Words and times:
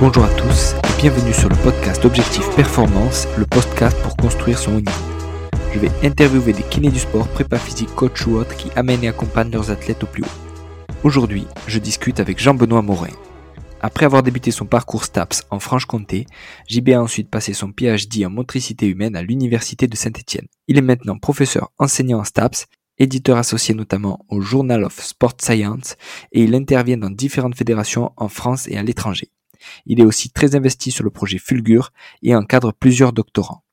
Bonjour 0.00 0.24
à 0.24 0.34
tous 0.34 0.74
et 0.74 1.00
bienvenue 1.00 1.32
sur 1.32 1.48
le 1.48 1.54
podcast 1.54 2.04
Objectif 2.04 2.44
Performance, 2.56 3.28
le 3.38 3.46
podcast 3.46 3.96
pour 4.02 4.16
construire 4.16 4.58
son 4.58 4.72
haut 4.72 4.80
niveau. 4.80 4.90
Je 5.72 5.78
vais 5.78 5.90
interviewer 6.02 6.52
des 6.52 6.64
kinés 6.64 6.90
du 6.90 6.98
sport, 6.98 7.28
prépa 7.28 7.58
physique, 7.58 7.94
coach 7.94 8.26
ou 8.26 8.34
autres 8.34 8.56
qui 8.56 8.70
amènent 8.74 9.04
et 9.04 9.08
accompagnent 9.08 9.52
leurs 9.52 9.70
athlètes 9.70 10.02
au 10.02 10.08
plus 10.08 10.24
haut. 10.24 10.94
Aujourd'hui, 11.04 11.46
je 11.68 11.78
discute 11.78 12.18
avec 12.18 12.40
Jean-Benoît 12.40 12.82
Morin. 12.82 13.12
Après 13.80 14.04
avoir 14.04 14.24
débuté 14.24 14.50
son 14.50 14.66
parcours 14.66 15.04
STAPS 15.04 15.44
en 15.50 15.60
Franche-Comté, 15.60 16.26
JB 16.68 16.88
a 16.90 17.00
ensuite 17.00 17.30
passé 17.30 17.52
son 17.54 17.70
PhD 17.70 18.26
en 18.26 18.30
motricité 18.30 18.88
humaine 18.88 19.14
à 19.14 19.22
l'Université 19.22 19.86
de 19.86 19.96
Saint-Étienne. 19.96 20.48
Il 20.66 20.76
est 20.76 20.82
maintenant 20.82 21.18
professeur 21.18 21.70
enseignant 21.78 22.18
en 22.18 22.24
STAPS, 22.24 22.66
éditeur 22.98 23.38
associé 23.38 23.76
notamment 23.76 24.26
au 24.28 24.40
Journal 24.40 24.82
of 24.82 25.00
Sport 25.00 25.34
Science 25.40 25.94
et 26.32 26.42
il 26.42 26.54
intervient 26.56 26.98
dans 26.98 27.10
différentes 27.10 27.56
fédérations 27.56 28.12
en 28.16 28.28
France 28.28 28.66
et 28.66 28.76
à 28.76 28.82
l'étranger. 28.82 29.30
Il 29.86 30.00
est 30.00 30.04
aussi 30.04 30.30
très 30.30 30.54
investi 30.54 30.90
sur 30.90 31.04
le 31.04 31.10
projet 31.10 31.38
Fulgur 31.38 31.92
et 32.22 32.34
encadre 32.34 32.72
plusieurs 32.72 33.12
doctorants. 33.12 33.64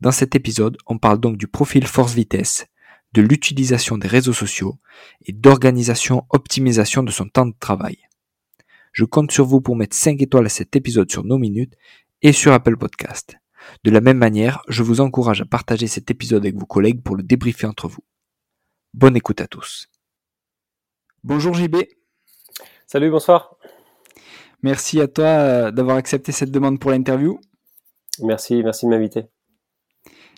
Dans 0.00 0.12
cet 0.12 0.34
épisode, 0.34 0.76
on 0.86 0.98
parle 0.98 1.18
donc 1.18 1.36
du 1.36 1.48
profil 1.48 1.86
force-vitesse, 1.86 2.66
de 3.12 3.22
l'utilisation 3.22 3.98
des 3.98 4.08
réseaux 4.08 4.32
sociaux 4.32 4.78
et 5.24 5.32
d'organisation-optimisation 5.32 7.02
de 7.02 7.10
son 7.10 7.28
temps 7.28 7.46
de 7.46 7.54
travail. 7.58 7.98
Je 8.92 9.04
compte 9.04 9.32
sur 9.32 9.44
vous 9.44 9.60
pour 9.60 9.76
mettre 9.76 9.96
5 9.96 10.20
étoiles 10.22 10.46
à 10.46 10.50
cet 10.50 10.76
épisode 10.76 11.10
sur 11.10 11.24
nos 11.24 11.38
minutes 11.38 11.74
et 12.22 12.32
sur 12.32 12.52
Apple 12.52 12.76
Podcast. 12.76 13.36
De 13.84 13.90
la 13.90 14.00
même 14.00 14.18
manière, 14.18 14.62
je 14.68 14.82
vous 14.82 15.00
encourage 15.00 15.40
à 15.40 15.46
partager 15.46 15.86
cet 15.86 16.10
épisode 16.10 16.42
avec 16.42 16.56
vos 16.56 16.66
collègues 16.66 17.02
pour 17.02 17.16
le 17.16 17.22
débriefer 17.22 17.66
entre 17.66 17.88
vous. 17.88 18.04
Bonne 18.94 19.16
écoute 19.16 19.40
à 19.40 19.46
tous. 19.46 19.88
Bonjour 21.24 21.54
JB. 21.54 21.76
Salut, 22.86 23.10
bonsoir. 23.10 23.57
Merci 24.62 25.00
à 25.00 25.06
toi 25.06 25.24
euh, 25.24 25.70
d'avoir 25.70 25.96
accepté 25.96 26.32
cette 26.32 26.50
demande 26.50 26.80
pour 26.80 26.90
l'interview. 26.90 27.38
Merci, 28.20 28.62
merci 28.62 28.86
de 28.86 28.90
m'inviter. 28.90 29.26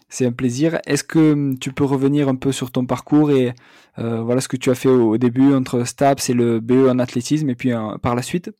C'est 0.08 0.26
un 0.26 0.32
plaisir. 0.32 0.78
Est-ce 0.86 1.04
que 1.04 1.32
hum, 1.32 1.58
tu 1.58 1.72
peux 1.72 1.84
revenir 1.84 2.28
un 2.28 2.34
peu 2.34 2.52
sur 2.52 2.70
ton 2.70 2.84
parcours 2.84 3.30
et 3.30 3.54
euh, 3.98 4.20
voilà 4.22 4.40
ce 4.40 4.48
que 4.48 4.56
tu 4.56 4.70
as 4.70 4.74
fait 4.74 4.88
au, 4.88 5.16
début 5.16 5.54
entre 5.54 5.84
STAPS 5.84 6.30
et 6.30 6.34
le 6.34 6.60
BE 6.60 6.88
en 6.88 6.98
athlétisme 6.98 7.48
et 7.48 7.54
puis 7.54 7.72
euh, 7.72 7.96
par 8.02 8.14
la 8.14 8.22
suite? 8.22 8.50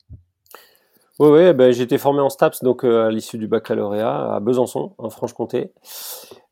Oui, 1.18 1.28
oui 1.28 1.52
ben, 1.52 1.72
j'ai 1.72 1.82
été 1.82 1.98
formé 1.98 2.20
en 2.20 2.30
STAPS 2.30 2.62
donc, 2.62 2.84
à 2.84 3.10
l'issue 3.10 3.36
du 3.36 3.46
baccalauréat 3.46 4.34
à 4.34 4.40
Besançon, 4.40 4.94
en 4.96 5.10
Franche-Comté. 5.10 5.72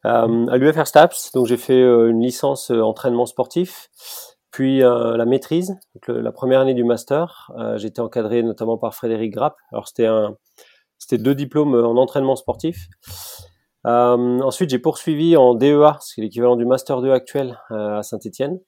à 0.02 0.26
l'UFR 0.26 0.86
STAPS, 0.86 1.32
donc 1.32 1.46
j'ai 1.46 1.56
fait 1.56 1.80
une 1.80 2.20
licence 2.20 2.70
entraînement 2.70 3.24
sportif. 3.24 3.88
Puis 4.50 4.82
euh, 4.82 5.16
la 5.16 5.26
maîtrise, 5.26 5.78
donc 5.94 6.08
la 6.08 6.32
première 6.32 6.60
année 6.60 6.74
du 6.74 6.84
master, 6.84 7.52
euh, 7.58 7.76
j'étais 7.76 8.00
encadré 8.00 8.42
notamment 8.42 8.78
par 8.78 8.94
Frédéric 8.94 9.32
Grapp. 9.32 9.56
Alors 9.72 9.88
c'était 9.88 10.08
c'était 10.98 11.18
deux 11.18 11.34
diplômes 11.34 11.74
en 11.74 11.96
entraînement 11.96 12.34
sportif. 12.34 12.88
Euh, 13.86 14.40
ensuite, 14.40 14.70
j'ai 14.70 14.78
poursuivi 14.78 15.36
en 15.36 15.54
DEA, 15.54 15.98
c'est 16.00 16.20
l'équivalent 16.20 16.56
du 16.56 16.66
master 16.66 17.00
2 17.00 17.12
actuel 17.12 17.58
à 17.70 18.02
Saint-Étienne. 18.02 18.58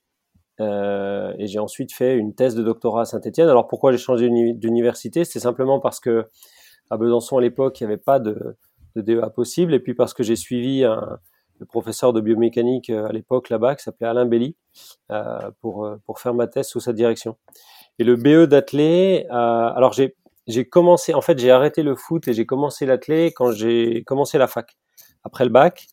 et 0.61 1.47
j'ai 1.47 1.59
ensuite 1.59 1.92
fait 1.92 2.15
une 2.17 2.34
thèse 2.34 2.55
de 2.55 2.62
doctorat 2.62 3.03
à 3.03 3.05
Saint-Étienne. 3.06 3.48
Alors 3.48 3.67
pourquoi 3.67 3.91
j'ai 3.91 3.98
changé 3.98 4.28
d'université? 4.55 5.25
C'est 5.25 5.41
simplement 5.41 5.81
parce 5.81 5.98
que 5.98 6.28
à 6.91 6.97
Besançon 6.98 7.39
à 7.39 7.41
l'époque, 7.41 7.81
il 7.81 7.84
n'y 7.84 7.92
avait 7.92 8.03
pas 8.03 8.19
de, 8.20 8.56
de 8.97 9.00
DEA 9.00 9.31
possible, 9.34 9.75
et 9.75 9.81
puis 9.81 9.94
parce 9.94 10.12
que 10.12 10.22
j'ai 10.22 10.37
suivi 10.37 10.84
un, 10.84 11.19
le 11.61 11.66
professeur 11.66 12.12
de 12.12 12.20
biomécanique 12.20 12.91
euh, 12.91 13.06
à 13.06 13.12
l'époque 13.12 13.50
là-bas, 13.50 13.77
qui 13.77 13.84
s'appelait 13.84 14.08
Alain 14.08 14.27
Belly, 14.27 14.56
euh, 15.12 15.50
pour, 15.61 15.84
euh, 15.84 15.97
pour 16.06 16.19
faire 16.19 16.34
ma 16.34 16.47
thèse 16.48 16.66
sous 16.66 16.80
sa 16.80 16.92
direction. 16.92 17.36
Et 17.98 18.05
le 18.05 18.16
BE 18.16 18.47
d'athlé, 18.47 19.27
alors 19.30 19.92
j'ai 19.92 20.16
j'ai 20.47 20.65
commencé, 20.65 21.15
en 21.15 21.20
fait, 21.20 21.38
j'ai 21.38 21.50
arrêté 21.50 21.82
le 21.84 21.94
foot 21.94 22.26
et 22.26 22.32
j'ai 22.32 22.44
commencé 22.44 22.84
l'athlé 22.84 23.26
quand 23.26 23.53
j'ai 23.53 24.03
commencé 24.04 24.37
la 24.37 24.49
fac, 24.49 24.76
après 25.22 25.44
le 25.44 25.50
bac. 25.50 25.87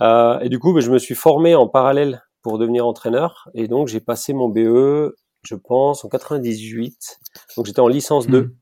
Euh, 0.00 0.38
et 0.40 0.48
du 0.48 0.58
coup, 0.58 0.72
ben, 0.72 0.80
je 0.80 0.90
me 0.90 0.98
suis 0.98 1.14
formé 1.14 1.54
en 1.54 1.68
parallèle 1.68 2.22
pour 2.42 2.58
devenir 2.58 2.86
entraîneur. 2.86 3.48
Et 3.54 3.68
donc, 3.68 3.88
j'ai 3.88 4.00
passé 4.00 4.32
mon 4.32 4.48
BE, 4.48 5.16
je 5.42 5.54
pense, 5.54 6.04
en 6.04 6.08
98. 6.08 7.20
Donc, 7.56 7.66
j'étais 7.66 7.80
en 7.80 7.88
licence 7.88 8.26
2. 8.26 8.54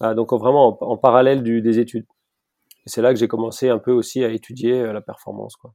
Mmh. 0.00 0.14
donc, 0.14 0.32
vraiment 0.32 0.78
en, 0.80 0.86
en 0.86 0.96
parallèle 0.96 1.42
du, 1.42 1.62
des 1.62 1.78
études. 1.78 2.06
Et 2.86 2.90
c'est 2.90 3.02
là 3.02 3.12
que 3.12 3.18
j'ai 3.18 3.28
commencé 3.28 3.68
un 3.68 3.78
peu 3.78 3.92
aussi 3.92 4.24
à 4.24 4.28
étudier 4.28 4.80
euh, 4.80 4.92
la 4.92 5.00
performance. 5.00 5.56
Quoi. 5.56 5.72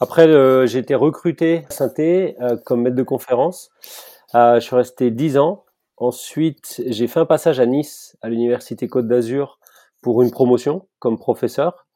Après, 0.00 0.26
euh, 0.28 0.66
j'ai 0.66 0.78
été 0.78 0.94
recruté 0.94 1.64
à 1.68 1.72
saint 1.72 1.92
euh, 1.98 2.56
comme 2.64 2.82
maître 2.82 2.96
de 2.96 3.02
conférence. 3.02 3.70
je 4.34 4.60
suis 4.60 4.76
resté 4.76 5.10
10 5.10 5.38
ans. 5.38 5.64
Ensuite, 5.96 6.82
j'ai 6.86 7.06
fait 7.06 7.20
un 7.20 7.26
passage 7.26 7.58
à 7.58 7.66
Nice, 7.66 8.16
à 8.20 8.28
l'université 8.28 8.86
Côte 8.86 9.08
d'Azur, 9.08 9.58
pour 10.02 10.22
une 10.22 10.30
promotion 10.30 10.86
comme 10.98 11.18
professeur, 11.18 11.86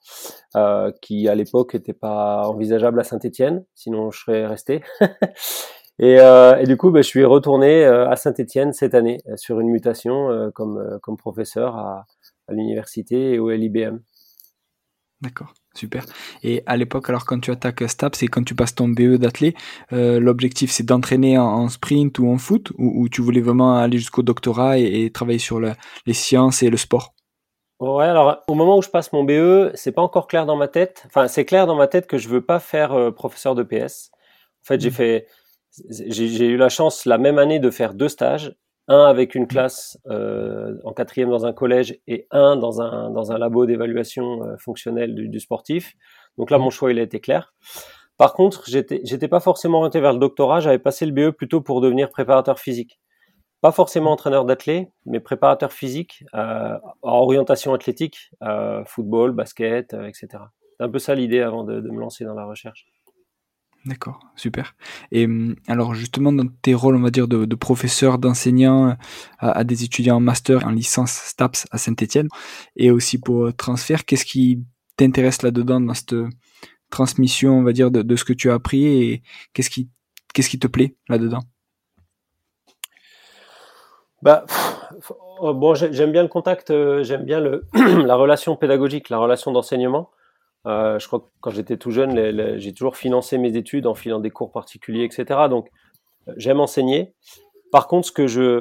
euh, 0.57 0.91
qui 1.03 1.29
à 1.29 1.35
l'époque 1.35 1.75
n'était 1.75 1.93
pas 1.93 2.49
envisageable 2.49 2.99
à 2.99 3.05
Saint-Étienne, 3.05 3.65
sinon 3.75 4.11
je 4.11 4.21
serais 4.21 4.47
resté. 4.47 4.83
et, 5.99 6.19
euh, 6.19 6.57
et, 6.57 6.65
du 6.65 6.79
coup, 6.79 6.91
bah, 6.91 7.03
je 7.03 7.09
suis 7.09 7.25
retourné 7.25 7.85
à 7.85 8.17
Saint-Étienne 8.17 8.73
cette 8.73 8.95
année 8.95 9.19
sur 9.37 9.61
une 9.61 9.69
mutation 9.69 10.51
comme, 10.55 10.99
comme 11.03 11.19
professeur 11.19 11.77
à, 11.77 12.07
à 12.49 12.53
l'université 12.53 13.35
et 13.35 13.39
au 13.39 13.51
LIBM. 13.51 13.99
D'accord, 15.23 15.53
super. 15.75 16.07
Et 16.43 16.63
à 16.65 16.79
l'époque, 16.79 17.11
alors 17.11 17.27
quand 17.27 17.39
tu 17.41 17.51
attaques 17.51 17.83
STAP, 17.87 18.17
c'est 18.17 18.29
quand 18.29 18.43
tu 18.43 18.55
passes 18.55 18.75
ton 18.75 18.89
BE 18.89 19.17
d'athlé, 19.17 19.55
euh, 19.93 20.19
l'objectif 20.19 20.71
c'est 20.71 20.83
d'entraîner 20.83 21.37
en, 21.37 21.69
sprint 21.69 22.19
ou 22.19 22.31
en 22.31 22.39
foot, 22.39 22.73
ou, 22.79 23.09
tu 23.11 23.21
voulais 23.21 23.43
vraiment 23.43 23.77
aller 23.77 23.99
jusqu'au 23.99 24.23
doctorat 24.23 24.79
et, 24.79 25.11
travailler 25.11 25.39
sur 25.39 25.61
les 25.61 26.15
sciences 26.15 26.63
et 26.63 26.71
le 26.71 26.79
sport? 26.79 27.15
Ouais, 27.81 28.05
alors 28.05 28.45
au 28.49 28.55
moment 28.55 28.79
où 28.79 28.83
je 28.83 28.89
passe 28.89 29.13
mon 29.13 29.25
BE, 29.25 29.73
c'est 29.75 29.93
pas 29.93 30.03
encore 30.03 30.27
clair 30.27 30.47
dans 30.47 30.57
ma 30.57 30.69
tête. 30.69 31.03
Enfin, 31.07 31.29
c'est 31.29 31.45
clair 31.45 31.67
dans 31.67 31.77
ma 31.77 31.87
tête 31.87 32.07
que 32.07 32.19
je 32.19 32.29
veux 32.29 32.43
pas 32.43 32.61
faire 32.61 32.93
euh, 32.93 33.11
professeur 33.11 33.55
de 33.55 33.63
PS. 33.63 34.11
En 34.63 34.67
fait, 34.67 34.81
j'ai 34.81 34.91
mmh. 34.91 34.93
fait, 34.93 35.27
j'ai 35.89 36.47
eu 36.47 36.57
la 36.57 36.69
chance 36.69 37.05
la 37.05 37.19
même 37.19 37.39
année 37.39 37.59
de 37.59 37.71
faire 37.71 37.95
deux 37.95 38.09
stages 38.09 38.55
un 38.91 39.05
avec 39.05 39.37
une 39.37 39.47
classe 39.47 39.99
euh, 40.09 40.77
en 40.85 40.93
quatrième 40.93 41.31
dans 41.31 41.47
un 41.47 41.53
collège 41.53 41.99
et 42.09 42.27
un 42.33 42.57
dans 42.57 42.83
un, 42.83 43.11
dans 43.11 43.31
un 43.31 43.39
labo 43.39 43.65
d'évaluation 43.65 44.43
euh, 44.43 44.57
fonctionnelle 44.59 45.15
du, 45.15 45.29
du, 45.29 45.39
sportif. 45.39 45.95
Donc 46.37 46.51
là, 46.51 46.59
mon 46.59 46.71
choix, 46.71 46.91
il 46.91 46.99
a 46.99 47.03
été 47.03 47.21
clair. 47.21 47.55
Par 48.19 48.35
contre, 48.35 48.65
j'étais, 48.69 49.01
j'étais 49.05 49.29
pas 49.29 49.41
forcément 49.41 49.79
orienté 49.79 50.01
vers 50.01 50.13
le 50.13 50.19
doctorat, 50.19 50.61
j'avais 50.61 50.81
passé 50.81 51.07
le 51.07 51.13
BE 51.13 51.31
plutôt 51.35 51.61
pour 51.61 51.81
devenir 51.81 52.11
préparateur 52.11 52.59
physique. 52.59 53.01
Pas 53.61 53.73
forcément 53.73 54.11
entraîneur 54.11 54.45
d'athlètes, 54.45 54.89
mais 55.07 55.21
préparateur 55.21 55.73
physique, 55.73 56.25
euh, 56.35 56.77
en 57.03 57.19
orientation 57.19 57.75
athlétique, 57.75 58.31
euh, 58.43 58.83
football, 58.87 59.33
basket, 59.33 59.95
euh, 59.95 60.07
etc. 60.07 60.29
C'est 60.77 60.85
un 60.85 60.89
peu 60.89 60.99
ça 60.99 61.15
l'idée 61.15 61.41
avant 61.41 61.63
de, 61.63 61.81
de 61.81 61.91
me 61.91 62.01
lancer 62.01 62.25
dans 62.25 62.35
la 62.35 62.45
recherche. 62.45 62.87
D'accord, 63.87 64.21
super. 64.37 64.75
Et 65.11 65.25
hum, 65.25 65.57
alors 65.67 65.95
justement 65.95 66.33
dans 66.33 66.47
tes 66.61 66.75
rôles, 66.75 66.97
on 66.97 67.01
va 67.01 67.11
dire, 67.11 67.29
de, 67.29 67.55
professeur, 67.55 68.19
d'enseignant 68.19 68.97
à, 69.39 69.65
des 69.65 69.85
étudiants 69.85 70.17
en 70.17 70.21
master, 70.21 70.67
en 70.67 70.71
licence 70.71 71.13
STAPS 71.13 71.67
à 71.71 71.79
Saint-Etienne, 71.79 72.29
et 72.77 72.91
aussi 72.91 73.19
pour 73.19 73.47
euh, 73.47 73.53
transfert, 73.53 74.05
qu'est-ce 74.05 74.27
qui 74.27 74.63
t'intéresse 74.97 75.43
là-dedans 75.43 75.81
dans 75.81 75.95
cette 75.95 76.15
transmission, 76.91 77.59
on 77.59 77.63
va 77.63 77.73
dire, 77.73 77.91
de, 77.91 78.17
ce 78.17 78.25
que 78.25 78.35
tu 78.35 78.51
as 78.51 78.55
appris 78.55 78.87
et 78.87 79.23
qu'est-ce 79.55 79.71
qui, 79.71 79.89
qu'est-ce 80.35 80.51
qui 80.51 80.59
te 80.59 80.67
plaît 80.67 80.97
là-dedans? 81.09 81.41
Bah, 84.21 84.45
oh, 85.41 85.55
bon, 85.55 85.75
j'aime 85.75 86.13
bien 86.13 86.23
le 86.23 86.29
contact, 86.29 86.71
euh, 86.71 87.03
j'aime 87.03 87.25
bien 87.25 87.41
le, 87.41 87.65
la 88.05 88.15
relation 88.15 88.57
pédagogique, 88.57 89.09
la 89.09 89.17
relation 89.17 89.53
d'enseignement. 89.53 90.11
Euh, 90.67 90.99
je 90.99 91.07
crois 91.07 91.21
que 91.21 91.27
quand 91.41 91.51
j'étais 91.51 91.77
tout 91.77 91.91
jeune, 91.91 92.59
j'ai 92.59 92.73
toujours 92.73 92.97
financé 92.97 93.39
mes 93.39 93.57
études 93.57 93.87
en 93.87 93.95
filant 93.95 94.21
des 94.21 94.31
cours 94.31 94.53
particuliers, 94.53 95.05
etc. 95.05 95.49
Donc, 95.49 95.71
euh, 96.29 96.33
j'aime 96.37 96.61
enseigner. 96.61 97.15
Par 97.73 97.87
contre, 97.87 98.11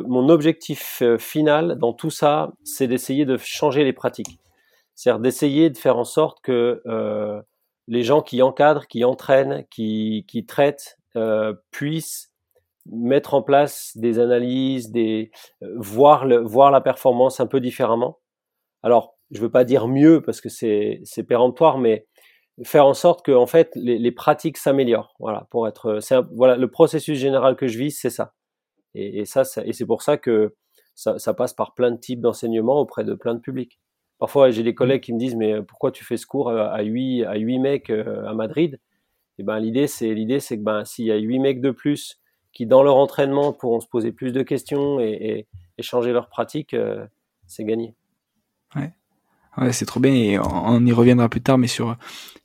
mon 0.07 0.29
objectif 0.29 1.01
euh, 1.01 1.17
final 1.17 1.77
dans 1.77 1.93
tout 1.93 2.11
ça, 2.11 2.53
c'est 2.63 2.87
d'essayer 2.87 3.25
de 3.25 3.37
changer 3.37 3.83
les 3.83 3.93
pratiques. 3.93 4.39
C'est-à-dire 4.95 5.19
d'essayer 5.19 5.69
de 5.69 5.77
faire 5.77 5.97
en 5.97 6.03
sorte 6.03 6.41
que 6.41 6.81
les 7.87 8.03
gens 8.03 8.21
qui 8.21 8.41
encadrent, 8.41 8.85
qui 8.87 9.05
entraînent, 9.05 9.65
qui, 9.71 10.45
traitent, 10.45 10.99
puissent 11.71 12.33
mettre 12.85 13.33
en 13.33 13.41
place 13.41 13.93
des 13.95 14.19
analyses, 14.19 14.91
des 14.91 15.31
voir 15.61 16.27
voir 16.43 16.69
la 16.69 16.81
performance 16.81 17.39
un 17.39 17.47
peu 17.47 17.61
différemment. 17.61 18.19
Alors, 18.83 19.18
je 19.31 19.41
veux 19.41 19.51
pas 19.51 19.63
dire 19.63 19.87
mieux 19.87 20.21
parce 20.21 20.41
que 20.41 20.49
c'est 20.49 21.23
péremptoire, 21.27 21.77
mais 21.77 22.05
faire 22.63 22.85
en 22.85 22.93
sorte 22.93 23.23
que 23.23 23.31
en 23.31 23.45
fait 23.45 23.71
les, 23.75 23.97
les 23.97 24.11
pratiques 24.11 24.57
s'améliorent. 24.57 25.15
Voilà, 25.19 25.47
pour 25.49 25.67
être, 25.67 25.99
c'est 26.01 26.17
voilà 26.31 26.57
le 26.57 26.69
processus 26.69 27.17
général 27.17 27.55
que 27.55 27.67
je 27.67 27.77
vise, 27.77 27.97
c'est 27.99 28.09
ça. 28.09 28.33
Et, 28.95 29.19
et 29.19 29.25
ça, 29.25 29.43
ça, 29.43 29.65
et 29.65 29.73
c'est 29.73 29.85
pour 29.85 30.01
ça 30.01 30.17
que 30.17 30.55
ça, 30.95 31.19
ça, 31.19 31.33
passe 31.33 31.53
par 31.53 31.73
plein 31.73 31.91
de 31.91 31.97
types 31.97 32.19
d'enseignements 32.21 32.79
auprès 32.79 33.03
de 33.03 33.13
plein 33.13 33.35
de 33.35 33.39
publics. 33.39 33.79
Parfois, 34.17 34.49
j'ai 34.51 34.63
des 34.63 34.75
collègues 34.75 35.01
qui 35.01 35.13
me 35.13 35.19
disent 35.19 35.35
mais 35.35 35.61
pourquoi 35.61 35.91
tu 35.91 36.03
fais 36.03 36.17
ce 36.17 36.25
cours 36.25 36.49
à 36.49 36.81
huit 36.81 37.23
à 37.23 37.35
huit 37.35 37.59
mecs 37.59 37.89
euh, 37.89 38.25
à 38.25 38.33
Madrid? 38.33 38.79
Et 39.37 39.43
ben 39.43 39.59
l'idée 39.59 39.87
c'est 39.87 40.13
l'idée 40.13 40.41
c'est 40.41 40.57
que 40.57 40.63
ben 40.63 40.83
s'il 40.83 41.05
y 41.05 41.11
a 41.11 41.17
huit 41.17 41.39
mecs 41.39 41.61
de 41.61 41.71
plus 41.71 42.19
qui 42.51 42.65
dans 42.65 42.83
leur 42.83 42.97
entraînement 42.97 43.53
pourront 43.53 43.79
se 43.79 43.87
poser 43.87 44.11
plus 44.11 44.33
de 44.33 44.41
questions 44.41 44.99
et, 44.99 45.11
et, 45.11 45.47
et 45.77 45.83
changer 45.83 46.11
leurs 46.11 46.27
pratiques, 46.29 46.73
euh, 46.73 47.05
c'est 47.47 47.63
gagné. 47.63 47.95
Ouais. 48.75 48.91
C'est 49.71 49.85
trop 49.85 49.99
bien 49.99 50.13
et 50.13 50.39
on, 50.39 50.85
y 50.85 50.91
reviendra 50.91 51.27
plus 51.27 51.41
tard, 51.41 51.57
mais 51.57 51.67
sur 51.67 51.97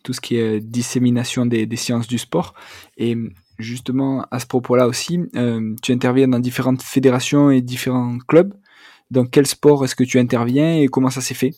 tout 0.03 0.13
ce 0.13 0.21
qui 0.21 0.37
est 0.37 0.61
dissémination 0.61 1.47
des, 1.47 1.77
sciences 1.77 2.07
du 2.07 2.19
sport. 2.19 2.55
Et 2.97 3.17
justement, 3.59 4.27
à 4.31 4.41
ce 4.41 4.47
propos-là 4.47 4.87
aussi, 4.87 5.21
euh, 5.37 5.75
tu 5.83 5.93
interviens 5.93 6.29
dans 6.29 6.39
différentes 6.39 6.83
fédérations 6.83 7.51
et 7.51 7.61
différents 7.61 8.19
clubs. 8.27 8.55
Dans 9.11 9.27
quel 9.27 9.47
sport 9.47 9.85
est-ce 9.85 9.95
que 9.95 10.05
tu 10.05 10.19
interviens 10.19 10.77
et 10.77 10.89
comment 10.89 11.11
ça 11.11 11.21
s'est 11.21 11.35
fait? 11.35 11.53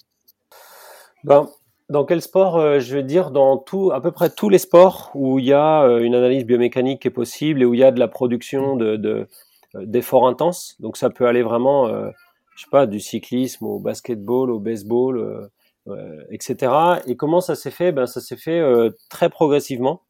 Ben, 1.25 1.49
Dans 1.89 2.05
quel 2.05 2.21
sport 2.21 2.59
euh, 2.59 2.79
Je 2.79 2.97
veux 2.97 3.03
dire 3.03 3.31
dans 3.31 3.57
tout, 3.57 3.93
à 3.93 4.01
peu 4.03 4.11
près 4.11 4.31
tous 4.31 4.49
les 4.49 4.59
sports 4.59 5.11
où 5.15 5.39
il 5.39 5.47
y 5.47 5.53
a 5.53 5.83
euh, 5.83 6.01
une 6.01 6.15
analyse 6.15 6.45
biomécanique 6.45 7.03
qui 7.03 7.09
est 7.09 7.13
possible 7.13 7.63
et 7.63 7.65
où 7.65 7.73
il 7.73 7.81
y 7.81 7.85
a 7.85 7.93
de 7.93 8.01
la 8.01 8.09
production 8.09 8.77
de 8.77 9.27
d'efforts 9.75 10.27
intenses. 10.27 10.77
Donc 10.81 10.97
ça 10.97 11.11
peut 11.11 11.27
aller 11.27 11.43
vraiment, 11.43 11.91
je 12.57 12.63
sais 12.63 12.71
pas, 12.71 12.87
du 12.87 13.01
cyclisme 13.01 13.67
au 13.67 13.79
basketball, 13.79 14.51
au 14.51 14.59
baseball, 14.59 15.51
etc. 16.31 16.73
Et 17.07 17.17
comment 17.17 17.41
ça 17.41 17.55
s'est 17.55 17.71
fait? 17.71 17.93
Ben 17.93 18.07
ça 18.07 18.21
s'est 18.21 18.37
fait 18.37 18.63
très 19.09 19.29
progressivement 19.29 20.03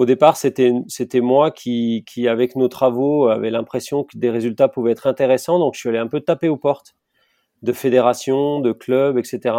au 0.00 0.06
départ, 0.06 0.38
c'était 0.38 0.72
c'était 0.88 1.20
moi 1.20 1.50
qui, 1.50 2.06
qui, 2.08 2.26
avec 2.26 2.56
nos 2.56 2.68
travaux, 2.68 3.28
avait 3.28 3.50
l'impression 3.50 4.02
que 4.02 4.16
des 4.16 4.30
résultats 4.30 4.66
pouvaient 4.66 4.92
être 4.92 5.06
intéressants. 5.06 5.58
Donc, 5.58 5.74
je 5.74 5.80
suis 5.80 5.90
allé 5.90 5.98
un 5.98 6.06
peu 6.06 6.20
taper 6.20 6.48
aux 6.48 6.56
portes 6.56 6.94
de 7.60 7.72
fédérations, 7.74 8.60
de 8.60 8.72
clubs, 8.72 9.18
etc. 9.18 9.54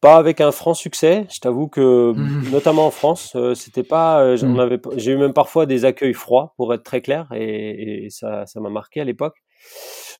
Pas 0.00 0.16
avec 0.16 0.40
un 0.40 0.52
franc 0.52 0.74
succès. 0.74 1.26
Je 1.30 1.40
t'avoue 1.40 1.66
que, 1.66 2.12
mmh. 2.12 2.50
notamment 2.52 2.86
en 2.86 2.92
France, 2.92 3.32
euh, 3.34 3.54
c'était 3.54 3.82
pas. 3.82 4.22
Euh, 4.22 4.36
mmh. 4.36 4.60
avait, 4.60 4.80
j'ai 4.96 5.12
eu 5.12 5.16
même 5.16 5.32
parfois 5.32 5.66
des 5.66 5.84
accueils 5.84 6.14
froids, 6.14 6.54
pour 6.56 6.72
être 6.72 6.84
très 6.84 7.00
clair, 7.00 7.26
et, 7.34 8.04
et 8.04 8.10
ça, 8.10 8.46
ça 8.46 8.60
m'a 8.60 8.70
marqué 8.70 9.00
à 9.00 9.04
l'époque. 9.04 9.41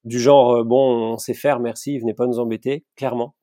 Du 0.05 0.19
genre, 0.19 0.57
euh, 0.57 0.65
bon, 0.65 1.13
on 1.13 1.19
sait 1.19 1.35
faire, 1.35 1.61
merci, 1.61 1.99
venez 1.99 2.15
pas 2.15 2.27
nous 2.27 2.39
embêter, 2.39 2.85
clairement. 2.97 3.35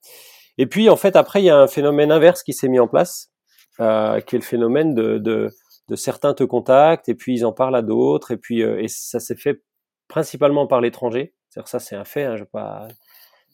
Et 0.57 0.67
puis, 0.67 0.89
en 0.89 0.97
fait, 0.97 1.15
après, 1.15 1.41
il 1.41 1.45
y 1.45 1.49
a 1.49 1.57
un 1.57 1.67
phénomène 1.67 2.11
inverse 2.11 2.43
qui 2.43 2.53
s'est 2.53 2.67
mis 2.67 2.79
en 2.79 2.87
place 2.87 3.31
euh, 3.79 4.19
qui 4.21 4.35
est 4.35 4.39
le 4.39 4.45
phénomène 4.45 4.93
de, 4.93 5.17
de, 5.17 5.51
de, 5.87 5.95
certains 5.95 6.33
te 6.33 6.43
contactent 6.43 7.09
et 7.09 7.15
puis 7.15 7.33
ils 7.33 7.45
en 7.45 7.53
parlent 7.53 7.75
à 7.75 7.81
d'autres 7.81 8.31
et 8.31 8.37
puis 8.37 8.61
euh, 8.61 8.81
et 8.81 8.87
ça 8.89 9.19
s'est 9.19 9.37
fait 9.37 9.61
principalement 10.07 10.67
par 10.67 10.81
l'étranger. 10.81 11.33
Ça 11.49 11.79
c'est 11.79 11.95
un 11.95 12.05
fait, 12.05 12.25
hein, 12.25 12.35
je 12.35 12.43
pas, 12.43 12.87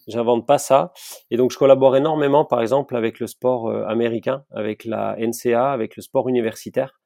j'invente 0.08 0.48
pas 0.48 0.58
ça. 0.58 0.94
Et 1.32 1.38
donc 1.38 1.52
je 1.52 1.58
collabore 1.58 1.96
énormément, 1.96 2.46
par 2.46 2.62
exemple, 2.62 2.96
avec 2.96 3.20
le 3.20 3.28
sport 3.28 3.70
euh, 3.70 3.86
américain, 3.86 4.44
avec 4.52 4.86
la 4.86 5.16
NCA, 5.20 5.72
avec 5.72 5.96
le 5.96 6.02
sport 6.02 6.28
universitaire, 6.28 7.00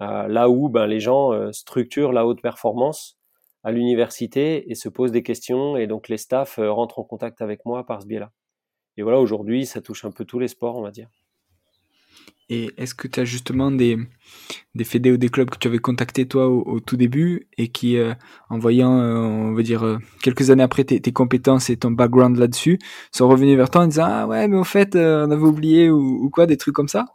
euh, 0.00 0.26
là 0.28 0.48
où 0.48 0.68
ben, 0.68 0.86
les 0.86 1.00
gens 1.00 1.32
euh, 1.32 1.52
structurent 1.52 2.12
la 2.12 2.26
haute 2.26 2.42
performance 2.42 3.19
à 3.62 3.72
l'université 3.72 4.70
et 4.70 4.74
se 4.74 4.88
posent 4.88 5.12
des 5.12 5.22
questions 5.22 5.76
et 5.76 5.86
donc 5.86 6.08
les 6.08 6.18
staffs 6.18 6.58
rentrent 6.58 6.98
en 6.98 7.04
contact 7.04 7.42
avec 7.42 7.64
moi 7.64 7.84
par 7.84 8.02
ce 8.02 8.06
biais-là. 8.06 8.32
Et 8.96 9.02
voilà, 9.02 9.18
aujourd'hui, 9.18 9.66
ça 9.66 9.80
touche 9.80 10.04
un 10.04 10.10
peu 10.10 10.24
tous 10.24 10.38
les 10.38 10.48
sports, 10.48 10.76
on 10.76 10.82
va 10.82 10.90
dire. 10.90 11.08
Et 12.52 12.72
est-ce 12.76 12.96
que 12.96 13.06
tu 13.06 13.20
as 13.20 13.24
justement 13.24 13.70
des, 13.70 13.96
des 14.74 14.82
fédés 14.82 15.12
ou 15.12 15.16
des 15.16 15.28
clubs 15.28 15.48
que 15.48 15.56
tu 15.56 15.68
avais 15.68 15.78
contactés 15.78 16.26
toi 16.26 16.48
au, 16.48 16.80
tout 16.80 16.96
début 16.96 17.48
et 17.56 17.68
qui, 17.68 17.96
euh, 17.96 18.12
en 18.48 18.58
voyant, 18.58 18.98
euh, 18.98 19.14
on 19.14 19.52
va 19.52 19.62
dire, 19.62 19.84
euh, 19.84 19.98
quelques 20.20 20.50
années 20.50 20.64
après 20.64 20.82
tes, 20.82 21.00
tes, 21.00 21.12
compétences 21.12 21.70
et 21.70 21.76
ton 21.76 21.92
background 21.92 22.36
là-dessus, 22.36 22.80
sont 23.12 23.28
revenus 23.28 23.56
vers 23.56 23.70
toi 23.70 23.82
en 23.82 23.86
disant 23.86 24.06
Ah 24.06 24.26
ouais, 24.26 24.48
mais 24.48 24.56
au 24.56 24.64
fait, 24.64 24.96
on 24.96 25.30
avait 25.30 25.42
oublié 25.44 25.90
ou, 25.90 26.28
quoi, 26.30 26.46
des 26.46 26.56
trucs 26.56 26.74
comme 26.74 26.88
ça? 26.88 27.06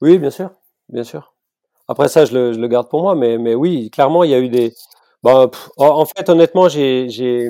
Oui, 0.00 0.18
bien 0.18 0.30
sûr, 0.30 0.50
bien 0.88 1.04
sûr. 1.04 1.32
Après 1.90 2.06
ça, 2.06 2.24
je 2.24 2.32
le, 2.32 2.52
je 2.52 2.60
le, 2.60 2.68
garde 2.68 2.88
pour 2.88 3.02
moi, 3.02 3.16
mais, 3.16 3.36
mais 3.36 3.56
oui, 3.56 3.90
clairement, 3.90 4.22
il 4.22 4.30
y 4.30 4.34
a 4.34 4.38
eu 4.38 4.48
des. 4.48 4.72
Bah, 5.24 5.50
en 5.76 6.04
fait, 6.04 6.28
honnêtement, 6.28 6.68
j'ai 6.68 7.48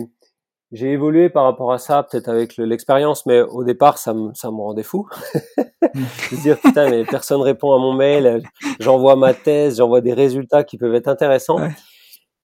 évolué 0.73 1.29
par 1.29 1.45
rapport 1.45 1.75
à 1.75 1.79
ça, 1.79 2.03
peut-être 2.03 2.31
avec 2.31 2.57
l'expérience, 2.57 3.27
mais 3.27 3.43
au 3.43 3.65
départ, 3.65 3.99
ça 3.99 4.15
me, 4.15 4.33
ça 4.33 4.51
me 4.51 4.57
rendait 4.57 4.83
fou. 4.83 5.07
de 5.83 6.41
dire, 6.41 6.59
putain, 6.59 6.89
mais 6.89 7.05
personne 7.05 7.43
répond 7.43 7.75
à 7.75 7.79
mon 7.79 7.93
mail, 7.93 8.43
j'envoie 8.79 9.15
ma 9.15 9.35
thèse, 9.35 9.77
j'envoie 9.77 10.01
des 10.01 10.15
résultats 10.15 10.65
qui 10.65 10.79
peuvent 10.79 10.95
être 10.95 11.09
intéressants. 11.09 11.61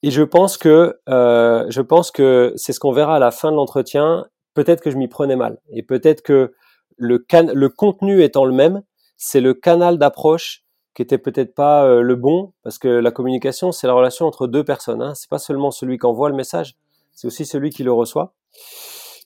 Et 0.03 0.11
je 0.11 0.23
pense 0.23 0.59
que, 0.59 0.99
euh, 1.09 1.65
je 1.71 1.81
pense 1.81 2.11
que 2.11 2.53
c'est 2.57 2.75
ce 2.75 2.79
qu'on 2.79 2.93
verra 2.93 3.17
à 3.17 3.19
la 3.19 3.31
fin 3.31 3.51
de 3.51 3.57
l'entretien. 3.57 4.27
Peut-être 4.53 4.83
que 4.83 4.91
je 4.91 4.99
m'y 4.99 5.09
prenais 5.09 5.37
mal. 5.37 5.61
Et 5.71 5.83
peut-être 5.83 6.21
que 6.21 6.53
le, 6.99 7.19
can 7.19 7.47
le 7.55 7.71
contenu 7.71 8.23
étant 8.23 8.45
le 8.45 8.53
même, 8.53 8.83
c'est 9.17 9.41
le 9.41 9.55
canal 9.55 9.97
d'approche 9.97 10.66
qui 10.97 11.03
était 11.03 11.19
peut-être 11.19 11.55
pas 11.55 11.85
euh, 11.85 12.01
le 12.01 12.17
bon, 12.17 12.55
parce 12.65 12.79
que 12.79 12.89
la 12.89 13.11
communication, 13.13 13.71
c'est 13.71 13.87
la 13.87 13.93
relation 13.93 14.27
entre 14.27 14.49
deux 14.49 14.65
personnes. 14.65 15.03
Hein. 15.03 15.15
C'est 15.15 15.31
pas 15.31 15.39
seulement 15.39 15.71
celui 15.71 15.99
qui 15.99 16.07
envoie 16.07 16.31
le 16.31 16.35
message, 16.35 16.75
c'est 17.13 17.29
aussi 17.29 17.47
celui 17.47 17.71
qui 17.71 17.85
le 17.85 17.93
reçoit. 17.93 18.35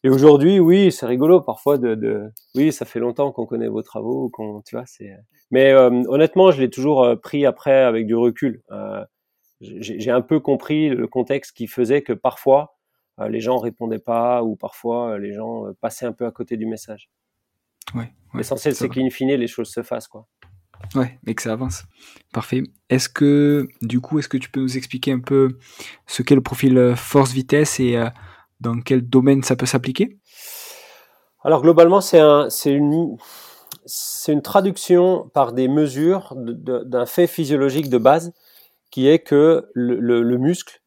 Et 0.03 0.09
aujourd'hui, 0.09 0.59
oui, 0.59 0.91
c'est 0.91 1.07
rigolo 1.07 1.41
parfois 1.43 1.77
de, 1.77 1.95
de, 1.95 2.33
oui, 2.55 2.73
ça 2.73 2.87
fait 2.87 3.01
longtemps 3.01 3.33
qu'on 3.33 3.45
connaît 3.45 3.69
vos 3.69 3.83
travaux, 3.83 4.31
qu'on, 4.31 4.63
tu 4.63 4.77
vois, 4.77 4.87
c'est. 4.87 5.11
Mais 5.51 5.73
euh, 5.73 5.91
honnêtement, 6.09 6.51
je 6.53 6.61
l'ai 6.61 6.71
toujours 6.71 7.05
euh, 7.05 7.17
pris 7.17 7.45
après 7.45 7.83
avec 7.83 8.07
du 8.07 8.15
recul. 8.15 8.63
Euh, 8.71 9.05
j'ai 9.61 10.11
un 10.11 10.23
peu 10.23 10.41
compris 10.41 10.89
le 10.89 11.07
contexte 11.07 11.55
qui 11.55 11.67
faisait 11.67 12.01
que 12.01 12.15
parfois 12.15 12.77
les 13.29 13.41
gens 13.41 13.59
répondaient 13.59 13.99
pas 13.99 14.43
ou 14.43 14.57
parfois 14.57 15.19
les 15.19 15.35
gens 15.35 15.65
passaient 15.83 16.07
un 16.07 16.13
peu 16.13 16.25
à 16.25 16.31
côté 16.31 16.57
du 16.57 16.65
message. 16.65 17.11
Ouais, 17.95 18.11
L'essentiel, 18.33 18.75
c'est 18.75 18.89
qu'in 18.89 19.11
fine, 19.11 19.35
les 19.35 19.47
choses 19.47 19.69
se 19.69 19.83
fassent, 19.83 20.09
quoi. 20.09 20.27
Ouais, 20.95 21.19
et 21.27 21.35
que 21.35 21.43
ça 21.43 21.53
avance. 21.53 21.85
Parfait. 22.33 22.63
Est-ce 22.89 23.09
que, 23.09 23.69
du 23.83 24.01
coup, 24.01 24.19
est-ce 24.19 24.29
que 24.29 24.37
tu 24.37 24.51
peux 24.51 24.61
nous 24.61 24.77
expliquer 24.77 25.13
un 25.13 25.21
peu 25.21 25.59
ce 26.07 26.23
qu'est 26.23 26.35
le 26.35 26.41
profil 26.41 26.77
euh, 26.79 26.97
force-vitesse 26.97 27.81
et 27.81 27.97
euh, 27.97 28.09
dans 28.61 28.81
quel 28.81 29.09
domaine 29.09 29.43
ça 29.43 29.57
peut 29.57 29.67
s'appliquer? 29.67 30.19
Alors, 31.43 31.63
globalement, 31.63 32.01
c'est 32.01 32.21
un, 32.21 32.49
une, 32.67 33.17
traduction 34.43 35.31
par 35.33 35.53
des 35.53 35.69
mesures 35.69 36.35
d'un 36.37 37.07
fait 37.07 37.27
physiologique 37.27 37.89
de 37.89 37.99
base 37.99 38.33
qui 38.91 39.07
est 39.09 39.21
que 39.21 39.69
le, 39.75 40.01
le 40.01 40.39
muscle 40.39 40.83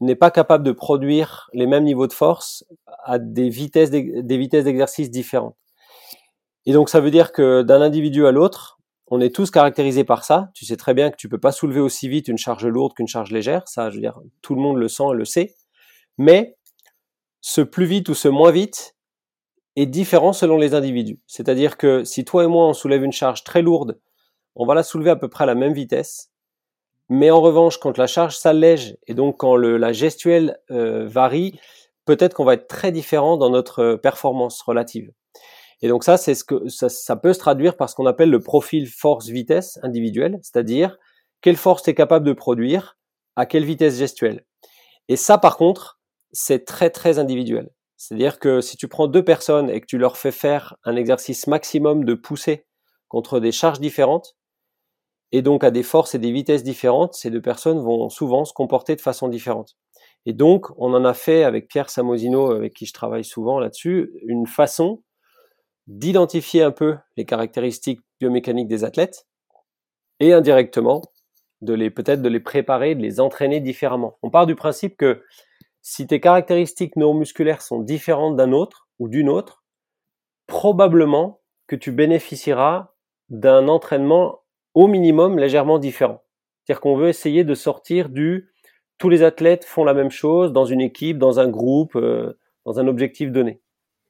n'est 0.00 0.16
pas 0.16 0.30
capable 0.30 0.64
de 0.64 0.72
produire 0.72 1.48
les 1.52 1.66
mêmes 1.66 1.84
niveaux 1.84 2.06
de 2.06 2.12
force 2.12 2.64
à 3.04 3.18
des 3.18 3.48
vitesses 3.48 3.90
d'exercice 3.90 5.10
différentes. 5.10 5.56
Et 6.66 6.72
donc 6.72 6.88
ça 6.88 7.00
veut 7.00 7.10
dire 7.10 7.32
que 7.32 7.62
d'un 7.62 7.80
individu 7.80 8.26
à 8.26 8.32
l'autre, 8.32 8.78
on 9.14 9.20
est 9.20 9.34
tous 9.34 9.50
caractérisés 9.50 10.04
par 10.04 10.24
ça. 10.24 10.48
Tu 10.54 10.64
sais 10.64 10.76
très 10.76 10.94
bien 10.94 11.10
que 11.10 11.16
tu 11.16 11.28
peux 11.28 11.38
pas 11.38 11.52
soulever 11.52 11.80
aussi 11.80 12.08
vite 12.08 12.28
une 12.28 12.38
charge 12.38 12.64
lourde 12.64 12.94
qu'une 12.94 13.06
charge 13.06 13.30
légère. 13.30 13.68
Ça, 13.68 13.90
je 13.90 13.96
veux 13.96 14.00
dire, 14.00 14.18
tout 14.40 14.54
le 14.54 14.62
monde 14.62 14.78
le 14.78 14.88
sent 14.88 15.02
et 15.12 15.14
le 15.14 15.26
sait. 15.26 15.54
Mais 16.16 16.56
ce 17.42 17.60
plus 17.60 17.84
vite 17.84 18.08
ou 18.08 18.14
ce 18.14 18.28
moins 18.28 18.50
vite 18.50 18.96
est 19.76 19.84
différent 19.84 20.32
selon 20.32 20.56
les 20.56 20.72
individus. 20.72 21.20
C'est-à-dire 21.26 21.76
que 21.76 22.04
si 22.04 22.24
toi 22.24 22.44
et 22.44 22.46
moi 22.46 22.66
on 22.66 22.72
soulève 22.72 23.04
une 23.04 23.12
charge 23.12 23.44
très 23.44 23.60
lourde, 23.60 24.00
on 24.54 24.64
va 24.64 24.74
la 24.74 24.82
soulever 24.82 25.10
à 25.10 25.16
peu 25.16 25.28
près 25.28 25.44
à 25.44 25.46
la 25.46 25.54
même 25.54 25.74
vitesse. 25.74 26.30
Mais 27.10 27.30
en 27.30 27.42
revanche, 27.42 27.76
quand 27.76 27.98
la 27.98 28.06
charge 28.06 28.38
s'allège 28.38 28.96
et 29.08 29.12
donc 29.12 29.36
quand 29.36 29.56
la 29.56 29.92
gestuelle 29.92 30.58
euh, 30.70 31.06
varie, 31.06 31.60
peut-être 32.06 32.32
qu'on 32.32 32.46
va 32.46 32.54
être 32.54 32.66
très 32.66 32.92
différent 32.92 33.36
dans 33.36 33.50
notre 33.50 33.80
euh, 33.80 33.96
performance 33.98 34.62
relative. 34.62 35.12
Et 35.82 35.88
donc 35.88 36.04
ça, 36.04 36.16
c'est 36.16 36.34
ce 36.34 36.44
que 36.44 36.68
ça, 36.68 36.88
ça, 36.88 37.16
peut 37.16 37.32
se 37.32 37.40
traduire 37.40 37.76
par 37.76 37.90
ce 37.90 37.96
qu'on 37.96 38.06
appelle 38.06 38.30
le 38.30 38.40
profil 38.40 38.88
force-vitesse 38.88 39.78
individuel, 39.82 40.38
c'est-à-dire 40.42 40.96
quelle 41.40 41.56
force 41.56 41.82
tu 41.82 41.90
es 41.90 41.94
capable 41.94 42.26
de 42.26 42.32
produire 42.32 42.96
à 43.34 43.46
quelle 43.46 43.64
vitesse 43.64 43.98
gestuelle. 43.98 44.44
Et 45.08 45.16
ça, 45.16 45.38
par 45.38 45.56
contre, 45.56 46.00
c'est 46.30 46.64
très 46.64 46.90
très 46.90 47.18
individuel. 47.18 47.70
C'est-à-dire 47.96 48.38
que 48.38 48.60
si 48.60 48.76
tu 48.76 48.88
prends 48.88 49.08
deux 49.08 49.24
personnes 49.24 49.70
et 49.70 49.80
que 49.80 49.86
tu 49.86 49.98
leur 49.98 50.16
fais 50.16 50.32
faire 50.32 50.76
un 50.84 50.96
exercice 50.96 51.46
maximum 51.46 52.04
de 52.04 52.14
poussée 52.14 52.66
contre 53.08 53.40
des 53.40 53.52
charges 53.52 53.80
différentes, 53.80 54.36
et 55.32 55.42
donc 55.42 55.64
à 55.64 55.70
des 55.70 55.82
forces 55.82 56.14
et 56.14 56.18
des 56.18 56.30
vitesses 56.30 56.62
différentes, 56.62 57.14
ces 57.14 57.30
deux 57.30 57.40
personnes 57.40 57.80
vont 57.80 58.08
souvent 58.08 58.44
se 58.44 58.52
comporter 58.52 58.96
de 58.96 59.00
façon 59.00 59.28
différente. 59.28 59.76
Et 60.26 60.32
donc, 60.32 60.66
on 60.76 60.94
en 60.94 61.04
a 61.04 61.14
fait 61.14 61.42
avec 61.42 61.68
Pierre 61.68 61.90
Samosino, 61.90 62.52
avec 62.52 62.74
qui 62.74 62.86
je 62.86 62.92
travaille 62.92 63.24
souvent 63.24 63.58
là-dessus, 63.58 64.12
une 64.26 64.46
façon 64.46 65.02
d'identifier 65.98 66.62
un 66.62 66.70
peu 66.70 66.96
les 67.16 67.24
caractéristiques 67.24 68.00
biomécaniques 68.18 68.68
des 68.68 68.84
athlètes 68.84 69.26
et 70.20 70.32
indirectement 70.32 71.02
de 71.60 71.74
les 71.74 71.90
peut-être 71.90 72.22
de 72.22 72.28
les 72.28 72.40
préparer, 72.40 72.94
de 72.94 73.02
les 73.02 73.20
entraîner 73.20 73.60
différemment. 73.60 74.18
On 74.22 74.30
part 74.30 74.46
du 74.46 74.54
principe 74.54 74.96
que 74.96 75.22
si 75.82 76.06
tes 76.06 76.20
caractéristiques 76.20 76.96
neuromusculaires 76.96 77.62
sont 77.62 77.80
différentes 77.80 78.36
d'un 78.36 78.52
autre 78.52 78.88
ou 78.98 79.08
d'une 79.08 79.28
autre, 79.28 79.64
probablement 80.46 81.40
que 81.66 81.76
tu 81.76 81.92
bénéficieras 81.92 82.94
d'un 83.28 83.68
entraînement 83.68 84.40
au 84.74 84.86
minimum 84.86 85.38
légèrement 85.38 85.78
différent. 85.78 86.22
C'est-à-dire 86.64 86.80
qu'on 86.80 86.96
veut 86.96 87.08
essayer 87.08 87.44
de 87.44 87.54
sortir 87.54 88.08
du 88.08 88.50
tous 88.98 89.08
les 89.08 89.22
athlètes 89.22 89.64
font 89.64 89.84
la 89.84 89.94
même 89.94 90.10
chose 90.10 90.52
dans 90.52 90.64
une 90.64 90.80
équipe, 90.80 91.18
dans 91.18 91.38
un 91.40 91.48
groupe, 91.48 91.96
euh, 91.96 92.38
dans 92.64 92.78
un 92.78 92.86
objectif 92.86 93.30
donné. 93.30 93.60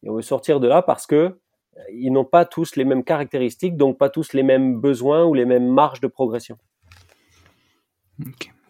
Et 0.02 0.10
on 0.10 0.14
veut 0.14 0.22
sortir 0.22 0.60
de 0.60 0.68
là 0.68 0.82
parce 0.82 1.06
que 1.06 1.40
ils 1.92 2.12
n'ont 2.12 2.24
pas 2.24 2.44
tous 2.44 2.76
les 2.76 2.84
mêmes 2.84 3.04
caractéristiques, 3.04 3.76
donc 3.76 3.98
pas 3.98 4.08
tous 4.08 4.32
les 4.32 4.42
mêmes 4.42 4.80
besoins 4.80 5.24
ou 5.24 5.34
les 5.34 5.44
mêmes 5.44 5.68
marges 5.68 6.00
de 6.00 6.06
progression. 6.06 6.58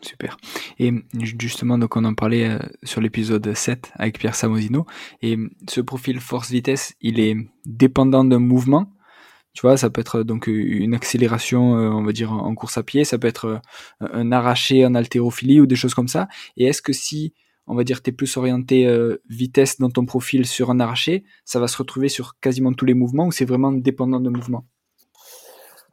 Super. 0.02 0.36
Et 0.80 0.92
justement, 1.20 1.78
donc 1.78 1.96
on 1.96 2.04
en 2.04 2.14
parlait 2.14 2.50
euh, 2.50 2.58
sur 2.82 3.00
l'épisode 3.00 3.54
7 3.54 3.92
avec 3.94 4.18
Pierre 4.18 4.34
Samosino. 4.34 4.84
Et 5.22 5.38
ce 5.68 5.80
profil 5.80 6.18
force-vitesse, 6.20 6.94
il 7.00 7.20
est 7.20 7.36
dépendant 7.66 8.24
d'un 8.24 8.40
mouvement. 8.40 8.92
Tu 9.54 9.60
vois, 9.62 9.76
ça 9.76 9.90
peut 9.90 10.00
être 10.00 10.24
donc 10.24 10.48
une 10.48 10.94
accélération, 10.94 11.78
euh, 11.78 11.90
on 11.90 12.02
va 12.02 12.12
dire, 12.12 12.32
en 12.32 12.54
course 12.54 12.78
à 12.78 12.82
pied, 12.82 13.04
ça 13.04 13.18
peut 13.18 13.28
être 13.28 13.44
euh, 13.44 14.08
un 14.12 14.32
arraché 14.32 14.84
en 14.84 14.94
haltérophilie 14.94 15.60
ou 15.60 15.66
des 15.66 15.76
choses 15.76 15.94
comme 15.94 16.08
ça. 16.08 16.26
Et 16.56 16.64
est-ce 16.64 16.82
que 16.82 16.92
si, 16.92 17.32
on 17.66 17.74
va 17.74 17.84
dire, 17.84 18.02
tu 18.02 18.10
es 18.10 18.12
plus 18.12 18.36
orienté 18.36 18.88
vitesse 19.28 19.78
dans 19.78 19.90
ton 19.90 20.04
profil 20.04 20.46
sur 20.46 20.70
un 20.70 20.80
arraché, 20.80 21.24
ça 21.44 21.60
va 21.60 21.68
se 21.68 21.76
retrouver 21.76 22.08
sur 22.08 22.38
quasiment 22.40 22.72
tous 22.72 22.84
les 22.84 22.94
mouvements 22.94 23.26
ou 23.26 23.32
c'est 23.32 23.44
vraiment 23.44 23.72
dépendant 23.72 24.20
d'un 24.20 24.30
mouvement 24.30 24.64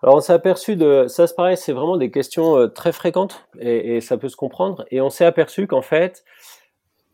alors 0.01 0.15
on 0.15 0.21
s'est 0.21 0.33
aperçu 0.33 0.75
de 0.75 1.05
ça, 1.07 1.27
se 1.27 1.33
pareil, 1.33 1.57
c'est 1.57 1.73
vraiment 1.73 1.97
des 1.97 2.09
questions 2.09 2.57
euh, 2.57 2.67
très 2.67 2.91
fréquentes 2.91 3.45
et, 3.59 3.99
ça 3.99 4.17
peut 4.17 4.29
se 4.29 4.37
comprendre. 4.37 4.85
Et 4.91 5.01
on 5.01 5.09
s'est 5.09 5.25
aperçu 5.25 5.67
qu'en 5.67 5.81
fait, 5.81 6.23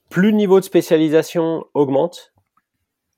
plus 0.09 0.31
le 0.31 0.37
niveau 0.37 0.59
de 0.59 0.65
spécialisation 0.65 1.65
augmente 1.73 2.33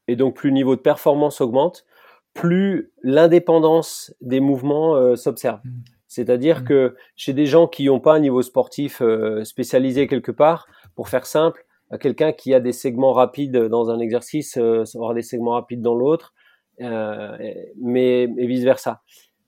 et 0.07 0.15
donc 0.15 0.35
plus 0.35 0.49
le 0.49 0.53
niveau 0.53 0.77
de 0.77 0.81
performance 0.81 1.41
augmente, 1.41 1.85
plus 2.33 2.93
l'indépendance 3.03 4.13
des 4.21 4.39
mouvements 4.39 4.95
euh, 4.95 5.17
s'observe. 5.17 5.59
Mmh. 5.65 5.71
C'est-à-dire 6.07 6.61
mmh. 6.61 6.65
que 6.65 6.95
chez 7.17 7.33
des 7.33 7.45
gens 7.45 7.67
qui 7.67 7.85
n'ont 7.85 7.99
pas 7.99 8.13
un 8.13 8.19
niveau 8.19 8.41
sportif 8.41 9.01
euh, 9.01 9.43
spécialisé 9.43 10.07
quelque 10.07 10.31
part, 10.31 10.67
pour 10.97 11.07
faire 11.07 11.25
simple, 11.25 11.63
quelqu'un 12.01 12.33
qui 12.33 12.53
a 12.53 12.59
des 12.59 12.73
segments 12.73 13.13
rapides 13.13 13.55
dans 13.55 13.89
un 13.89 13.99
exercice 13.99 14.57
aura 14.95 15.13
des 15.13 15.21
segments 15.21 15.51
rapides 15.51 15.81
dans 15.81 15.95
l'autre, 15.95 16.33
mais 16.79 18.23
et 18.23 18.47
vice 18.47 18.63
versa. 18.63 19.03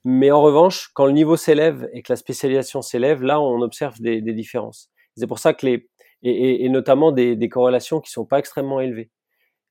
Mais 0.06 0.32
en 0.32 0.42
revanche, 0.42 0.92
quand 0.94 1.06
le 1.06 1.12
niveau 1.12 1.36
s'élève 1.36 1.90
et 1.92 2.04
que 2.04 2.14
la 2.14 2.18
spécialisation 2.18 2.82
s'élève, 2.82 3.24
là, 3.24 3.42
on 3.42 3.62
observe 3.62 4.00
des, 4.00 4.22
différences. 4.22 4.90
C'est 5.18 5.28
pour 5.28 5.40
ça 5.40 5.54
que 5.54 5.66
les, 5.66 5.90
et, 6.24 6.64
et, 6.64 6.70
notamment 6.70 7.12
des, 7.12 7.36
des, 7.36 7.50
corrélations 7.50 8.00
qui 8.00 8.12
sont 8.12 8.26
pas 8.26 8.40
extrêmement 8.40 8.80
élevées. 8.80 9.10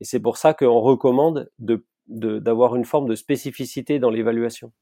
Et 0.01 0.05
c'est 0.05 0.21
pour 0.21 0.37
ça 0.37 0.53
qu'on 0.53 0.81
recommande 0.81 1.51
de, 1.59 1.85
d'avoir 2.09 2.77
une 2.77 2.85
forme 2.85 3.09
de 3.09 3.15
spécificité 3.15 3.99
dans 3.99 4.11
l'évaluation. 4.11 4.73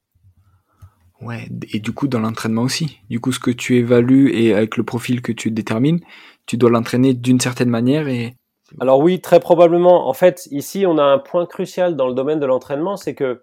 Ouais, 1.20 1.48
et 1.72 1.80
du 1.80 1.92
coup 1.92 2.08
dans 2.08 2.20
l'entraînement 2.20 2.62
aussi. 2.62 2.98
Du 3.08 3.20
coup, 3.20 3.32
ce 3.32 3.40
que 3.40 3.50
tu 3.50 3.76
évalues 3.76 4.32
et 4.34 4.52
avec 4.52 4.76
le 4.76 4.84
profil 4.84 5.22
que 5.22 5.32
tu 5.32 5.50
détermines, 5.50 6.00
tu 6.46 6.56
dois 6.56 6.70
l'entraîner 6.70 7.14
d'une 7.14 7.40
certaine 7.40 7.68
manière 7.68 8.08
et. 8.08 8.34
Alors 8.80 8.98
oui, 8.98 9.20
très 9.20 9.38
probablement. 9.38 10.08
En 10.08 10.12
fait, 10.12 10.48
ici, 10.50 10.86
on 10.86 10.98
a 10.98 11.04
un 11.04 11.18
point 11.18 11.46
crucial 11.46 11.94
dans 11.94 12.08
le 12.08 12.14
domaine 12.14 12.40
de 12.40 12.46
l'entraînement, 12.46 12.96
c'est 12.96 13.14
que 13.14 13.42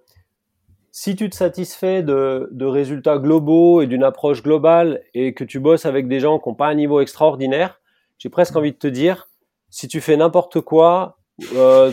si 0.91 1.15
tu 1.15 1.29
te 1.29 1.35
satisfais 1.35 2.03
de, 2.03 2.49
de 2.51 2.65
résultats 2.65 3.17
globaux 3.17 3.81
et 3.81 3.87
d'une 3.87 4.03
approche 4.03 4.43
globale 4.43 5.01
et 5.13 5.33
que 5.33 5.43
tu 5.43 5.59
bosses 5.59 5.85
avec 5.85 6.07
des 6.07 6.19
gens 6.19 6.39
qui 6.39 6.49
n'ont 6.49 6.55
pas 6.55 6.67
un 6.67 6.75
niveau 6.75 6.99
extraordinaire, 6.99 7.79
j'ai 8.19 8.29
presque 8.29 8.55
envie 8.55 8.73
de 8.73 8.77
te 8.77 8.87
dire, 8.87 9.27
si 9.69 9.87
tu 9.87 10.01
fais 10.01 10.17
n'importe 10.17 10.61
quoi, 10.61 11.17
euh, 11.55 11.91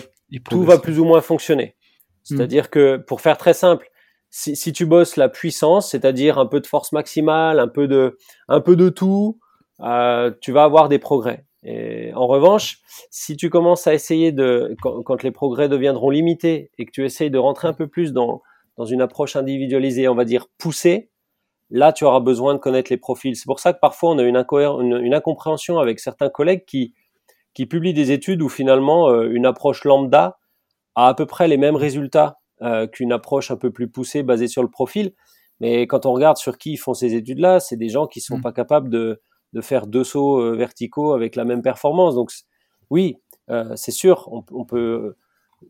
tout 0.48 0.64
va 0.64 0.78
plus 0.78 0.98
ou 0.98 1.04
moins 1.04 1.20
fonctionner. 1.20 1.76
C'est-à-dire 2.22 2.70
que, 2.70 2.98
pour 2.98 3.20
faire 3.20 3.38
très 3.38 3.54
simple, 3.54 3.90
si, 4.28 4.54
si 4.54 4.72
tu 4.72 4.86
bosses 4.86 5.16
la 5.16 5.28
puissance, 5.28 5.90
c'est-à-dire 5.90 6.38
un 6.38 6.46
peu 6.46 6.60
de 6.60 6.66
force 6.66 6.92
maximale, 6.92 7.58
un 7.58 7.68
peu 7.68 7.88
de, 7.88 8.18
un 8.48 8.60
peu 8.60 8.76
de 8.76 8.88
tout, 8.88 9.40
euh, 9.82 10.30
tu 10.40 10.52
vas 10.52 10.64
avoir 10.64 10.88
des 10.88 10.98
progrès. 10.98 11.44
Et 11.62 12.12
en 12.14 12.26
revanche, 12.26 12.78
si 13.10 13.36
tu 13.36 13.50
commences 13.50 13.86
à 13.86 13.94
essayer 13.94 14.32
de, 14.32 14.74
quand, 14.80 15.02
quand, 15.02 15.22
les 15.22 15.30
progrès 15.30 15.68
deviendront 15.68 16.10
limités 16.10 16.70
et 16.78 16.86
que 16.86 16.90
tu 16.90 17.04
essayes 17.04 17.30
de 17.30 17.38
rentrer 17.38 17.68
un 17.68 17.74
peu 17.74 17.86
plus 17.86 18.12
dans, 18.12 18.40
dans 18.76 18.86
une 18.86 19.02
approche 19.02 19.36
individualisée, 19.36 20.08
on 20.08 20.14
va 20.14 20.24
dire 20.24 20.46
poussée, 20.58 21.10
là, 21.68 21.92
tu 21.92 22.04
auras 22.04 22.20
besoin 22.20 22.54
de 22.54 22.58
connaître 22.58 22.90
les 22.90 22.96
profils. 22.96 23.36
C'est 23.36 23.46
pour 23.46 23.60
ça 23.60 23.74
que 23.74 23.78
parfois, 23.78 24.10
on 24.10 24.18
a 24.18 24.22
une, 24.22 24.42
une, 25.02 25.14
incompréhension 25.14 25.78
avec 25.78 26.00
certains 26.00 26.30
collègues 26.30 26.64
qui, 26.64 26.94
qui 27.52 27.66
publient 27.66 27.94
des 27.94 28.10
études 28.10 28.40
où 28.40 28.48
finalement, 28.48 29.10
euh, 29.10 29.30
une 29.30 29.44
approche 29.44 29.84
lambda 29.84 30.38
a 30.94 31.08
à 31.08 31.14
peu 31.14 31.26
près 31.26 31.46
les 31.46 31.58
mêmes 31.58 31.76
résultats 31.76 32.38
euh, 32.62 32.86
qu'une 32.86 33.12
approche 33.12 33.50
un 33.50 33.56
peu 33.56 33.70
plus 33.70 33.88
poussée 33.88 34.22
basée 34.22 34.48
sur 34.48 34.62
le 34.62 34.70
profil. 34.70 35.12
Mais 35.60 35.86
quand 35.86 36.06
on 36.06 36.12
regarde 36.12 36.38
sur 36.38 36.56
qui 36.56 36.72
ils 36.72 36.78
font 36.78 36.94
ces 36.94 37.14
études-là, 37.14 37.60
c'est 37.60 37.76
des 37.76 37.90
gens 37.90 38.06
qui 38.06 38.22
sont 38.22 38.38
mmh. 38.38 38.42
pas 38.42 38.52
capables 38.52 38.88
de, 38.88 39.20
de 39.52 39.60
faire 39.60 39.86
deux 39.86 40.04
sauts 40.04 40.40
euh, 40.40 40.54
verticaux 40.56 41.12
avec 41.12 41.36
la 41.36 41.44
même 41.44 41.62
performance. 41.62 42.14
Donc, 42.14 42.30
oui, 42.90 43.16
c'est 43.74 43.90
sûr, 43.90 44.28
on, 44.30 44.44
on 44.52 44.64
peut, 44.64 45.16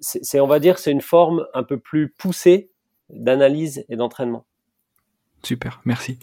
c'est, 0.00 0.40
on 0.40 0.46
va 0.46 0.58
dire, 0.58 0.78
c'est 0.78 0.92
une 0.92 1.00
forme 1.00 1.46
un 1.54 1.62
peu 1.62 1.78
plus 1.78 2.10
poussée 2.10 2.70
d'analyse 3.08 3.84
et 3.88 3.96
d'entraînement. 3.96 4.44
Super, 5.42 5.80
merci. 5.86 6.18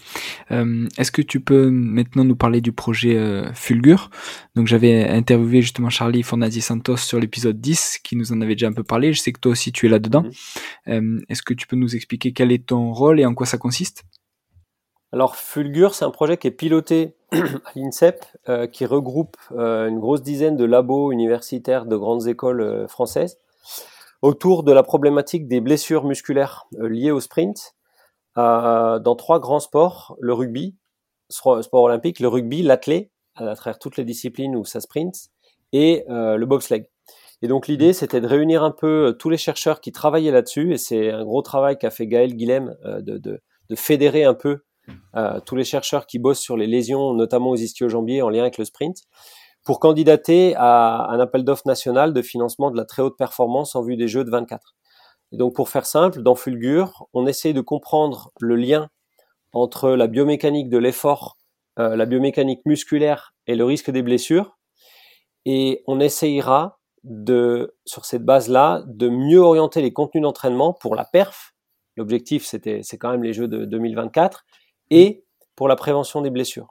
Euh, 0.52 0.88
est-ce 0.98 1.12
que 1.12 1.24
tu 1.24 1.40
peux 1.40 1.72
maintenant 1.72 2.24
nous 2.24 2.36
parler 2.36 2.62
du 2.62 2.72
projet 2.72 3.18
euh, 3.18 3.52
Fulgur? 3.54 4.12
Donc 4.56 4.68
j'avais 4.68 5.10
interviewé 5.10 5.64
justement 5.64 5.90
Charlie 5.90 6.22
Fornazier 6.22 6.62
Santos 6.62 6.98
sur 6.98 7.20
l'épisode 7.20 7.60
10 7.60 8.00
qui 8.04 8.16
nous 8.16 8.32
en 8.32 8.42
avait 8.42 8.54
déjà 8.54 8.68
un 8.68 8.74
peu 8.74 8.84
parlé. 8.84 9.14
Je 9.14 9.20
sais 9.20 9.32
que 9.32 9.40
toi 9.40 9.52
aussi 9.54 9.72
tu 9.72 9.88
es 9.88 9.90
là-dedans. 9.90 10.24
Mhm. 10.24 10.32
Euh, 10.90 11.20
est-ce 11.30 11.42
que 11.42 11.56
tu 11.56 11.66
peux 11.66 11.76
nous 11.76 11.96
expliquer 11.96 12.32
quel 12.32 12.52
est 12.52 12.68
ton 12.68 12.94
rôle 12.94 13.20
et 13.20 13.26
en 13.26 13.34
quoi 13.34 13.48
ça 13.48 13.58
consiste? 13.58 14.04
Alors 15.14 15.36
Fulgur, 15.36 15.96
c'est 15.96 16.06
un 16.06 16.12
projet 16.12 16.38
qui 16.38 16.48
est 16.48 16.52
piloté 16.52 17.16
à 17.32 17.38
l'INSEP 17.76 18.26
qui 18.72 18.86
regroupe 18.86 19.38
une 19.52 20.00
grosse 20.00 20.22
dizaine 20.22 20.58
de 20.58 20.66
labos 20.66 21.12
universitaires 21.12 21.86
de 21.86 21.96
grandes 21.96 22.28
écoles 22.28 22.88
françaises 22.88 23.38
autour 24.22 24.64
de 24.64 24.72
la 24.72 24.84
problématique 24.84 25.48
des 25.48 25.62
blessures 25.62 26.06
musculaires 26.06 26.68
euh, 26.80 26.90
liées 26.90 27.12
au 27.12 27.20
sprint 27.20 27.76
euh, 28.38 29.00
dans 29.00 29.16
trois 29.16 29.40
grands 29.40 29.60
sports, 29.60 30.16
le 30.20 30.34
rugby, 30.34 30.76
sport 31.30 31.74
olympique, 31.74 32.20
le 32.20 32.28
rugby, 32.28 32.62
l'athlé, 32.62 33.12
à 33.36 33.56
travers 33.56 33.80
toutes 33.80 33.98
les 33.98 34.06
disciplines 34.06 34.56
où 34.56 34.64
ça 34.64 34.80
sprint, 34.80 35.30
et 35.74 36.06
euh, 36.10 36.38
le 36.38 36.46
bobsleigh. 36.46 36.90
Et 37.42 37.48
donc 37.48 37.68
l'idée, 37.68 37.94
c'était 37.94 38.22
de 38.22 38.28
réunir 38.28 38.64
un 38.64 38.72
peu 38.72 39.16
tous 39.20 39.30
les 39.30 39.38
chercheurs 39.38 39.82
qui 39.82 39.92
travaillaient 39.92 40.32
là-dessus, 40.32 40.74
et 40.74 40.78
c'est 40.78 41.12
un 41.12 41.24
gros 41.24 41.42
travail 41.42 41.78
qu'a 41.78 41.90
fait 41.90 42.08
Gaël 42.08 42.36
Guilhem 42.36 42.76
de, 42.84 43.18
de, 43.18 43.42
de, 43.70 43.76
fédérer 43.76 44.24
un 44.24 44.34
peu 44.34 44.64
tous 45.46 45.56
les 45.56 45.64
chercheurs 45.64 46.06
qui 46.06 46.20
bossent 46.20 46.40
sur 46.40 46.58
les 46.58 46.68
lésions, 46.68 47.14
notamment 47.14 47.50
aux 47.50 47.56
ischio-jambiers 47.56 48.22
en 48.22 48.30
lien 48.30 48.42
avec 48.42 48.58
le 48.58 48.66
sprint, 48.66 48.98
pour 49.68 49.82
candidater 49.82 50.56
à 50.56 51.08
un 51.10 51.20
appel 51.20 51.44
d'offres 51.44 51.68
national 51.68 52.14
de 52.14 52.22
financement 52.22 52.72
de 52.72 52.78
la 52.78 52.86
très 52.86 53.02
haute 53.02 53.18
performance 53.18 53.76
en 53.76 53.82
vue 53.82 53.98
des 53.98 54.08
Jeux 54.08 54.24
de 54.24 54.30
24. 54.30 54.76
Et 55.34 55.38
donc 55.38 55.56
pour 55.56 55.68
faire 55.68 55.86
simple, 55.86 56.22
dans 56.22 56.36
Fulgur, 56.36 57.08
on 57.14 57.28
essaye 57.28 57.54
de 57.54 57.60
comprendre 57.60 58.32
le 58.40 58.56
lien 58.56 58.88
entre 59.52 59.90
la 59.90 60.08
biomécanique 60.08 60.70
de 60.70 60.78
l'effort, 60.78 61.38
euh, 61.80 61.96
la 61.98 62.06
biomécanique 62.06 62.62
musculaire 62.66 63.36
et 63.46 63.56
le 63.56 63.66
risque 63.66 63.92
des 63.92 64.02
blessures. 64.02 64.58
Et 65.46 65.84
on 65.86 66.00
essayera 66.00 66.80
de, 67.04 67.76
sur 67.86 68.06
cette 68.06 68.24
base-là, 68.24 68.84
de 68.88 69.10
mieux 69.10 69.40
orienter 69.40 69.82
les 69.82 69.92
contenus 69.92 70.22
d'entraînement 70.22 70.74
pour 70.74 70.96
la 70.96 71.04
perf. 71.04 71.54
L'objectif, 71.98 72.46
c'était, 72.46 72.82
c'est 72.84 72.98
quand 72.98 73.12
même 73.12 73.24
les 73.24 73.34
Jeux 73.34 73.48
de 73.48 73.66
2024 73.66 74.46
et 74.90 75.24
pour 75.56 75.68
la 75.68 75.76
prévention 75.76 76.22
des 76.22 76.30
blessures. 76.30 76.68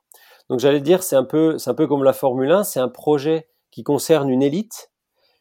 Donc 0.49 0.61
j'allais 0.61 0.81
dire, 0.81 1.03
c'est 1.03 1.17
un 1.17 1.25
peu, 1.25 1.57
un 1.65 1.75
peu 1.75 1.87
comme 1.87 2.05
la 2.05 2.13
Formule 2.13 2.51
1, 2.51 2.65
c'est 2.65 2.81
un 2.81 2.89
projet 2.89 3.49
qui 3.71 3.83
concerne 3.83 4.31
une 4.31 4.43
élite, 4.43 4.91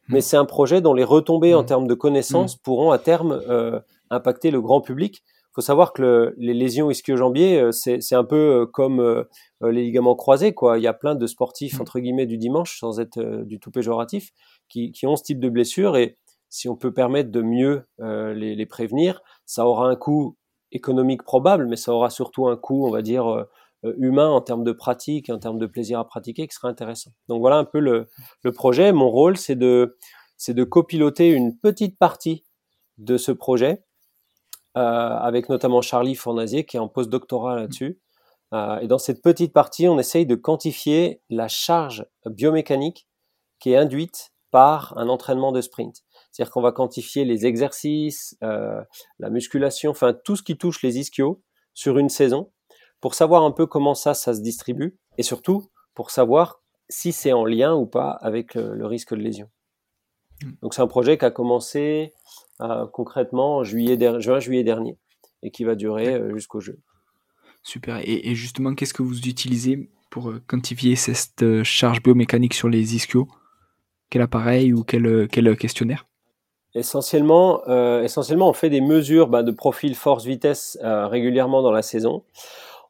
mais 0.07 0.19
mmh. 0.19 0.21
c'est 0.21 0.37
un 0.37 0.45
projet 0.45 0.81
dont 0.81 0.93
les 0.93 1.03
retombées 1.03 1.53
en 1.53 1.63
mmh. 1.63 1.67
termes 1.67 1.87
de 1.87 1.93
connaissances 1.93 2.57
mmh. 2.57 2.59
pourront 2.63 2.91
à 2.91 2.97
terme 2.97 3.41
euh, 3.47 3.79
impacter 4.09 4.51
le 4.51 4.61
grand 4.61 4.81
public. 4.81 5.23
Il 5.25 5.55
faut 5.55 5.61
savoir 5.61 5.93
que 5.93 6.33
les 6.37 6.53
lésions 6.53 6.89
ischio-jambiers, 6.89 7.59
euh, 7.59 7.71
c'est 7.71 8.15
un 8.15 8.25
peu 8.25 8.35
euh, 8.35 8.65
comme 8.65 9.25
les 9.61 9.83
ligaments 9.83 10.15
croisés, 10.15 10.53
quoi. 10.53 10.77
Il 10.77 10.83
y 10.83 10.87
a 10.87 10.93
plein 10.93 11.15
de 11.15 11.27
sportifs 11.27 11.79
entre 11.79 11.99
guillemets 11.99 12.25
du 12.25 12.37
dimanche, 12.37 12.79
sans 12.79 12.99
être 12.99 13.43
du 13.43 13.59
tout 13.59 13.71
péjoratif, 13.71 14.31
qui, 14.67 14.91
qui, 14.91 15.07
ont 15.07 15.15
ce 15.15 15.23
type 15.23 15.39
de 15.39 15.49
blessures 15.49 15.95
et 15.95 16.17
si 16.49 16.67
on 16.67 16.75
peut 16.75 16.93
permettre 16.93 17.31
de 17.31 17.41
mieux 17.41 17.85
les, 17.99 18.55
les, 18.55 18.65
prévenir, 18.65 19.21
ça 19.45 19.65
aura 19.65 19.87
un 19.87 19.95
coût 19.95 20.37
économique 20.75 21.23
probable, 21.23 21.67
mais 21.67 21.75
ça 21.75 21.91
aura 21.91 22.09
surtout 22.09 22.47
un 22.47 22.57
coût, 22.57 22.85
on 22.85 22.91
va 22.91 23.01
dire 23.01 23.27
euh, 23.27 23.95
humain 23.97 24.29
en 24.29 24.41
termes 24.41 24.63
de 24.63 24.71
pratique, 24.71 25.29
en 25.29 25.39
termes 25.39 25.59
de 25.59 25.65
plaisir 25.65 25.99
à 25.99 26.07
pratiquer, 26.07 26.47
qui 26.47 26.55
serait 26.55 26.67
intéressant. 26.67 27.11
Donc 27.27 27.39
voilà 27.39 27.57
un 27.57 27.65
peu 27.65 27.79
le, 27.79 28.07
projet. 28.53 28.91
Mon 28.91 29.09
rôle, 29.09 29.37
c'est 29.37 29.55
de, 29.55 29.97
c'est 30.37 30.53
de 30.53 30.63
copiloter 30.63 31.29
une 31.29 31.57
petite 31.57 31.97
partie 31.97 32.45
de 32.97 33.17
ce 33.17 33.31
projet, 33.31 33.83
euh, 34.77 34.81
avec 34.81 35.49
notamment 35.49 35.81
Charlie 35.81 36.15
Fournazier 36.15 36.65
qui 36.65 36.77
est 36.77 36.79
en 36.79 36.87
post-doctorat 36.87 37.55
là-dessus. 37.55 37.99
Euh, 38.53 38.79
et 38.79 38.87
dans 38.87 38.97
cette 38.99 39.21
petite 39.21 39.53
partie, 39.53 39.87
on 39.87 39.99
essaye 39.99 40.25
de 40.25 40.35
quantifier 40.35 41.21
la 41.29 41.47
charge 41.47 42.05
biomécanique 42.25 43.07
qui 43.59 43.71
est 43.71 43.77
induite 43.77 44.31
par 44.51 44.97
un 44.97 45.09
entraînement 45.09 45.51
de 45.51 45.61
sprint. 45.61 46.03
C'est-à-dire 46.35 46.51
qu'on 46.51 46.61
va 46.61 46.73
quantifier 46.73 47.23
les 47.23 47.45
exercices, 47.45 48.37
la 48.41 49.29
musculation, 49.29 49.91
enfin 49.91 50.13
tout 50.13 50.35
ce 50.35 50.43
qui 50.43 50.57
touche 50.57 50.81
les 50.81 50.99
ischios 50.99 51.41
sur 51.73 51.97
une 51.97 52.09
saison 52.09 52.51
pour 52.99 53.13
savoir 53.13 53.43
un 53.43 53.51
peu 53.51 53.67
comment 53.67 53.93
ça, 53.93 54.13
ça 54.13 54.33
se 54.33 54.41
distribue, 54.41 54.97
et 55.17 55.23
surtout 55.23 55.69
pour 55.93 56.11
savoir 56.11 56.61
si 56.89 57.11
c'est 57.11 57.33
en 57.33 57.45
lien 57.45 57.75
ou 57.75 57.85
pas 57.85 58.09
avec 58.09 58.55
le, 58.55 58.85
risque 58.85 59.13
de 59.13 59.21
lésion. 59.21 59.49
Mm. 60.43 60.51
Donc 60.61 60.73
c'est 60.73 60.81
un 60.81 60.87
projet 60.87 61.17
qui 61.17 61.25
a 61.25 61.31
commencé 61.31 62.13
euh, 62.61 62.87
concrètement 62.87 63.57
en 63.57 63.63
juillet 63.63 63.97
juin-juillet 64.19 64.63
dernier 64.63 64.97
et 65.43 65.51
qui 65.51 65.63
va 65.63 65.75
durer 65.75 66.15
euh, 66.15 66.33
jusqu'au 66.33 66.59
jeu. 66.59 66.79
Super. 67.63 67.99
Et, 68.03 68.35
justement, 68.35 68.75
qu'est-ce 68.75 68.93
que 68.93 69.01
vous 69.01 69.27
utilisez 69.27 69.89
pour 70.11 70.33
quantifier 70.45 70.95
cette 70.95 71.63
charge 71.63 72.01
biomécanique 72.03 72.53
sur 72.53 72.69
les 72.69 72.95
ischios? 72.95 73.27
Quel 74.11 74.21
appareil 74.21 74.71
ou 74.71 74.83
quel, 74.83 75.27
quel 75.27 75.57
questionnaire? 75.57 76.05
Essentiellement, 76.75 77.65
essentiellement, 78.03 78.49
on 78.49 78.53
fait 78.53 78.69
des 78.69 78.81
mesures 78.81 79.27
bah, 79.27 79.43
de 79.43 79.51
profil 79.51 79.95
force-vitesse 79.95 80.77
régulièrement 80.83 81.61
dans 81.61 81.71
la 81.71 81.81
saison. 81.81 82.23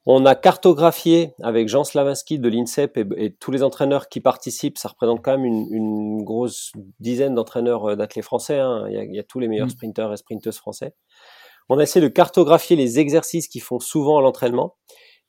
On 0.08 0.26
a 0.26 0.36
cartographié 0.36 1.34
avec 1.42 1.68
Jean 1.68 1.84
Slavinsky 1.84 2.38
de 2.38 2.48
l'INSEP 2.48 2.98
et, 3.18 3.34
tous 3.34 3.50
les 3.50 3.64
entraîneurs 3.64 4.08
qui 4.08 4.22
participent, 4.22 4.78
ça 4.78 4.90
représente 4.90 5.24
quand 5.24 5.36
même 5.36 5.46
une, 5.46 6.24
grosse 6.24 6.74
dizaine 7.00 7.34
d'entraîneurs 7.34 7.92
euh, 7.92 7.96
d'athlètes 7.96 8.26
français, 8.26 8.60
hein. 8.60 8.86
il, 8.90 9.16
y 9.16 9.20
a, 9.20 9.24
tous 9.24 9.40
les 9.40 9.48
meilleurs 9.48 9.68
mm. 9.68 9.72
sprinteurs 9.72 10.14
et 10.14 10.18
sprinteuses 10.18 10.58
français. 10.58 10.94
On 11.70 11.80
a 11.80 11.84
essayé 11.84 12.04
de 12.04 12.12
cartographier 12.12 12.76
les 12.76 13.00
exercices 13.00 13.48
qui 13.48 13.60
font 13.60 13.80
souvent 13.80 14.20
à 14.20 14.22
l'entraînement 14.22 14.76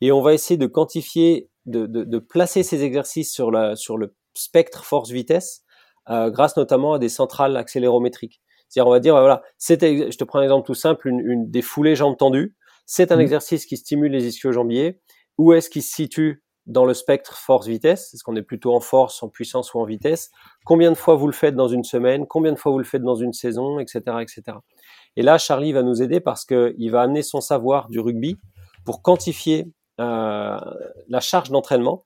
et 0.03 0.13
on 0.13 0.21
va 0.21 0.35
essayer 0.35 0.59
de 0.59 0.67
quantifier, 0.67 1.49
de, 1.65 2.19
placer 2.19 2.63
ces 2.63 2.85
exercices 2.85 3.33
sur, 3.33 3.51
la, 3.51 3.77
sur 3.77 3.97
le 3.97 4.15
spectre 4.35 4.85
force-vitesse 4.85 5.63
euh, 6.11 6.31
grâce 6.31 6.59
notamment 6.59 6.95
à 6.95 6.99
des 6.99 7.09
centrales 7.09 7.57
accélérométriques. 7.57 8.43
C'est-à-dire, 8.69 8.89
on 8.89 8.93
va 8.93 9.01
dire, 9.01 9.15
voilà, 9.15 9.43
je 9.61 10.17
te 10.17 10.25
prends 10.25 10.41
un 10.41 10.43
exemple 10.43 10.67
tout 10.67 10.75
simple, 10.75 11.09
une, 11.09 11.21
une 11.21 11.51
des 11.51 11.63
foulées 11.63 11.97
jambes 11.97 12.17
tendues 12.17 12.55
c'est 12.87 13.11
un 13.11 13.17
mmh. 13.17 13.21
exercice 13.21 13.67
qui 13.67 13.77
stimule 13.77 14.13
les 14.13 14.27
ischio-jambiers. 14.29 15.01
Où 15.39 15.53
est-ce 15.53 15.69
qu'il 15.69 15.83
se 15.83 15.93
situe 15.93 16.43
dans 16.67 16.85
le 16.85 16.95
spectre 16.95 17.37
force-vitesse 17.37 18.15
Est-ce 18.15 18.23
qu'on 18.23 18.37
est 18.37 18.43
plutôt 18.43 18.75
en 18.75 18.81
force, 18.81 19.23
en 19.23 19.29
puissance 19.29 19.75
ou 19.75 19.81
en 19.81 19.85
vitesse? 19.85 20.31
Combien 20.65 20.91
de 20.91 20.97
fois 20.97 21.17
vous 21.17 21.27
le 21.27 21.33
faites 21.33 21.57
dans 21.57 21.69
une 21.69 21.85
semaine? 21.85 22.27
Combien 22.27 22.53
de 22.53 22.59
fois 22.59 22.73
vous 22.73 22.79
le 22.79 22.85
faites 22.85 23.03
dans 23.03 23.17
une 23.17 23.33
saison? 23.33 23.81
Etc. 23.81 24.01
etc. 24.21 24.43
Et 25.17 25.23
là, 25.23 25.37
Charlie 25.37 25.73
va 25.73 25.83
nous 25.83 26.01
aider 26.01 26.21
parce 26.21 26.45
qu'il 26.45 26.91
va 26.91 27.03
amener 27.03 27.23
son 27.23 27.41
savoir 27.41 27.89
du 27.89 28.01
rugby 28.01 28.39
pour 28.85 29.03
quantifier 29.03 29.67
euh, 30.01 30.59
la 31.09 31.21
charge 31.21 31.51
d'entraînement, 31.51 32.06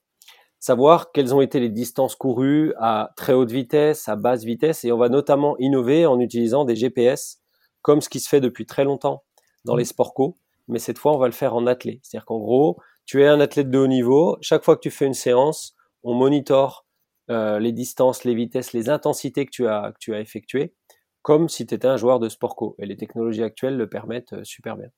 savoir 0.60 1.10
quelles 1.10 1.34
ont 1.34 1.40
été 1.40 1.58
les 1.58 1.70
distances 1.70 2.14
courues 2.14 2.74
à 2.78 3.12
très 3.16 3.32
haute 3.32 3.50
vitesse, 3.50 4.08
à 4.08 4.14
basse 4.14 4.44
vitesse, 4.44 4.84
et 4.84 4.92
on 4.92 4.98
va 4.98 5.08
notamment 5.08 5.56
innover 5.58 6.06
en 6.06 6.20
utilisant 6.20 6.64
des 6.64 6.76
GPS, 6.76 7.40
comme 7.82 8.00
ce 8.00 8.08
qui 8.08 8.20
se 8.20 8.28
fait 8.28 8.40
depuis 8.40 8.66
très 8.66 8.84
longtemps 8.84 9.24
dans 9.64 9.74
les 9.74 9.86
sports 9.86 10.14
co, 10.14 10.36
mais 10.68 10.78
cette 10.78 10.98
fois, 10.98 11.14
on 11.14 11.18
va 11.18 11.26
le 11.26 11.32
faire 11.32 11.54
en 11.54 11.66
athlète. 11.66 12.00
C'est-à-dire 12.02 12.26
qu'en 12.26 12.38
gros, 12.38 12.78
tu 13.04 13.22
es 13.22 13.26
un 13.26 13.40
athlète 13.40 13.70
de 13.70 13.78
haut 13.78 13.88
niveau. 13.88 14.38
Chaque 14.40 14.62
fois 14.62 14.76
que 14.76 14.82
tu 14.82 14.90
fais 14.90 15.06
une 15.06 15.14
séance, 15.14 15.74
on 16.04 16.14
monitore 16.14 16.86
euh, 17.30 17.58
les 17.58 17.72
distances, 17.72 18.24
les 18.24 18.34
vitesses, 18.34 18.72
les 18.72 18.88
intensités 18.88 19.46
que 19.46 19.50
tu 19.50 19.66
as, 19.66 19.92
que 19.92 19.98
tu 19.98 20.14
as 20.14 20.20
effectuées, 20.20 20.74
comme 21.22 21.48
si 21.48 21.66
tu 21.66 21.74
étais 21.74 21.88
un 21.88 21.96
joueur 21.96 22.20
de 22.20 22.28
sport 22.28 22.54
co. 22.54 22.76
Et 22.78 22.86
les 22.86 22.96
technologies 22.96 23.42
actuelles 23.42 23.76
le 23.76 23.88
permettent 23.88 24.34
euh, 24.34 24.44
super 24.44 24.76
bien. 24.76 24.88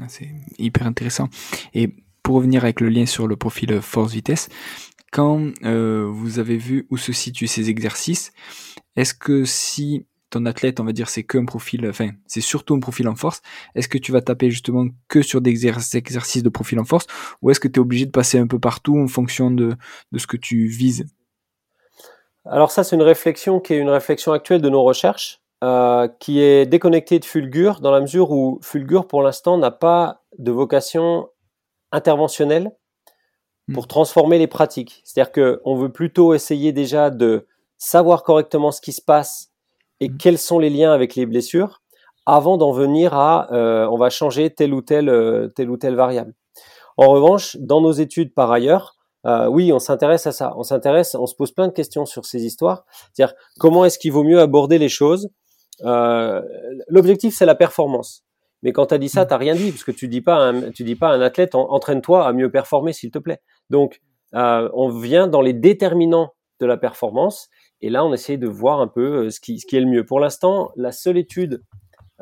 Ah, 0.00 0.08
c'est 0.08 0.28
hyper 0.58 0.86
intéressant. 0.86 1.28
Et 1.72 2.03
pour 2.24 2.36
revenir 2.36 2.64
avec 2.64 2.80
le 2.80 2.88
lien 2.88 3.06
sur 3.06 3.28
le 3.28 3.36
profil 3.36 3.80
force-vitesse, 3.80 4.48
quand 5.12 5.52
euh, 5.62 6.08
vous 6.10 6.40
avez 6.40 6.56
vu 6.56 6.88
où 6.90 6.96
se 6.96 7.12
situent 7.12 7.46
ces 7.46 7.70
exercices, 7.70 8.32
est-ce 8.96 9.14
que 9.14 9.44
si 9.44 10.06
ton 10.30 10.46
athlète, 10.46 10.80
on 10.80 10.84
va 10.84 10.92
dire, 10.92 11.08
c'est 11.08 11.22
qu'un 11.22 11.44
profil, 11.44 11.88
enfin, 11.88 12.10
c'est 12.26 12.40
surtout 12.40 12.74
un 12.74 12.80
profil 12.80 13.06
en 13.06 13.14
force, 13.14 13.40
est-ce 13.76 13.86
que 13.86 13.98
tu 13.98 14.10
vas 14.10 14.22
taper 14.22 14.50
justement 14.50 14.86
que 15.06 15.22
sur 15.22 15.40
des 15.40 15.66
exercices 15.68 16.42
de 16.42 16.48
profil 16.48 16.80
en 16.80 16.84
force 16.84 17.06
ou 17.42 17.50
est-ce 17.50 17.60
que 17.60 17.68
tu 17.68 17.78
es 17.78 17.80
obligé 17.80 18.06
de 18.06 18.10
passer 18.10 18.38
un 18.38 18.48
peu 18.48 18.58
partout 18.58 18.98
en 18.98 19.06
fonction 19.06 19.52
de, 19.52 19.76
ce 20.16 20.26
que 20.26 20.36
tu 20.36 20.66
vises? 20.66 21.06
Alors 22.46 22.72
ça, 22.72 22.82
c'est 22.82 22.96
une 22.96 23.02
réflexion 23.02 23.60
qui 23.60 23.74
est 23.74 23.78
une 23.78 23.90
réflexion 23.90 24.32
actuelle 24.32 24.62
de 24.62 24.68
nos 24.68 24.82
recherches, 24.82 25.42
euh, 25.62 26.08
qui 26.18 26.40
est 26.40 26.66
déconnectée 26.66 27.18
de 27.18 27.24
Fulgur 27.24 27.80
dans 27.80 27.92
la 27.92 28.00
mesure 28.00 28.32
où 28.32 28.58
Fulgur, 28.62 29.06
pour 29.06 29.22
l'instant, 29.22 29.58
n'a 29.58 29.70
pas 29.70 30.22
de 30.38 30.50
vocation 30.50 31.28
interventionnelle 31.94 32.72
pour 33.72 33.84
hmm. 33.84 33.88
transformer 33.88 34.38
les 34.38 34.46
pratiques. 34.46 35.00
C'est-à-dire 35.04 35.32
qu'on 35.32 35.76
veut 35.76 35.90
plutôt 35.90 36.34
essayer 36.34 36.72
déjà 36.72 37.10
de 37.10 37.46
savoir 37.78 38.22
correctement 38.22 38.72
ce 38.72 38.80
qui 38.80 38.92
se 38.92 39.00
passe 39.00 39.50
et 40.00 40.08
mmh. 40.08 40.16
quels 40.18 40.38
sont 40.38 40.58
les 40.58 40.70
liens 40.70 40.92
avec 40.92 41.14
les 41.14 41.26
blessures 41.26 41.80
avant 42.26 42.56
d'en 42.56 42.72
venir 42.72 43.14
à 43.14 43.52
euh, 43.52 43.86
on 43.90 43.98
va 43.98 44.10
changer 44.10 44.50
telle 44.50 44.72
ou 44.74 44.82
telle 44.82 45.08
euh, 45.08 45.48
telle 45.48 45.70
ou 45.70 45.76
telle 45.76 45.94
variable. 45.94 46.34
En 46.96 47.08
revanche, 47.08 47.56
dans 47.60 47.80
nos 47.80 47.92
études 47.92 48.34
par 48.34 48.50
ailleurs, 48.50 48.96
euh, 49.26 49.46
oui, 49.46 49.72
on 49.72 49.78
s'intéresse 49.78 50.26
à 50.26 50.32
ça. 50.32 50.54
On 50.56 50.62
s'intéresse, 50.62 51.14
on 51.14 51.26
se 51.26 51.34
pose 51.34 51.52
plein 51.52 51.66
de 51.66 51.72
questions 51.72 52.06
sur 52.06 52.24
ces 52.24 52.44
histoires. 52.44 52.84
C'est-à-dire 53.12 53.34
comment 53.58 53.84
est-ce 53.84 53.98
qu'il 53.98 54.12
vaut 54.12 54.24
mieux 54.24 54.40
aborder 54.40 54.78
les 54.78 54.88
choses? 54.88 55.28
L'objectif 55.82 57.34
c'est 57.34 57.46
la 57.46 57.54
performance. 57.54 58.23
Mais 58.64 58.72
quand 58.72 58.86
tu 58.86 58.94
as 58.94 58.98
dit 58.98 59.08
ça, 59.08 59.24
mmh. 59.24 59.28
tu 59.28 59.34
rien 59.34 59.54
dit 59.54 59.70
parce 59.70 59.84
que 59.84 59.92
tu 59.92 60.08
dis 60.08 60.20
pas 60.20 60.36
un, 60.36 60.72
tu 60.72 60.82
dis 60.82 60.96
pas 60.96 61.10
à 61.10 61.12
un 61.12 61.20
athlète 61.20 61.54
entraîne-toi 61.54 62.26
à 62.26 62.32
mieux 62.32 62.50
performer 62.50 62.92
s'il 62.92 63.12
te 63.12 63.18
plaît. 63.18 63.40
Donc 63.70 64.00
on 64.32 64.88
vient 64.88 65.28
dans 65.28 65.42
les 65.42 65.52
déterminants 65.52 66.32
de 66.58 66.66
la 66.66 66.76
performance 66.76 67.48
et 67.84 67.90
là, 67.90 68.02
on 68.02 68.14
essaye 68.14 68.38
de 68.38 68.48
voir 68.48 68.80
un 68.80 68.88
peu 68.88 69.26
euh, 69.26 69.30
ce 69.30 69.40
qui, 69.40 69.56
est 69.56 69.80
le 69.80 69.86
mieux. 69.86 70.06
Pour 70.06 70.18
l'instant, 70.18 70.70
la 70.74 70.90
seule 70.90 71.18
étude 71.18 71.62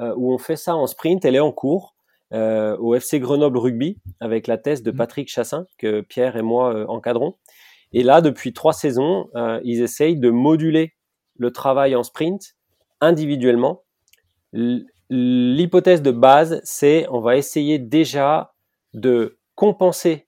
euh, 0.00 0.12
où 0.16 0.34
on 0.34 0.38
fait 0.38 0.56
ça 0.56 0.74
en 0.74 0.88
sprint, 0.88 1.24
elle 1.24 1.36
est 1.36 1.40
en 1.40 1.52
cours 1.52 1.94
euh, 2.32 2.76
au 2.78 2.96
FC 2.96 3.20
Grenoble 3.20 3.58
Rugby 3.58 3.98
avec 4.18 4.48
la 4.48 4.58
thèse 4.58 4.82
de 4.82 4.90
mmh. 4.90 4.96
Patrick 4.96 5.28
Chassin 5.28 5.66
que 5.78 6.00
Pierre 6.00 6.36
et 6.36 6.42
moi 6.42 6.90
encadrons. 6.90 7.36
Et 7.92 8.02
là, 8.02 8.20
depuis 8.22 8.52
trois 8.52 8.72
saisons, 8.72 9.28
ils 9.62 9.82
essayent 9.82 10.18
de 10.18 10.30
moduler 10.30 10.94
le 11.36 11.52
travail 11.52 11.94
en 11.94 12.02
sprint 12.02 12.56
individuellement. 13.00 13.82
L'hypothèse 15.14 16.00
de 16.00 16.10
base, 16.10 16.62
c'est 16.64 17.06
on 17.10 17.20
va 17.20 17.36
essayer 17.36 17.78
déjà 17.78 18.54
de 18.94 19.38
compenser 19.54 20.26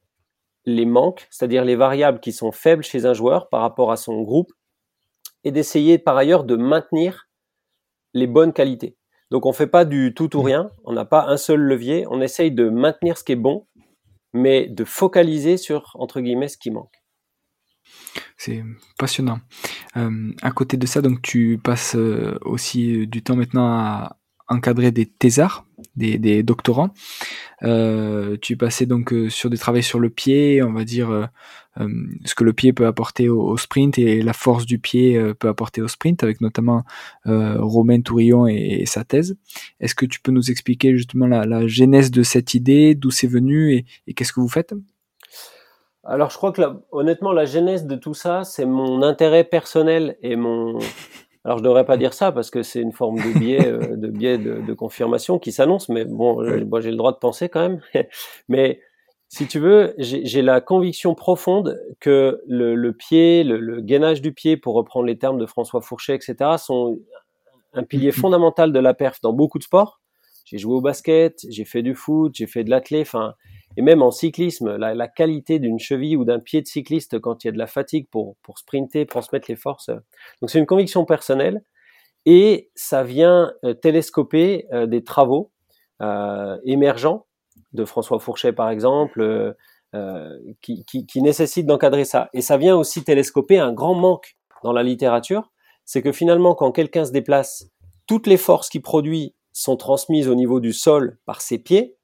les 0.66 0.84
manques, 0.84 1.26
c'est-à-dire 1.30 1.64
les 1.64 1.74
variables 1.74 2.20
qui 2.20 2.32
sont 2.32 2.52
faibles 2.52 2.82
chez 2.84 3.06
un 3.06 3.14
joueur 3.14 3.48
par 3.48 3.62
rapport 3.62 3.90
à 3.90 3.96
son 3.96 4.20
groupe, 4.20 4.52
et 5.42 5.52
d'essayer 5.52 5.96
par 5.96 6.18
ailleurs 6.18 6.44
de 6.44 6.56
maintenir 6.56 7.30
les 8.12 8.26
bonnes 8.26 8.52
qualités. 8.52 8.94
Donc 9.30 9.46
on 9.46 9.50
ne 9.50 9.54
fait 9.54 9.68
pas 9.68 9.86
du 9.86 10.12
tout 10.12 10.36
ou 10.36 10.42
mmh. 10.42 10.46
rien, 10.46 10.70
on 10.84 10.92
n'a 10.92 11.06
pas 11.06 11.28
un 11.28 11.38
seul 11.38 11.60
levier, 11.60 12.04
on 12.10 12.20
essaye 12.20 12.52
de 12.52 12.68
maintenir 12.68 13.16
ce 13.16 13.24
qui 13.24 13.32
est 13.32 13.36
bon, 13.36 13.66
mais 14.34 14.66
de 14.66 14.84
focaliser 14.84 15.56
sur, 15.56 15.96
entre 15.98 16.20
guillemets, 16.20 16.48
ce 16.48 16.58
qui 16.58 16.70
manque. 16.70 17.02
C'est 18.36 18.62
passionnant. 18.98 19.38
Euh, 19.96 20.30
à 20.42 20.50
côté 20.50 20.76
de 20.76 20.86
ça, 20.86 21.00
donc 21.00 21.22
tu 21.22 21.58
passes 21.64 21.96
euh, 21.96 22.38
aussi 22.42 23.06
du 23.06 23.22
temps 23.22 23.36
maintenant 23.36 23.66
à 23.66 24.18
encadrer 24.48 24.90
des 24.90 25.06
thésards, 25.06 25.66
des, 25.96 26.42
doctorants. 26.42 26.90
Euh, 27.62 28.36
tu 28.40 28.56
passais 28.56 28.86
donc 28.86 29.12
euh, 29.12 29.30
sur 29.30 29.48
des 29.48 29.56
travaux 29.56 29.80
sur 29.80 30.00
le 30.00 30.10
pied, 30.10 30.62
on 30.62 30.72
va 30.72 30.84
dire 30.84 31.10
euh, 31.10 31.88
ce 32.24 32.34
que 32.34 32.44
le 32.44 32.52
pied 32.52 32.72
peut 32.72 32.86
apporter 32.86 33.28
au, 33.28 33.56
sprint 33.56 33.98
et 33.98 34.22
la 34.22 34.32
force 34.32 34.66
du 34.66 34.78
pied 34.78 35.20
peut 35.34 35.48
apporter 35.48 35.80
au 35.82 35.88
sprint, 35.88 36.22
avec 36.22 36.40
notamment 36.40 36.84
Romain 37.24 38.00
Tourillon 38.00 38.46
et, 38.46 38.84
sa 38.86 39.04
thèse. 39.04 39.36
Est-ce 39.80 39.94
que 39.94 40.06
tu 40.06 40.20
peux 40.20 40.30
nous 40.30 40.50
expliquer 40.50 40.96
justement 40.96 41.26
la, 41.26 41.66
genèse 41.66 42.10
de 42.10 42.22
cette 42.22 42.54
idée, 42.54 42.94
d'où 42.94 43.10
c'est 43.10 43.26
venu 43.26 43.84
et, 44.06 44.14
qu'est-ce 44.14 44.32
que 44.32 44.40
vous 44.40 44.48
faites? 44.48 44.74
Alors 46.04 46.28
je 46.30 46.36
crois 46.36 46.52
que 46.52 46.60
honnêtement 46.92 47.32
la 47.32 47.46
genèse 47.46 47.86
de 47.86 47.96
tout 47.96 48.12
ça, 48.12 48.44
c'est 48.44 48.66
mon 48.66 49.02
intérêt 49.02 49.42
personnel 49.42 50.16
et 50.20 50.36
mon 50.36 50.78
alors 51.44 51.58
je 51.58 51.62
devrais 51.62 51.84
pas 51.84 51.96
dire 51.96 52.14
ça 52.14 52.32
parce 52.32 52.50
que 52.50 52.62
c'est 52.62 52.80
une 52.80 52.92
forme 52.92 53.16
de 53.16 53.38
biais, 53.38 53.66
euh, 53.66 53.96
de 53.96 54.08
biais 54.08 54.38
de, 54.38 54.72
confirmation 54.72 55.38
qui 55.38 55.52
s'annonce, 55.52 55.88
mais 55.88 56.04
bon, 56.04 56.42
euh, 56.42 56.64
moi 56.64 56.80
j'ai 56.80 56.90
le 56.90 56.96
droit 56.96 57.12
de 57.12 57.18
penser 57.18 57.48
quand 57.48 57.60
même. 57.60 57.80
mais 58.48 58.80
si 59.28 59.46
tu 59.46 59.58
veux, 59.58 59.94
j'ai 59.98 60.42
la 60.42 60.60
conviction 60.60 61.14
profonde 61.14 61.80
que 61.98 62.40
le, 62.46 62.92
pied, 62.92 63.42
le, 63.42 63.80
gainage 63.80 64.22
du 64.22 64.32
pied, 64.32 64.56
pour 64.56 64.74
reprendre 64.74 65.06
les 65.06 65.18
termes 65.18 65.38
de 65.38 65.46
François 65.46 65.80
Fourchet, 65.80 66.14
etc., 66.14 66.52
sont 66.56 66.98
un 67.72 67.82
pilier 67.82 68.10
mm-hmm. 68.10 68.20
fondamental 68.20 68.72
de 68.72 68.78
la 68.78 68.94
perf 68.94 69.20
dans 69.22 69.32
beaucoup 69.32 69.58
de 69.58 69.64
sports. 69.64 70.00
J'ai 70.44 70.58
joué 70.58 70.74
au 70.74 70.80
basket, 70.80 71.44
j'ai 71.48 71.64
fait 71.64 71.82
du 71.82 71.94
foot, 71.94 72.32
j'ai 72.34 72.46
fait 72.46 72.62
de 72.62 72.70
l'athlé, 72.70 73.00
enfin, 73.00 73.34
et 73.76 73.82
même 73.82 74.02
en 74.02 74.10
cyclisme, 74.10 74.76
la, 74.76 75.08
qualité 75.08 75.58
d'une 75.58 75.78
cheville 75.78 76.16
ou 76.16 76.24
d'un 76.24 76.40
pied 76.40 76.62
de 76.62 76.66
cycliste 76.66 77.18
quand 77.18 77.44
il 77.44 77.48
y 77.48 77.50
a 77.50 77.52
de 77.52 77.58
la 77.58 77.66
fatigue 77.66 78.08
pour, 78.10 78.36
pour 78.42 78.58
sprinter, 78.58 79.06
transmettre 79.06 79.46
les 79.48 79.56
forces. 79.56 79.90
Donc 80.40 80.50
c'est 80.50 80.58
une 80.58 80.66
conviction 80.66 81.04
personnelle 81.04 81.62
et 82.26 82.70
ça 82.74 83.02
vient 83.02 83.52
euh, 83.64 83.74
télescoper 83.74 84.66
euh, 84.72 84.86
des 84.86 85.04
travaux 85.04 85.52
euh, 86.02 86.58
émergents 86.64 87.26
de 87.72 87.84
François 87.84 88.18
Fourchet 88.18 88.52
par 88.52 88.70
exemple, 88.70 89.54
qui, 90.60 90.84
qui, 90.84 91.06
qui 91.06 91.22
nécessitent 91.22 91.66
d'encadrer 91.66 92.04
ça. 92.04 92.28
Et 92.32 92.40
ça 92.40 92.56
vient 92.56 92.76
aussi 92.76 93.04
télescoper 93.04 93.60
un 93.60 93.72
grand 93.72 93.94
manque 93.94 94.36
dans 94.64 94.72
la 94.72 94.82
littérature, 94.82 95.52
c'est 95.84 96.02
que 96.02 96.10
finalement 96.10 96.56
quand 96.56 96.72
quelqu'un 96.72 97.04
se 97.04 97.12
déplace, 97.12 97.70
toutes 98.06 98.26
les 98.26 98.36
forces 98.36 98.68
qu'il 98.68 98.82
produit 98.82 99.34
sont 99.52 99.76
transmises 99.76 100.28
au 100.28 100.34
niveau 100.34 100.58
du 100.58 100.72
sol 100.72 101.18
par 101.26 101.40
ses 101.40 101.58
pieds, 101.58 101.96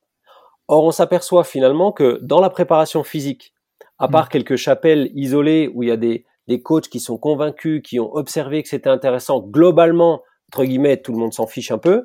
Or, 0.73 0.85
on 0.85 0.93
s'aperçoit 0.93 1.43
finalement 1.43 1.91
que 1.91 2.21
dans 2.23 2.41
la 2.41 2.49
préparation 2.49 3.03
physique, 3.03 3.55
à 3.99 4.07
part 4.07 4.27
mm. 4.27 4.29
quelques 4.29 4.55
chapelles 4.55 5.11
isolées 5.17 5.69
où 5.75 5.83
il 5.83 5.89
y 5.89 5.93
a 5.93 5.97
des, 5.97 6.25
des 6.47 6.63
coachs 6.63 6.89
qui 6.89 7.01
sont 7.01 7.19
convaincus, 7.19 7.83
qui 7.83 7.99
ont 7.99 8.15
observé 8.15 8.63
que 8.63 8.69
c'était 8.69 8.89
intéressant, 8.89 9.41
globalement, 9.41 10.23
entre 10.49 10.63
guillemets, 10.63 10.99
tout 10.99 11.11
le 11.11 11.19
monde 11.19 11.33
s'en 11.33 11.49
fiche 11.49 11.73
un 11.73 11.79
peu. 11.79 12.05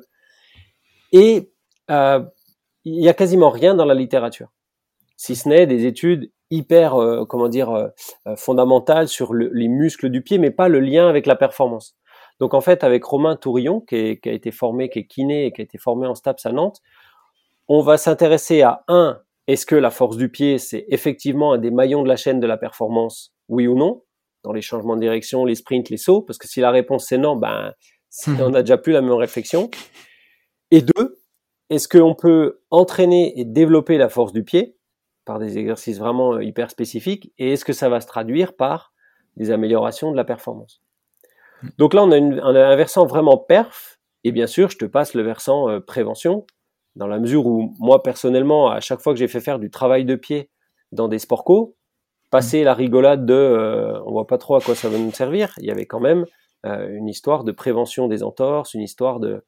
Et 1.12 1.52
euh, 1.92 2.24
il 2.84 3.04
y 3.04 3.08
a 3.08 3.14
quasiment 3.14 3.50
rien 3.50 3.76
dans 3.76 3.84
la 3.84 3.94
littérature, 3.94 4.48
si 5.16 5.36
ce 5.36 5.48
n'est 5.48 5.68
des 5.68 5.86
études 5.86 6.32
hyper, 6.50 6.96
comment 7.28 7.48
dire, 7.48 7.90
fondamentale 8.36 9.06
sur 9.06 9.32
les 9.32 9.68
muscles 9.68 10.10
du 10.10 10.22
pied, 10.22 10.38
mais 10.38 10.50
pas 10.50 10.68
le 10.68 10.80
lien 10.80 11.08
avec 11.08 11.26
la 11.26 11.36
performance. 11.36 11.96
Donc 12.40 12.52
en 12.52 12.60
fait, 12.60 12.82
avec 12.82 13.04
Romain 13.04 13.36
Tourillon, 13.36 13.80
qui, 13.80 14.18
qui, 14.20 14.28
a 14.28 14.32
été 14.32 14.50
formé, 14.50 14.88
qui 14.88 15.00
est 15.00 15.06
kiné 15.06 15.46
et 15.46 15.52
qui 15.52 15.60
a 15.60 15.64
été 15.64 15.78
formé 15.78 16.08
en 16.08 16.16
STAPS 16.16 16.46
à 16.46 16.52
Nantes, 16.52 16.82
on 17.68 17.82
va 17.82 17.96
s'intéresser 17.96 18.62
à 18.62 18.84
un, 18.88 19.20
est-ce 19.46 19.66
que 19.66 19.76
la 19.76 19.90
force 19.90 20.16
du 20.16 20.28
pied, 20.28 20.58
c'est 20.58 20.84
effectivement 20.88 21.52
un 21.52 21.58
des 21.58 21.70
maillons 21.70 22.02
de 22.02 22.08
la 22.08 22.16
chaîne 22.16 22.40
de 22.40 22.46
la 22.46 22.56
performance, 22.56 23.34
oui 23.48 23.66
ou 23.66 23.76
non, 23.76 24.02
dans 24.42 24.52
les 24.52 24.62
changements 24.62 24.96
de 24.96 25.00
direction, 25.00 25.44
les 25.44 25.54
sprints, 25.54 25.90
les 25.90 25.96
sauts, 25.96 26.22
parce 26.22 26.38
que 26.38 26.48
si 26.48 26.60
la 26.60 26.70
réponse 26.70 27.06
c'est 27.08 27.18
non, 27.18 27.36
ben 27.36 27.72
on 28.40 28.50
n'a 28.50 28.62
déjà 28.62 28.78
plus 28.78 28.92
la 28.92 29.02
même 29.02 29.12
réflexion. 29.12 29.70
Et 30.70 30.82
deux, 30.82 31.18
est-ce 31.70 31.88
qu'on 31.88 32.14
peut 32.14 32.60
entraîner 32.70 33.38
et 33.38 33.44
développer 33.44 33.98
la 33.98 34.08
force 34.08 34.32
du 34.32 34.44
pied 34.44 34.76
par 35.24 35.38
des 35.38 35.58
exercices 35.58 35.98
vraiment 35.98 36.34
euh, 36.34 36.44
hyper 36.44 36.70
spécifiques? 36.70 37.32
Et 37.38 37.52
est-ce 37.52 37.64
que 37.64 37.72
ça 37.72 37.88
va 37.88 38.00
se 38.00 38.06
traduire 38.06 38.54
par 38.54 38.92
des 39.36 39.50
améliorations 39.50 40.10
de 40.12 40.16
la 40.16 40.24
performance? 40.24 40.80
Hmm. 41.62 41.68
Donc 41.78 41.94
là, 41.94 42.04
on 42.04 42.12
a, 42.12 42.16
un 42.16 42.76
versant 42.76 43.06
vraiment 43.06 43.36
perf 43.36 44.00
et 44.24 44.32
bien 44.32 44.46
sûr, 44.46 44.70
je 44.70 44.78
te 44.78 44.84
passe 44.84 45.14
le 45.14 45.22
versant 45.22 45.68
euh, 45.68 45.80
prévention 45.80 46.46
dans 46.96 47.06
la 47.06 47.18
mesure 47.18 47.46
où 47.46 47.74
moi 47.78 48.02
personnellement, 48.02 48.70
à 48.70 48.80
chaque 48.80 49.00
fois 49.00 49.12
que 49.12 49.18
j'ai 49.18 49.28
fait 49.28 49.40
faire 49.40 49.58
du 49.58 49.70
travail 49.70 50.04
de 50.04 50.16
pied 50.16 50.50
dans 50.92 51.08
des 51.08 51.18
sports 51.18 51.44
co, 51.44 51.76
passer 52.30 52.64
la 52.64 52.74
rigolade 52.74 53.24
de 53.24 53.34
euh, 53.34 54.02
on 54.04 54.12
voit 54.12 54.26
pas 54.26 54.38
trop 54.38 54.56
à 54.56 54.60
quoi 54.60 54.74
ça 54.74 54.88
va 54.88 54.98
nous 54.98 55.12
servir, 55.12 55.54
il 55.58 55.66
y 55.66 55.70
avait 55.70 55.86
quand 55.86 56.00
même 56.00 56.24
une 56.64 57.06
histoire 57.06 57.44
de 57.44 57.52
prévention 57.52 58.08
des 58.08 58.24
entorses, 58.24 58.74
une 58.74 58.80
histoire 58.80 59.20
de, 59.20 59.44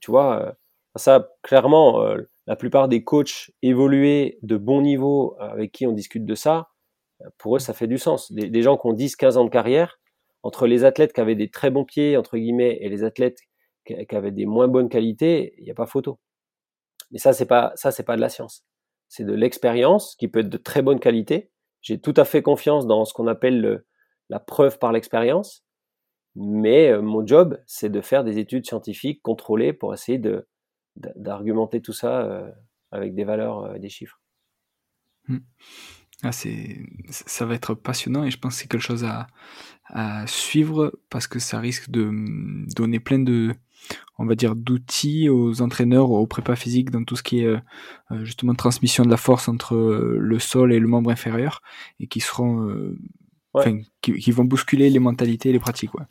tu 0.00 0.10
vois, 0.10 0.56
ça 0.96 1.28
clairement 1.42 2.00
la 2.46 2.56
plupart 2.56 2.88
des 2.88 3.02
coachs 3.04 3.50
évolués 3.62 4.38
de 4.42 4.56
bon 4.56 4.82
niveau 4.82 5.36
euh, 5.40 5.48
avec 5.48 5.72
qui 5.72 5.86
on 5.86 5.92
discute 5.92 6.24
de 6.24 6.34
ça, 6.34 6.68
euh, 7.22 7.28
pour 7.38 7.56
eux, 7.56 7.58
ça 7.58 7.72
fait 7.72 7.86
du 7.86 7.98
sens. 7.98 8.32
Des, 8.32 8.62
gens 8.62 8.76
qui 8.76 8.86
ont 8.86 8.92
10, 8.92 9.16
15 9.16 9.36
ans 9.38 9.44
de 9.44 9.50
carrière, 9.50 9.98
entre 10.42 10.66
les 10.66 10.84
athlètes 10.84 11.12
qui 11.12 11.20
avaient 11.20 11.34
des 11.34 11.48
très 11.50 11.70
bons 11.70 11.84
pieds, 11.84 12.16
entre 12.16 12.36
guillemets, 12.36 12.78
et 12.80 12.88
les 12.88 13.04
athlètes 13.04 13.38
qui, 13.86 13.94
avaient 14.14 14.30
des 14.30 14.46
moins 14.46 14.68
bonnes 14.68 14.88
qualités, 14.88 15.54
il 15.58 15.64
n'y 15.64 15.70
a 15.70 15.74
pas 15.74 15.86
photo. 15.86 16.18
Mais 17.10 17.18
ça, 17.18 17.32
c'est 17.32 17.46
pas, 17.46 17.72
ça, 17.76 17.90
c'est 17.90 18.02
pas 18.02 18.16
de 18.16 18.20
la 18.20 18.28
science. 18.28 18.64
C'est 19.08 19.24
de 19.24 19.32
l'expérience 19.32 20.16
qui 20.16 20.28
peut 20.28 20.40
être 20.40 20.48
de 20.48 20.56
très 20.56 20.82
bonne 20.82 21.00
qualité. 21.00 21.50
J'ai 21.82 22.00
tout 22.00 22.14
à 22.16 22.24
fait 22.24 22.42
confiance 22.42 22.86
dans 22.86 23.04
ce 23.04 23.12
qu'on 23.12 23.26
appelle 23.26 23.84
la 24.30 24.40
preuve 24.40 24.78
par 24.78 24.92
l'expérience. 24.92 25.64
Mais 26.36 26.90
euh, 26.90 27.02
mon 27.02 27.26
job, 27.26 27.60
c'est 27.66 27.90
de 27.90 28.00
faire 28.00 28.24
des 28.24 28.38
études 28.38 28.66
scientifiques 28.66 29.22
contrôlées 29.22 29.72
pour 29.72 29.94
essayer 29.94 30.18
de, 30.18 30.48
d'argumenter 30.96 31.80
tout 31.80 31.92
ça 31.92 32.22
euh, 32.22 32.50
avec 32.90 33.14
des 33.14 33.24
valeurs 33.24 33.64
euh, 33.64 33.78
des 33.78 33.88
chiffres. 33.88 34.20
Hmm. 35.28 35.38
Ah, 36.22 36.32
ça 36.32 37.44
va 37.44 37.54
être 37.54 37.74
passionnant 37.74 38.24
et 38.24 38.30
je 38.30 38.38
pense 38.38 38.54
que 38.54 38.62
c'est 38.62 38.68
quelque 38.68 38.80
chose 38.80 39.04
à, 39.04 39.26
suivre 40.26 40.98
parce 41.10 41.26
que 41.26 41.38
ça 41.38 41.60
risque 41.60 41.90
de 41.90 42.04
hmm, 42.04 42.66
donner 42.74 42.98
plein 42.98 43.18
de, 43.18 43.54
on 44.18 44.26
va 44.26 44.34
dire, 44.34 44.54
d'outils 44.54 45.28
aux 45.28 45.60
entraîneurs, 45.60 46.10
aux 46.10 46.26
prépas 46.26 46.56
physiques 46.56 46.90
dans 46.90 47.04
tout 47.04 47.16
ce 47.16 47.22
qui 47.22 47.40
est 47.40 47.46
euh, 47.46 47.58
justement 48.22 48.54
transmission 48.54 49.04
de 49.04 49.10
la 49.10 49.16
force 49.16 49.48
entre 49.48 49.74
le 49.74 50.38
sol 50.38 50.72
et 50.72 50.78
le 50.78 50.86
membre 50.86 51.10
inférieur 51.10 51.60
et 52.00 52.06
qui 52.06 52.20
seront, 52.20 52.94
qui, 54.02 54.20
qui, 54.20 54.30
vont 54.30 54.44
bousculer 54.44 54.90
les 54.90 55.00
mentalités 55.00 55.50
et 55.50 55.52
les 55.52 55.58
pratiques. 55.58 55.94
Ouais. 55.94 56.04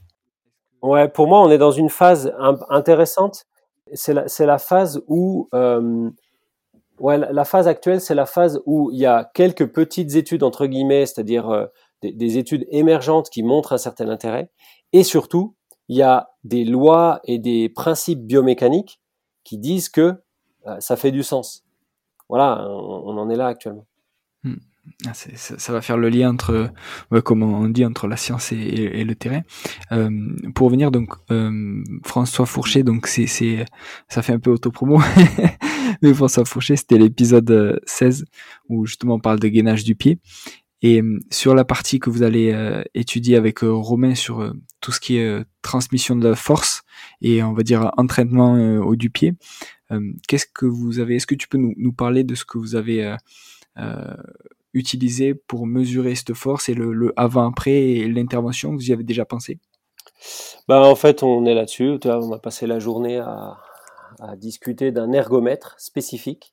ouais, 0.82 1.10
pour 1.10 1.28
moi, 1.28 1.42
on 1.42 1.50
est 1.50 1.58
dans 1.58 1.72
une 1.72 1.90
phase 1.90 2.34
intéressante 2.70 3.46
c'est 3.94 4.14
la, 4.14 4.26
la, 4.40 4.58
phase 4.58 5.02
où, 5.08 5.50
euh, 5.54 6.10
ouais, 7.00 7.18
la 7.18 7.46
phase 7.46 7.68
actuelle, 7.68 8.02
c'est 8.02 8.16
la 8.16 8.26
phase 8.26 8.62
où 8.66 8.92
il 8.92 9.00
y 9.00 9.06
a 9.06 9.30
quelques 9.34 9.68
petites 9.68 10.16
études 10.16 10.44
entre 10.44 10.66
guillemets, 10.68 11.06
c'est-à-dire 11.06 11.50
euh, 11.50 11.66
des, 12.02 12.38
études 12.38 12.66
émergentes 12.70 13.30
qui 13.30 13.44
montrent 13.44 13.74
un 13.74 13.78
certain 13.78 14.10
intérêt, 14.10 14.50
et 14.92 15.04
surtout, 15.04 15.56
il 15.88 15.98
y 15.98 16.02
a 16.02 16.30
des 16.44 16.66
lois 16.66 17.20
et 17.26 17.40
des 17.40 17.70
principes 17.70 18.22
biomécaniques 18.22 19.00
qui 19.44 19.58
disent 19.58 19.90
que 19.90 20.16
euh, 20.68 20.80
ça 20.80 20.96
fait 20.96 21.12
du 21.12 21.24
sens. 21.24 21.64
Voilà, 22.30 22.68
on, 22.68 23.18
en 23.18 23.30
est 23.30 23.36
là 23.36 23.48
actuellement. 23.48 23.86
Hmm. 24.44 24.56
Ah, 25.06 25.14
ça, 25.14 25.72
va 25.72 25.82
faire 25.82 25.98
le 25.98 26.10
lien 26.10 26.32
entre, 26.32 26.70
comme 27.24 27.42
on 27.42 27.70
dit, 27.70 27.86
entre 27.86 28.08
la 28.08 28.18
science 28.18 28.52
et, 28.52 29.04
le 29.06 29.16
terrain. 29.16 29.42
Euh, 29.94 30.10
pour 30.56 30.66
revenir 30.68 30.92
donc, 30.92 31.14
euh, 31.32 31.82
François 32.04 32.46
Fourchet, 32.46 32.84
donc 32.84 33.08
c'est, 33.08 33.28
c'est, 33.28 33.66
ça 34.10 34.22
fait 34.22 34.34
un 34.34 34.40
peu 34.40 34.52
autopromo, 34.52 35.00
mais 36.02 36.14
François 36.14 36.44
Fourchet, 36.44 36.76
c'était 36.76 36.98
l'épisode 36.98 37.80
16 37.86 38.26
où 38.68 38.86
justement 38.86 39.16
on 39.16 39.20
parle 39.20 39.40
de 39.40 39.48
gainage 39.48 39.86
du 39.86 39.96
pied. 39.96 40.20
Et 40.84 41.02
sur 41.32 41.56
la 41.56 41.66
partie 41.66 42.00
que 42.00 42.10
vous 42.10 42.24
allez 42.24 42.52
euh, 42.52 42.84
étudier 42.94 43.38
avec 43.38 43.60
Romain 43.62 44.16
sur 44.16 44.54
tout 44.82 44.92
ce 44.92 45.00
qui 45.00 45.18
est 45.18 45.44
transmission 45.62 46.16
de 46.16 46.28
la 46.28 46.36
force 46.36 46.84
et 47.22 47.42
on 47.42 47.54
va 47.54 47.64
dire 47.64 47.92
entraînement 47.98 48.54
au 48.80 48.96
du 48.96 49.10
pied, 49.10 49.34
qu'est-ce 50.28 50.46
que 50.54 50.66
vous 50.66 51.00
avez 51.00 51.16
Est-ce 51.16 51.28
que 51.28 51.36
tu 51.36 51.48
peux 51.48 51.58
nous, 51.58 51.74
nous, 51.78 51.94
parler 51.94 52.24
de 52.24 52.36
ce 52.36 52.44
que 52.44 52.58
vous 52.58 52.76
avez 52.76 53.16
utiliser 54.74 55.34
pour 55.34 55.66
mesurer 55.68 56.16
cette 56.16 56.34
force 56.34 56.70
et 56.70 56.74
le, 56.74 57.14
avant-après 57.16 57.92
et 57.92 58.08
l'intervention 58.08 58.74
Vous 58.74 58.90
y 58.90 58.94
avez 58.94 59.04
déjà 59.04 59.26
pensé? 59.26 59.60
Bah, 60.68 60.82
En 60.82 60.96
fait, 60.96 61.24
on 61.24 61.46
est 61.46 61.54
là-dessus. 61.54 62.00
On 62.06 62.32
a 62.34 62.40
passé 62.40 62.68
la 62.68 62.80
journée 62.80 63.20
à, 63.20 63.58
discuter 64.38 64.92
d'un 64.92 65.12
ergomètre 65.12 65.76
spécifique 65.80 66.53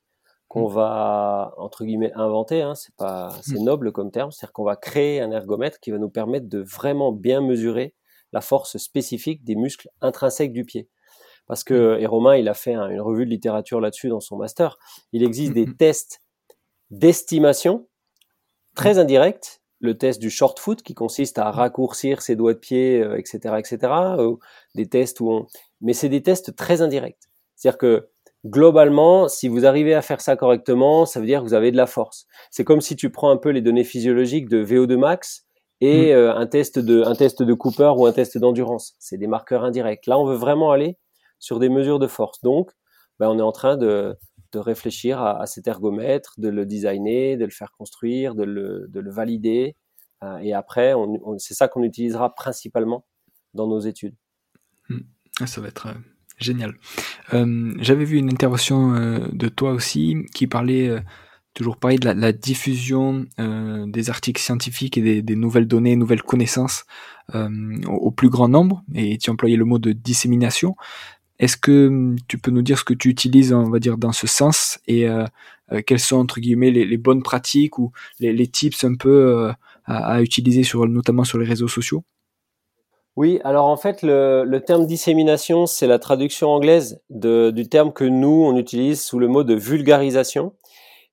qu'on 0.51 0.69
mm. 0.69 0.73
va, 0.73 1.53
entre 1.57 1.85
guillemets, 1.85 2.11
inventer. 2.13 2.61
Hein. 2.61 2.75
C'est 2.75 2.93
pas, 2.97 3.29
c'est 3.41 3.57
mm. 3.57 3.63
noble 3.63 3.91
comme 3.93 4.11
terme. 4.11 4.31
C'est-à-dire 4.31 4.51
qu'on 4.51 4.65
va 4.65 4.75
créer 4.75 5.21
un 5.21 5.31
ergomètre 5.31 5.79
qui 5.79 5.91
va 5.91 5.97
nous 5.97 6.09
permettre 6.09 6.49
de 6.49 6.59
vraiment 6.59 7.13
bien 7.13 7.39
mesurer 7.39 7.95
la 8.33 8.41
force 8.41 8.77
spécifique 8.77 9.45
des 9.45 9.55
muscles 9.55 9.89
intrinsèques 10.01 10.51
du 10.51 10.65
pied. 10.65 10.89
Parce 11.47 11.63
que, 11.63 11.95
mm. 11.95 12.01
et 12.01 12.05
Romain, 12.05 12.35
il 12.35 12.49
a 12.49 12.53
fait 12.53 12.73
une 12.73 12.99
revue 12.99 13.23
de 13.25 13.29
littérature 13.29 13.79
là-dessus 13.79 14.09
dans 14.09 14.19
son 14.19 14.35
master. 14.35 14.77
Il 15.13 15.23
existe 15.23 15.53
des 15.53 15.73
tests 15.73 16.19
d'estimation 16.89 17.87
très 18.75 18.99
indirect, 18.99 19.61
le 19.79 19.97
test 19.97 20.19
du 20.19 20.29
short 20.29 20.59
foot 20.59 20.81
qui 20.81 20.93
consiste 20.93 21.39
à 21.39 21.49
raccourcir 21.49 22.21
ses 22.21 22.35
doigts 22.35 22.53
de 22.53 22.59
pied, 22.59 22.99
etc., 23.17 23.39
euh, 23.45 23.57
etc., 23.57 23.77
des 24.75 24.89
tests 24.89 25.21
où 25.21 25.31
on, 25.31 25.47
mais 25.79 25.93
c'est 25.93 26.09
des 26.09 26.21
tests 26.21 26.57
très 26.57 26.81
indirects. 26.81 27.29
C'est-à-dire 27.55 27.77
que 27.77 28.10
globalement, 28.45 29.27
si 29.27 29.47
vous 29.47 29.65
arrivez 29.65 29.93
à 29.93 30.01
faire 30.01 30.21
ça 30.21 30.35
correctement, 30.35 31.05
ça 31.05 31.19
veut 31.19 31.25
dire 31.25 31.39
que 31.39 31.45
vous 31.45 31.53
avez 31.53 31.71
de 31.71 31.77
la 31.77 31.87
force. 31.87 32.25
C'est 32.49 32.63
comme 32.63 32.81
si 32.81 32.95
tu 32.95 33.09
prends 33.09 33.29
un 33.29 33.37
peu 33.37 33.49
les 33.49 33.61
données 33.61 33.83
physiologiques 33.83 34.49
de 34.49 34.63
VO2 34.63 34.97
max 34.97 35.45
et 35.79 36.11
mmh. 36.11 36.15
euh, 36.15 36.35
un 36.35 36.47
test 36.47 36.79
de 36.79 37.03
un 37.03 37.15
test 37.15 37.43
de 37.43 37.53
Cooper 37.53 37.93
ou 37.97 38.05
un 38.05 38.11
test 38.11 38.37
d'endurance. 38.37 38.95
C'est 38.99 39.17
des 39.17 39.27
marqueurs 39.27 39.63
indirects. 39.63 40.05
Là, 40.07 40.19
on 40.19 40.25
veut 40.25 40.35
vraiment 40.35 40.71
aller 40.71 40.97
sur 41.39 41.59
des 41.59 41.69
mesures 41.69 41.99
de 41.99 42.07
force. 42.07 42.41
Donc, 42.41 42.71
ben, 43.19 43.29
on 43.29 43.39
est 43.39 43.43
en 43.43 43.51
train 43.51 43.77
de 43.77 44.17
de 44.51 44.59
réfléchir 44.59 45.21
à, 45.21 45.45
cet 45.45 45.67
ergomètre, 45.67 46.33
de 46.37 46.49
le 46.49 46.65
designer, 46.65 47.37
de 47.37 47.45
le 47.45 47.51
faire 47.51 47.71
construire, 47.71 48.35
de 48.35 48.43
le, 48.43 48.87
de 48.89 48.99
le 48.99 49.11
valider. 49.11 49.75
Euh, 50.23 50.37
et 50.37 50.53
après, 50.53 50.93
on, 50.93 51.37
c'est 51.39 51.53
ça 51.53 51.67
qu'on 51.67 51.83
utilisera 51.83 52.35
principalement 52.35 53.05
dans 53.53 53.67
nos 53.67 53.79
études. 53.79 54.15
Hmm. 54.89 54.99
Ah, 55.39 55.47
ça 55.47 55.61
va 55.61 55.69
être 55.69 55.87
euh, 55.87 55.93
génial. 56.41 56.75
Euh, 57.33 57.73
j'avais 57.79 58.05
vu 58.05 58.17
une 58.17 58.31
intervention 58.31 58.93
de 59.31 59.47
toi 59.47 59.71
aussi 59.71 60.17
qui 60.33 60.47
parlait 60.47 60.89
toujours 61.53 61.77
pareil 61.77 61.99
de 61.99 62.09
la, 62.09 62.31
diffusion 62.31 63.25
des 63.37 64.09
articles 64.09 64.41
scientifiques 64.41 64.97
et 64.97 65.21
des, 65.21 65.35
nouvelles 65.35 65.67
données, 65.67 65.95
nouvelles 65.95 66.23
connaissances 66.23 66.85
au, 67.33 68.11
plus 68.11 68.29
grand 68.29 68.49
nombre, 68.49 68.83
et 68.93 69.17
tu 69.17 69.29
employais 69.29 69.57
le 69.57 69.65
mot 69.65 69.79
de 69.79 69.91
dissémination. 69.91 70.75
Est-ce 71.41 71.57
que 71.57 71.87
hum, 71.87 72.15
tu 72.27 72.37
peux 72.37 72.51
nous 72.51 72.61
dire 72.61 72.77
ce 72.77 72.83
que 72.83 72.93
tu 72.93 73.09
utilises, 73.09 73.51
on 73.51 73.69
va 73.69 73.79
dire, 73.79 73.97
dans 73.97 74.11
ce 74.13 74.27
sens 74.27 74.79
et 74.87 75.09
euh, 75.09 75.25
euh, 75.73 75.81
quelles 75.85 75.99
sont 75.99 76.17
entre 76.17 76.39
guillemets 76.39 76.69
les, 76.69 76.97
bonnes 76.97 77.23
pratiques 77.23 77.79
ou 77.79 77.91
les, 78.19 78.47
tips 78.47 78.83
un 78.83 78.95
peu 78.95 79.09
euh, 79.09 79.51
à, 79.85 80.21
utiliser 80.21 80.63
sur, 80.63 80.87
notamment 80.87 81.23
sur 81.23 81.39
les 81.39 81.47
réseaux 81.47 81.67
sociaux? 81.67 82.03
Oui, 83.17 83.39
alors 83.43 83.65
en 83.65 83.75
fait, 83.75 84.01
le, 84.03 84.59
terme 84.59 84.85
dissémination, 84.85 85.65
c'est 85.65 85.87
la 85.87 85.99
traduction 85.99 86.49
anglaise 86.49 87.01
du 87.09 87.67
terme 87.69 87.91
que 87.91 88.05
nous 88.05 88.45
on 88.45 88.55
utilise 88.57 89.01
sous 89.01 89.19
le 89.19 89.27
mot 89.27 89.43
de 89.43 89.53
vulgarisation. 89.53 90.53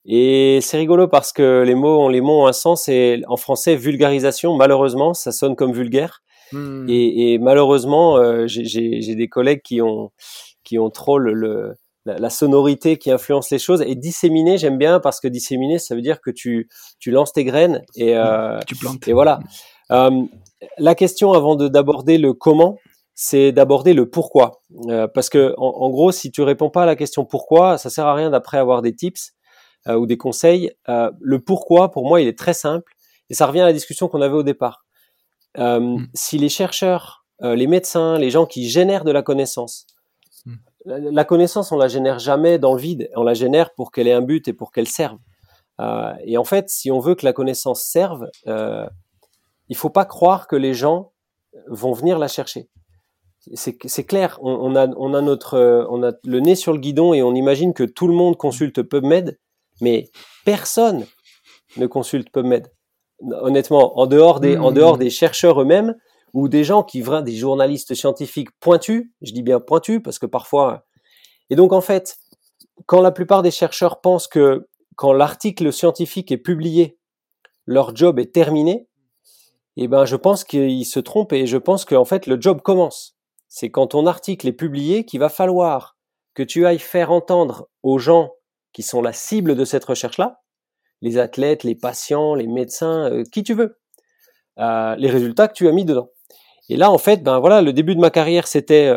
Et 0.05 0.61
c'est 0.63 0.79
rigolo 0.79 1.09
parce 1.09 1.33
que 1.33 1.63
les 1.67 1.75
mots 1.75 1.99
ont 2.01 2.09
les 2.09 2.21
mots 2.21 2.45
ont 2.45 2.47
un 2.47 2.53
sens 2.53 2.89
et 2.89 3.23
en 3.27 3.37
français 3.37 3.77
vulgarisation, 3.77 4.55
malheureusement, 4.57 5.13
ça 5.13 5.33
sonne 5.33 5.57
comme 5.57 5.73
vulgaire. 5.73 6.23
Hmm. 6.53 6.87
Et, 6.89 7.39
malheureusement, 7.39 8.17
euh, 8.17 8.47
j'ai 8.47 9.15
des 9.15 9.29
collègues 9.29 9.61
qui 9.63 9.83
ont 9.83 10.11
qui 10.65 10.79
ont 10.79 10.91
trop 10.91 11.19
le, 11.19 11.75
la, 12.07 12.31
sonorité 12.31 12.97
qui 12.97 13.11
influence 13.11 13.51
les 13.51 13.59
choses. 13.59 13.83
Et 13.83 13.95
disséminer, 13.97 14.57
j'aime 14.57 14.79
bien 14.79 15.01
parce 15.01 15.21
que 15.21 15.29
disséminer, 15.29 15.79
ça 15.79 15.95
veut 15.95 16.03
dire 16.03 16.21
que 16.21 16.31
tu 16.31 16.69
tu 16.99 17.11
lances 17.11 17.33
tes 17.33 17.45
graines 17.45 17.83
et 17.97 18.17
euh, 18.17 18.59
tu 18.67 18.77
plantes. 18.77 19.07
Et 19.09 19.13
voilà. 19.13 19.41
Euh, 19.91 20.23
la 20.79 20.95
question 20.95 21.33
avant 21.33 21.57
d'aborder 21.57 22.19
le 22.19 22.33
comment, 22.33 22.77
c'est 23.15 23.53
d'aborder 23.53 23.95
le 23.95 24.09
pourquoi. 24.09 24.63
parce 25.15 25.29
que 25.29 25.55
en, 25.59 25.91
gros, 25.91 26.13
si 26.13 26.31
tu 26.31 26.43
réponds 26.43 26.71
pas 26.71 26.85
à 26.85 26.87
la 26.87 26.97
question 26.97 27.25
pourquoi, 27.25 27.79
ça 27.79 27.91
sert 27.91 28.07
à 28.07 28.15
rien 28.15 28.31
d'après 28.31 28.59
avoir 28.59 28.83
des 28.83 28.95
tips. 28.95 29.33
ou 29.89 30.07
des 30.07 30.17
conseils. 30.17 30.73
le 30.87 31.39
pourquoi, 31.41 31.91
pour 31.91 32.07
moi, 32.07 32.21
il 32.21 32.29
est 32.29 32.39
très 32.39 32.55
simple. 32.55 32.93
Et 33.31 33.35
ça 33.35 33.47
revient 33.47 33.61
à 33.61 33.67
la 33.67 33.73
discussion 33.73 34.09
qu'on 34.09 34.23
avait 34.23 34.37
au 34.37 34.43
départ. 34.43 34.85
Mm. 35.57 36.05
Si 36.15 36.39
les 36.39 36.49
chercheurs, 36.49 37.25
les 37.41 37.67
médecins, 37.67 38.19
les 38.19 38.31
gens 38.31 38.47
qui 38.47 38.69
génèrent 38.69 39.05
de 39.05 39.11
la 39.11 39.23
connaissance, 39.23 39.87
mm. 40.47 40.57
la, 40.85 41.25
connaissance, 41.25 41.73
on 41.73 41.77
la 41.77 41.89
génère 41.89 42.19
jamais 42.19 42.59
dans 42.59 42.75
le 42.75 42.81
vide. 42.81 43.11
On 43.17 43.23
la 43.23 43.35
génère 43.35 43.75
pour 43.75 43.91
qu'elle 43.91 44.09
ait 44.09 44.13
un 44.13 44.23
but 44.23 44.47
et 44.49 44.53
pour 44.53 44.73
qu'elle 44.73 44.89
serve. 44.89 45.19
et 46.25 46.39
en 46.39 46.45
fait, 46.45 46.71
si 46.71 46.91
on 46.91 47.01
veut 47.01 47.15
que 47.15 47.25
la 47.25 47.33
connaissance 47.33 47.83
serve, 47.83 48.29
il 49.69 49.77
faut 49.77 49.91
pas 49.91 50.05
croire 50.05 50.47
que 50.47 50.57
les 50.57 50.75
gens 50.75 51.13
vont 51.69 51.93
venir 51.93 52.19
la 52.19 52.29
chercher. 52.29 52.69
C'est 53.55 54.05
clair, 54.05 54.39
on, 54.43 54.77
a, 54.77 54.89
on, 54.97 55.15
a 55.15 55.23
notre, 55.23 55.87
on 55.89 56.03
a 56.03 56.13
le 56.25 56.41
nez 56.41 56.55
sur 56.55 56.73
le 56.73 56.79
guidon 56.79 57.15
et 57.15 57.23
on 57.23 57.35
imagine 57.35 57.73
que 57.73 57.85
tout 57.85 58.07
le 58.07 58.15
monde 58.15 58.37
consulte 58.37 58.83
PubMed, 58.83 59.39
mais 59.81 60.11
personne 60.45 61.07
ne 61.77 61.87
consulte 61.87 62.31
PubMed. 62.31 62.71
Honnêtement, 63.21 63.99
en 63.99 64.07
dehors 64.07 64.41
des, 64.41 64.59
en 64.59 64.71
dehors 64.71 64.99
des 64.99 65.11
chercheurs 65.11 65.61
eux-mêmes 65.63 65.95
ou 66.35 66.49
des 66.49 66.63
gens 66.63 66.83
qui 66.83 67.03
des 67.03 67.37
journalistes 67.37 67.95
scientifiques 67.95 68.51
pointus, 68.61 69.11
je 69.23 69.33
dis 69.33 69.43
bien 69.43 69.61
pointus 69.61 70.01
parce 70.03 70.19
que 70.19 70.27
parfois. 70.27 70.85
Et 71.49 71.57
donc 71.57 71.73
en 71.73 71.81
fait, 71.81 72.17
quand 72.87 73.01
la 73.01 73.13
plupart 73.13 73.43
des 73.43 73.51
chercheurs 73.51 74.01
pensent 74.01 74.29
que 74.29 74.69
quand 74.97 75.13
l'article 75.13 75.73
scientifique 75.73 76.33
est 76.33 76.39
publié, 76.39 76.99
leur 77.67 77.95
job 77.95 78.19
est 78.19 78.33
terminé, 78.33 78.88
eh 79.81 79.89
ben, 79.89 80.05
je 80.05 80.17
pense 80.17 80.43
qu'il 80.43 80.85
se 80.85 80.99
trompe 80.99 81.33
et 81.33 81.47
je 81.47 81.57
pense 81.57 81.85
qu'en 81.85 82.05
fait, 82.05 82.27
le 82.27 82.41
job 82.41 82.63
commence. 82.63 83.17
C'est 83.47 83.71
quand 83.71 83.89
ton 83.89 84.07
article 84.07 84.49
est 84.49 84.53
publié 84.53 85.05
qu'il 85.05 85.21
va 85.21 85.29
falloir 85.29 85.97
que 86.35 86.43
tu 86.43 86.67
ailles 86.67 86.81
faire 86.81 87.13
entendre 87.13 87.69
aux 87.85 87.99
gens 87.99 88.33
qui 88.73 88.83
sont 88.83 89.01
la 89.01 89.13
cible 89.13 89.55
de 89.55 89.65
cette 89.65 89.85
recherche-là, 89.85 90.41
les 91.01 91.17
athlètes, 91.17 91.63
les 91.63 91.77
patients, 91.77 92.35
les 92.35 92.49
médecins, 92.49 93.11
euh, 93.11 93.23
qui 93.33 93.45
tu 93.45 93.55
veux, 93.55 93.79
euh, 94.59 94.97
les 94.97 95.11
résultats 95.11 95.47
que 95.47 95.55
tu 95.55 95.69
as 95.69 95.73
mis 95.73 95.85
dedans. 95.85 96.11
Et 96.69 96.77
là, 96.77 96.91
en 96.91 96.99
fait, 96.99 97.23
ben 97.23 97.39
voilà, 97.39 97.63
le 97.63 97.73
début 97.73 97.95
de 97.95 98.01
ma 98.01 98.11
carrière, 98.11 98.49
c'était 98.49 98.93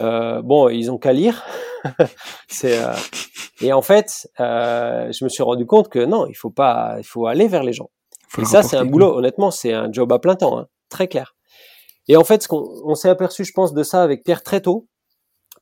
euh, 0.00 0.42
bon, 0.42 0.70
ils 0.70 0.90
ont 0.90 0.96
qu'à 0.96 1.12
lire. 1.12 1.44
et 3.60 3.72
en 3.72 3.82
fait, 3.82 4.28
je 4.38 5.24
me 5.24 5.28
suis 5.28 5.42
rendu 5.42 5.66
compte 5.66 5.90
que 5.90 6.04
non, 6.04 6.26
il 6.26 6.34
faut 6.34 6.50
pas, 6.50 6.96
il 6.98 7.04
faut 7.04 7.26
aller 7.26 7.48
vers 7.48 7.62
les 7.62 7.74
gens 7.74 7.90
et 8.38 8.44
ça, 8.44 8.62
c'est 8.62 8.76
un 8.76 8.84
boulot, 8.84 9.16
honnêtement, 9.16 9.50
c'est 9.50 9.72
un 9.72 9.90
job 9.90 10.12
à 10.12 10.18
plein 10.18 10.36
temps, 10.36 10.58
hein, 10.58 10.66
très 10.88 11.08
clair. 11.08 11.34
Et 12.08 12.16
en 12.16 12.24
fait, 12.24 12.42
ce 12.42 12.48
qu'on 12.48 12.64
on, 12.84 12.94
s'est 12.94 13.08
aperçu, 13.08 13.44
je 13.44 13.52
pense, 13.52 13.74
de 13.74 13.82
ça 13.82 14.02
avec 14.02 14.24
Pierre 14.24 14.42
très 14.42 14.60
tôt, 14.60 14.88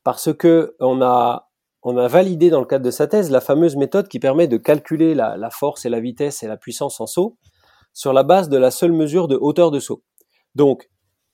parce 0.03 0.33
que 0.33 0.75
on 0.79 1.01
a, 1.01 1.49
on 1.81 1.97
a 1.97 2.07
validé 2.07 2.49
dans 2.49 2.59
le 2.59 2.65
cadre 2.65 2.85
de 2.85 2.91
sa 2.91 3.07
thèse 3.07 3.31
la 3.31 3.41
fameuse 3.41 3.75
méthode 3.75 4.07
qui 4.07 4.19
permet 4.19 4.47
de 4.47 4.57
calculer 4.57 5.15
la, 5.15 5.37
la 5.37 5.49
force 5.49 5.85
et 5.85 5.89
la 5.89 5.99
vitesse 5.99 6.43
et 6.43 6.47
la 6.47 6.57
puissance 6.57 6.99
en 7.01 7.07
saut 7.07 7.37
sur 7.93 8.13
la 8.13 8.23
base 8.23 8.49
de 8.49 8.57
la 8.57 8.71
seule 8.71 8.91
mesure 8.91 9.27
de 9.27 9.37
hauteur 9.39 9.71
de 9.71 9.79
saut. 9.79 10.03
Donc, 10.53 10.89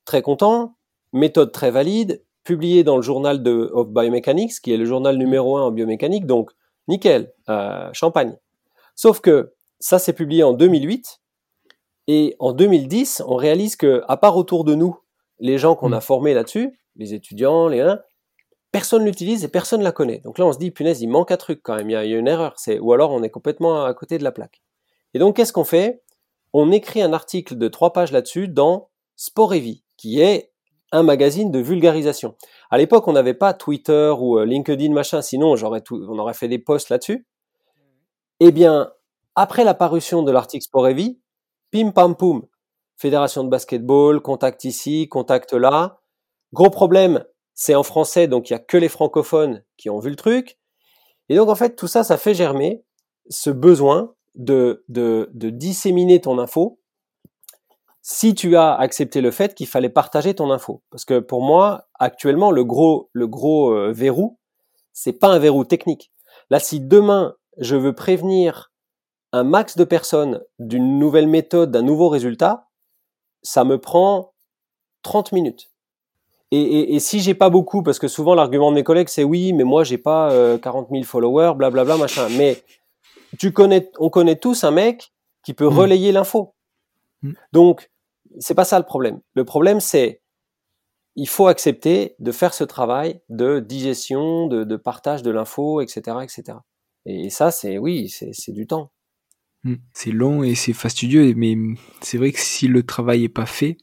très 0.05 0.21
content, 0.21 0.77
méthode 1.11 1.51
très 1.51 1.71
valide, 1.71 2.23
publiée 2.43 2.83
dans 2.83 2.95
le 2.95 3.01
journal 3.01 3.43
de, 3.43 3.69
of 3.73 3.89
Biomechanics, 3.89 4.61
qui 4.61 4.73
est 4.73 4.77
le 4.77 4.85
journal 4.85 5.17
numéro 5.17 5.57
un 5.57 5.63
en 5.63 5.71
biomécanique, 5.71 6.25
donc 6.25 6.51
nickel, 6.87 7.33
euh, 7.49 7.89
champagne. 7.93 8.37
Sauf 8.95 9.21
que 9.21 9.53
ça, 9.79 9.99
c'est 9.99 10.13
publié 10.13 10.43
en 10.43 10.53
2008, 10.53 11.20
et 12.07 12.35
en 12.39 12.53
2010, 12.53 13.23
on 13.27 13.35
réalise 13.35 13.75
que, 13.75 14.03
à 14.07 14.17
part 14.17 14.37
autour 14.37 14.63
de 14.63 14.75
nous, 14.75 14.97
les 15.39 15.57
gens 15.57 15.75
qu'on 15.75 15.89
mm. 15.89 15.93
a 15.93 16.01
formés 16.01 16.33
là-dessus, 16.33 16.79
les 16.95 17.13
étudiants, 17.13 17.67
les 17.67 17.81
uns, 17.81 17.99
personne 18.71 19.03
l'utilise 19.05 19.43
et 19.43 19.47
personne 19.47 19.81
la 19.81 19.91
connaît. 19.91 20.19
Donc 20.19 20.37
là, 20.37 20.45
on 20.45 20.53
se 20.53 20.57
dit, 20.57 20.71
punaise, 20.71 21.01
il 21.01 21.07
manque 21.07 21.31
un 21.31 21.37
truc 21.37 21.61
quand 21.63 21.75
même, 21.75 21.89
il 21.89 21.93
y 21.93 21.95
a, 21.95 22.03
une 22.03 22.27
erreur. 22.27 22.53
C'est, 22.57 22.79
ou 22.79 22.93
alors 22.93 23.11
on 23.11 23.23
est 23.23 23.29
complètement 23.29 23.83
à 23.83 23.93
côté 23.93 24.17
de 24.17 24.23
la 24.23 24.31
plaque. 24.31 24.61
Et 25.13 25.19
donc, 25.19 25.35
qu'est-ce 25.35 25.53
qu'on 25.53 25.63
fait? 25.63 26.01
On 26.53 26.71
écrit 26.71 27.01
un 27.01 27.13
article 27.13 27.57
de 27.57 27.67
trois 27.67 27.93
pages 27.93 28.11
là-dessus 28.11 28.47
dans 28.47 28.89
Sport 29.15 29.53
et 29.53 29.59
Vie, 29.59 29.83
qui 29.97 30.21
est 30.21 30.51
un 30.91 31.03
magazine 31.03 31.51
de 31.51 31.59
vulgarisation. 31.59 32.35
À 32.69 32.77
l'époque, 32.77 33.07
on 33.07 33.13
n'avait 33.13 33.33
pas 33.33 33.53
Twitter 33.53 34.13
ou 34.17 34.37
euh, 34.37 34.45
LinkedIn, 34.45 34.91
machin, 34.91 35.21
sinon 35.21 35.55
j'aurais 35.55 35.81
tout, 35.81 36.05
on 36.09 36.19
aurait 36.19 36.33
fait 36.33 36.49
des 36.49 36.59
posts 36.59 36.89
là-dessus. 36.89 37.25
Eh 38.41 38.51
bien, 38.51 38.91
après 39.35 39.63
la 39.63 39.73
parution 39.73 40.23
de 40.23 40.31
l'article 40.31 40.63
Sport 40.63 40.89
et 40.89 40.93
Vie, 40.93 41.19
Pim 41.71 41.91
pam 41.91 42.15
poum. 42.15 42.43
Fédération 42.97 43.43
de 43.43 43.49
basketball, 43.49 44.21
contact 44.21 44.63
ici, 44.63 45.07
contact 45.09 45.53
là. 45.53 45.99
Gros 46.53 46.69
problème, 46.69 47.23
c'est 47.53 47.75
en 47.75 47.83
français, 47.83 48.27
donc 48.27 48.49
il 48.49 48.53
y 48.53 48.55
a 48.55 48.59
que 48.59 48.77
les 48.77 48.89
francophones 48.89 49.63
qui 49.77 49.89
ont 49.89 49.99
vu 49.99 50.09
le 50.09 50.15
truc. 50.15 50.59
Et 51.29 51.35
donc 51.35 51.49
en 51.49 51.55
fait, 51.55 51.75
tout 51.75 51.87
ça, 51.87 52.03
ça 52.03 52.17
fait 52.17 52.33
germer 52.33 52.83
ce 53.29 53.49
besoin 53.49 54.13
de 54.35 54.83
disséminer 55.33 56.21
ton 56.21 56.37
info 56.39 56.81
si 58.01 58.33
tu 58.33 58.55
as 58.55 58.73
accepté 58.73 59.21
le 59.21 59.31
fait 59.31 59.53
qu'il 59.53 59.67
fallait 59.67 59.89
partager 59.89 60.33
ton 60.33 60.51
info. 60.51 60.81
Parce 60.89 61.05
que 61.05 61.19
pour 61.19 61.41
moi, 61.41 61.87
actuellement, 61.99 62.51
le 62.51 62.63
gros, 62.63 63.09
le 63.13 63.27
gros 63.27 63.71
euh, 63.71 63.91
verrou, 63.91 64.39
c'est 64.93 65.13
pas 65.13 65.27
un 65.27 65.39
verrou 65.39 65.63
technique. 65.65 66.11
Là, 66.49 66.59
si 66.59 66.79
demain, 66.79 67.35
je 67.57 67.75
veux 67.75 67.93
prévenir 67.93 68.70
un 69.33 69.43
max 69.43 69.77
de 69.77 69.83
personnes 69.83 70.41
d'une 70.59 70.99
nouvelle 70.99 71.27
méthode, 71.27 71.71
d'un 71.71 71.81
nouveau 71.81 72.09
résultat, 72.09 72.67
ça 73.43 73.63
me 73.63 73.79
prend 73.79 74.33
30 75.03 75.31
minutes. 75.31 75.71
Et, 76.51 76.61
et, 76.61 76.95
et 76.95 76.99
si 76.99 77.21
j'ai 77.21 77.33
pas 77.33 77.49
beaucoup, 77.49 77.81
parce 77.81 77.97
que 77.97 78.09
souvent 78.09 78.35
l'argument 78.35 78.71
de 78.71 78.75
mes 78.75 78.83
collègues 78.83 79.07
c'est 79.07 79.23
oui, 79.23 79.53
mais 79.53 79.63
moi 79.63 79.83
j'ai 79.83 79.97
pas 79.97 80.31
euh, 80.31 80.57
40 80.57 80.89
000 80.91 81.03
followers, 81.03 81.53
blablabla, 81.55 81.95
machin. 81.95 82.27
Mais 82.37 82.61
tu 83.39 83.53
connais, 83.53 83.89
on 83.99 84.09
connaît 84.09 84.35
tous 84.35 84.65
un 84.65 84.71
mec 84.71 85.13
qui 85.45 85.53
peut 85.53 85.69
mm. 85.69 85.77
relayer 85.77 86.11
l'info. 86.11 86.53
Mm. 87.21 87.33
Donc 87.53 87.89
c'est 88.39 88.55
pas 88.55 88.65
ça 88.65 88.77
le 88.79 88.85
problème. 88.85 89.21
Le 89.33 89.45
problème 89.45 89.79
c'est 89.79 90.21
il 91.15 91.27
faut 91.27 91.47
accepter 91.47 92.15
de 92.19 92.31
faire 92.31 92.53
ce 92.53 92.63
travail 92.63 93.21
de 93.29 93.59
digestion, 93.59 94.47
de, 94.47 94.63
de 94.63 94.75
partage 94.77 95.23
de 95.23 95.31
l'info, 95.31 95.81
etc., 95.81 96.17
etc. 96.21 96.57
Et 97.05 97.29
ça 97.29 97.51
c'est 97.51 97.77
oui, 97.77 98.09
c'est 98.09 98.51
du 98.51 98.67
temps. 98.67 98.91
Mm. 99.63 99.75
C'est 99.93 100.11
long 100.11 100.43
et 100.43 100.55
c'est 100.55 100.73
fastidieux, 100.73 101.33
mais 101.35 101.55
c'est 102.01 102.17
vrai 102.17 102.31
que 102.31 102.39
si 102.39 102.67
le 102.67 102.83
travail 102.83 103.23
est 103.23 103.29
pas 103.29 103.45
fait, 103.45 103.77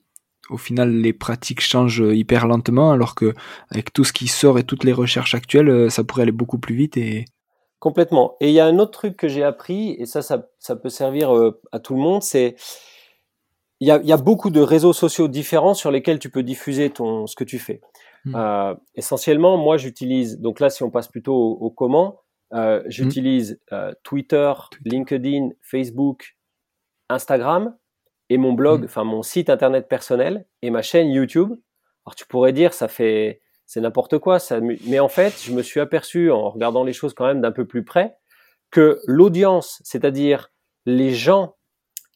au 0.51 0.57
final 0.57 0.91
les 0.91 1.12
pratiques 1.12 1.61
changent 1.61 2.05
hyper 2.12 2.47
lentement, 2.47 2.91
alors 2.91 3.14
que 3.14 3.35
avec 3.71 3.93
tout 3.93 4.05
ce 4.05 4.12
qui 4.12 4.29
sort 4.29 4.59
et 4.59 4.64
toutes 4.64 4.85
les 4.85 4.93
recherches 4.93 5.35
actuelles, 5.35 5.69
euh, 5.69 5.88
ça 5.88 6.05
pourrait 6.05 6.23
aller 6.23 6.33
beaucoup 6.33 6.59
plus 6.59 6.75
vite 6.75 6.97
et 6.97 7.27
complètement. 7.79 8.37
Et 8.41 8.49
il 8.49 8.55
y 8.55 8.61
a 8.61 8.67
un 8.67 8.79
autre 8.79 8.93
truc 8.93 9.17
que 9.17 9.29
j'ai 9.29 9.45
appris 9.45 9.93
et 9.99 10.07
ça, 10.07 10.23
ça, 10.23 10.49
ça 10.59 10.75
peut 10.75 10.88
servir 10.88 11.37
euh, 11.37 11.61
à 11.71 11.79
tout 11.79 11.95
le 11.95 12.01
monde, 12.01 12.23
c'est 12.23 12.57
il 13.81 13.87
y 13.87 13.93
a, 13.93 14.01
y 14.03 14.11
a, 14.11 14.17
beaucoup 14.17 14.51
de 14.51 14.61
réseaux 14.61 14.93
sociaux 14.93 15.29
différents 15.29 15.75
sur 15.75 15.93
lesquels 15.93 16.19
tu 16.19 16.31
peux 16.31 16.43
diffuser 16.43 16.91
ton 16.91 17.29
ce 17.29 17.37
que 17.37 17.45
tu 17.45 17.61
fais. 17.61 17.81
Mm. 18.25 18.35
Euh, 18.35 18.75
essentiellement, 18.97 19.57
moi 19.57 19.77
j'utilise 19.77 20.41
donc 20.41 20.59
là 20.59 20.69
si 20.69 20.83
on 20.83 20.91
passe 20.91 21.07
plutôt 21.07 21.35
au, 21.35 21.67
au 21.67 21.71
comment, 21.71 22.23
euh, 22.54 22.82
j'utilise 22.87 23.61
euh, 23.72 23.92
Twitter, 24.02 24.52
LinkedIn, 24.84 25.50
Facebook, 25.61 26.37
Instagram 27.08 27.76
et 28.30 28.38
mon 28.38 28.52
blog, 28.52 28.82
mm. 28.82 28.84
enfin 28.84 29.04
mon 29.04 29.22
site 29.22 29.50
internet 29.50 29.88
personnel 29.88 30.46
et 30.62 30.70
ma 30.70 30.82
chaîne 30.82 31.11
YouTube. 31.11 31.52
Alors 32.06 32.14
tu 32.14 32.26
pourrais 32.26 32.52
dire 32.52 32.72
ça 32.72 32.88
fait 32.88 33.42
c'est 33.66 33.82
n'importe 33.82 34.18
quoi, 34.18 34.38
ça, 34.38 34.61
mais 34.61 34.98
en 34.98 35.08
fait 35.08 35.42
je 35.44 35.52
me 35.52 35.62
suis 35.62 35.80
aperçu 35.80 36.30
en 36.30 36.48
regardant 36.48 36.84
les 36.84 36.94
choses 36.94 37.12
quand 37.12 37.26
même 37.26 37.42
d'un 37.42 37.52
peu 37.52 37.66
plus 37.66 37.84
près 37.84 38.16
que 38.70 38.98
l'audience, 39.06 39.80
c'est-à-dire 39.84 40.50
les 40.87 41.12
gens 41.12 41.56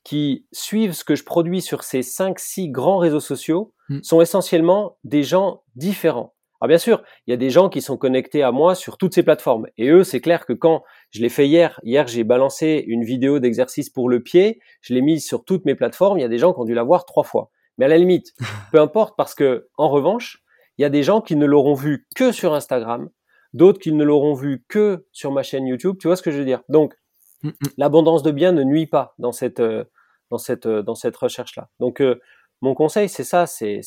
qui 0.05 0.47
suivent 0.51 0.95
ce 0.95 1.05
que 1.05 1.15
je 1.15 1.25
produis 1.25 1.61
sur 1.61 1.85
ces 1.85 2.01
5-6 2.01 2.71
grands 2.71 2.99
réseaux 2.99 3.21
sociaux 3.21 3.75
mm. 3.89 4.03
sont 4.03 4.21
essentiellement 4.21 4.99
des 5.05 5.23
gens 5.23 5.63
différents. 5.77 6.35
Alors 6.63 6.69
bien 6.69 6.79
sûr, 6.79 7.03
il 7.27 7.33
y 7.33 7.35
a 7.35 7.37
des 7.37 7.51
gens 7.51 7.69
qui 7.69 7.83
sont 7.83 7.97
connectés 7.97 8.45
à 8.45 8.53
moi 8.53 8.77
sur 8.77 8.97
toutes 8.97 9.15
ces 9.15 9.25
plateformes. 9.25 9.67
Et 9.79 9.89
eux, 9.89 10.05
c'est 10.05 10.21
clair 10.21 10.47
que 10.47 10.53
quand 10.53 10.85
je 11.11 11.21
l'ai 11.21 11.29
fait 11.29 11.49
hier, 11.49 11.81
hier 11.83 12.07
j'ai 12.07 12.23
balancé 12.23 12.85
une 12.87 13.03
vidéo 13.03 13.41
d'exercice 13.41 13.91
pour 13.91 14.09
le 14.09 14.23
pied, 14.23 14.61
je 14.81 14.95
l'ai 14.95 15.01
mise 15.01 15.27
sur 15.27 15.45
toutes 15.45 15.65
mes 15.65 15.75
plateformes, 15.75 16.21
il 16.21 16.23
y 16.23 16.25
a 16.25 16.29
des 16.29 16.39
gens 16.39 16.53
qui 16.53 16.61
ont 16.61 16.65
dû 16.65 16.75
la 16.75 16.85
voir 16.85 17.05
trois 17.05 17.25
fois. 17.25 17.51
Mais 17.79 17.87
à 17.87 17.89
la 17.89 17.99
limite, 17.99 18.33
peu 18.71 18.81
importe 18.81 19.17
parce 19.17 19.35
que, 19.35 19.67
en 19.77 19.89
revanche, 19.89 20.45
il 20.79 20.83
y 20.83 20.85
a 20.85 20.89
des 20.89 21.03
gens 21.03 21.21
qui 21.21 21.35
ne 21.35 21.47
l'auront 21.47 21.75
vu 21.75 22.07
que 22.15 22.31
sur 22.31 22.55
Instagram, 22.55 23.11
d'autres 23.55 23.81
qui 23.81 23.91
ne 23.91 24.05
l'auront 24.05 24.35
vu 24.35 24.65
que 24.69 25.09
sur 25.11 25.33
ma 25.33 25.43
chaîne 25.43 25.67
YouTube. 25.67 25.97
Tu 26.01 26.07
vois 26.07 26.15
ce 26.15 26.23
que 26.23 26.31
je 26.31 26.39
veux 26.39 26.45
dire? 26.45 26.63
Donc, 26.69 26.95
mm, 27.43 27.49
mm. 27.49 27.53
l'abondance 27.77 28.23
de 28.23 28.31
biens 28.31 28.53
ne 28.53 28.63
nuit 28.63 28.87
pas 28.87 29.17
dans 29.19 29.33
cette, 29.33 29.59
euh, 29.59 29.83
dans 30.31 30.39
cette, 30.39 30.67
euh, 30.67 30.85
dans 30.85 30.95
cette 30.95 31.17
recherche-là. 31.17 31.71
Donc, 31.81 32.01
euh, 32.01 32.21
mon 32.61 32.75
conseil, 32.75 33.09
c'est 33.09 33.25
ça, 33.25 33.49
c'est 33.49 33.81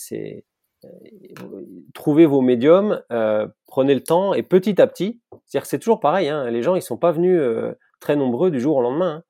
trouvez 1.93 2.25
vos 2.25 2.41
médiums, 2.41 3.01
euh, 3.11 3.47
prenez 3.67 3.95
le 3.95 4.03
temps 4.03 4.33
et 4.33 4.43
petit 4.43 4.81
à 4.81 4.87
petit, 4.87 5.21
c'est-à-dire 5.45 5.63
que 5.63 5.67
c'est 5.67 5.79
toujours 5.79 5.99
pareil, 5.99 6.29
hein, 6.29 6.49
les 6.49 6.61
gens 6.61 6.75
ils 6.75 6.81
sont 6.81 6.97
pas 6.97 7.11
venus 7.11 7.39
euh, 7.39 7.73
très 7.99 8.15
nombreux 8.15 8.51
du 8.51 8.59
jour 8.59 8.77
au 8.77 8.81
lendemain. 8.81 9.23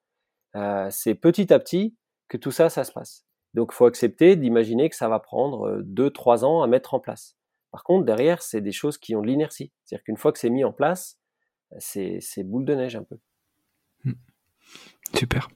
Hein. 0.53 0.85
Euh, 0.87 0.87
c'est 0.91 1.15
petit 1.15 1.53
à 1.53 1.59
petit 1.59 1.95
que 2.27 2.37
tout 2.37 2.51
ça, 2.51 2.69
ça 2.69 2.83
se 2.83 2.91
passe. 2.91 3.25
Donc 3.53 3.69
il 3.71 3.75
faut 3.75 3.85
accepter 3.85 4.35
d'imaginer 4.35 4.89
que 4.89 4.95
ça 4.95 5.07
va 5.07 5.19
prendre 5.19 5.81
2-3 5.81 6.43
ans 6.43 6.61
à 6.63 6.67
mettre 6.67 6.93
en 6.93 6.99
place. 6.99 7.37
Par 7.71 7.83
contre, 7.83 8.05
derrière, 8.05 8.41
c'est 8.41 8.61
des 8.61 8.71
choses 8.71 8.97
qui 8.97 9.15
ont 9.15 9.21
de 9.21 9.27
l'inertie. 9.27 9.71
C'est-à-dire 9.83 10.03
qu'une 10.03 10.17
fois 10.17 10.31
que 10.31 10.39
c'est 10.39 10.49
mis 10.49 10.63
en 10.63 10.71
place, 10.71 11.19
c'est 11.77 12.43
boule 12.43 12.65
de 12.65 12.73
neige 12.75 12.95
un 12.95 13.03
peu. 13.03 13.17
Super. 15.13 15.47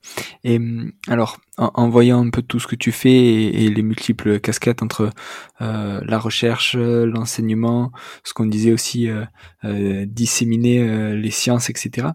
Et 0.44 0.58
hum, 0.58 0.92
alors, 1.08 1.38
en, 1.58 1.90
voyant 1.90 2.26
un 2.26 2.30
peu 2.30 2.42
tout 2.42 2.60
ce 2.60 2.68
que 2.68 2.76
tu 2.76 2.92
fais 2.92 3.10
et, 3.10 3.70
les 3.70 3.82
multiples 3.82 4.40
casquettes 4.40 4.84
entre 4.84 5.10
euh, 5.62 6.02
la 6.04 6.20
recherche, 6.20 6.76
l'enseignement, 6.76 7.92
ce 8.24 8.34
qu'on 8.34 8.46
disait 8.46 8.72
aussi, 8.72 9.10
euh, 9.10 9.26
euh, 9.66 10.06
disséminer 10.08 11.16
les 11.16 11.32
sciences, 11.32 11.70
etc. 11.70 12.08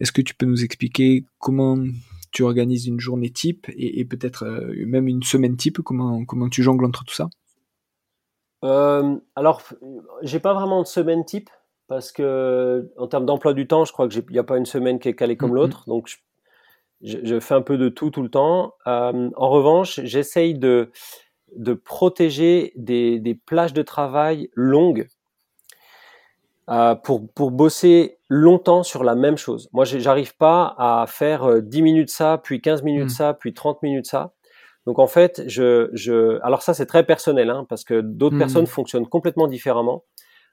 Est-ce 0.00 0.12
que 0.12 0.22
tu 0.22 0.34
peux 0.34 0.46
nous 0.46 0.64
expliquer 0.64 1.24
comment 1.38 1.78
tu 2.32 2.42
organises 2.42 2.86
une 2.86 3.00
journée 3.00 3.30
type 3.30 3.66
et, 3.76 4.04
peut-être 4.04 4.46
même 4.86 5.08
une 5.08 5.22
semaine 5.22 5.56
type 5.56 5.80
Comment 5.82 6.24
comment 6.24 6.48
tu 6.48 6.62
jongles 6.62 6.84
entre 6.84 7.04
tout 7.04 7.14
ça? 7.14 7.28
Alors, 8.62 9.62
j'ai 10.22 10.38
pas 10.38 10.52
vraiment 10.52 10.82
de 10.82 10.86
semaine 10.86 11.24
type 11.24 11.48
parce 11.88 12.12
que 12.12 12.92
en 12.98 13.08
termes 13.08 13.26
d'emploi 13.26 13.54
du 13.54 13.66
temps, 13.66 13.84
je 13.84 13.92
crois 13.92 14.08
qu'il 14.08 14.24
n'y 14.30 14.38
a 14.38 14.44
pas 14.44 14.58
une 14.58 14.66
semaine 14.66 14.98
qui 14.98 15.08
est 15.08 15.14
calée 15.14 15.36
comme 15.36 15.50
mmh, 15.50 15.52
mmh. 15.52 15.56
l'autre, 15.56 15.84
donc 15.88 16.06
je 16.06 16.16
je, 17.02 17.40
fais 17.40 17.54
un 17.54 17.62
peu 17.62 17.78
de 17.78 17.88
tout 17.88 18.10
tout 18.10 18.22
le 18.22 18.28
temps. 18.28 18.74
Euh, 18.86 19.30
en 19.36 19.48
revanche, 19.48 20.00
j'essaye 20.04 20.54
de, 20.54 20.90
de 21.56 21.74
protéger 21.74 22.72
des, 22.76 23.18
des, 23.18 23.34
plages 23.34 23.72
de 23.72 23.82
travail 23.82 24.50
longues 24.54 25.08
euh, 26.68 26.94
pour, 26.94 27.28
pour 27.32 27.50
bosser 27.50 28.18
longtemps 28.28 28.82
sur 28.82 29.02
la 29.02 29.14
même 29.14 29.36
chose. 29.36 29.68
Moi, 29.72 29.84
j'arrive 29.84 30.36
pas 30.36 30.74
à 30.78 31.06
faire 31.08 31.62
10 31.62 31.78
euh, 31.78 31.82
minutes 31.82 32.10
ça, 32.10 32.38
puis 32.42 32.60
15 32.60 32.82
minutes 32.82 33.06
mmh. 33.06 33.08
ça, 33.08 33.34
puis 33.34 33.54
30 33.54 33.82
minutes 33.82 34.06
ça. 34.06 34.32
Donc 34.86 34.98
en 34.98 35.06
fait, 35.06 35.42
je, 35.46 35.90
je... 35.92 36.40
alors 36.42 36.62
ça 36.62 36.72
c'est 36.72 36.86
très 36.86 37.04
personnel, 37.04 37.50
hein, 37.50 37.66
parce 37.68 37.84
que 37.84 38.00
d'autres 38.00 38.36
mmh. 38.36 38.38
personnes 38.38 38.66
fonctionnent 38.66 39.06
complètement 39.06 39.46
différemment. 39.46 40.04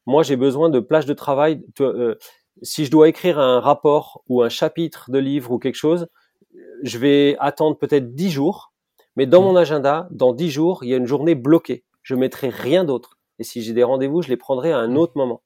Moi, 0.07 0.23
j'ai 0.23 0.37
besoin 0.37 0.69
de 0.69 0.79
plages 0.79 1.05
de 1.05 1.13
travail. 1.13 1.61
Euh, 1.81 2.15
si 2.61 2.85
je 2.85 2.91
dois 2.91 3.09
écrire 3.09 3.39
un 3.39 3.59
rapport 3.59 4.23
ou 4.29 4.41
un 4.41 4.49
chapitre 4.49 5.11
de 5.11 5.19
livre 5.19 5.51
ou 5.51 5.59
quelque 5.59 5.75
chose, 5.75 6.07
je 6.83 6.97
vais 6.97 7.35
attendre 7.39 7.77
peut-être 7.77 8.13
10 8.13 8.29
jours, 8.29 8.73
mais 9.15 9.25
dans 9.25 9.41
mon 9.41 9.55
agenda, 9.55 10.07
dans 10.11 10.33
10 10.33 10.49
jours, 10.49 10.83
il 10.83 10.89
y 10.89 10.93
a 10.93 10.97
une 10.97 11.07
journée 11.07 11.35
bloquée. 11.35 11.83
Je 12.03 12.15
mettrai 12.15 12.49
rien 12.49 12.83
d'autre. 12.83 13.17
Et 13.39 13.43
si 13.43 13.61
j'ai 13.61 13.73
des 13.73 13.83
rendez-vous, 13.83 14.21
je 14.21 14.29
les 14.29 14.37
prendrai 14.37 14.71
à 14.71 14.77
un 14.77 14.95
autre 14.95 15.13
moment. 15.15 15.41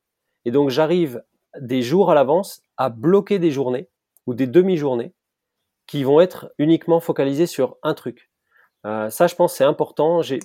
Et 0.46 0.52
donc 0.52 0.70
j'arrive 0.70 1.24
des 1.60 1.82
jours 1.82 2.12
à 2.12 2.16
l'avance 2.16 2.62
à 2.78 2.90
bloquer 2.90 3.40
des 3.40 3.52
journées 3.52 3.90
ou 4.28 4.34
des 4.34 4.48
demi-journées 4.48 5.14
qui 5.88 6.04
vont 6.04 6.22
être 6.22 6.54
uniquement 6.58 7.00
focalisées 7.00 7.48
sur 7.48 7.78
un 7.84 7.94
truc. 7.94 8.30
Euh, 8.86 9.10
ça, 9.10 9.28
je 9.28 9.36
pense, 9.36 9.56
c'est 9.56 9.64
important. 9.64 10.22
J'ai, 10.22 10.40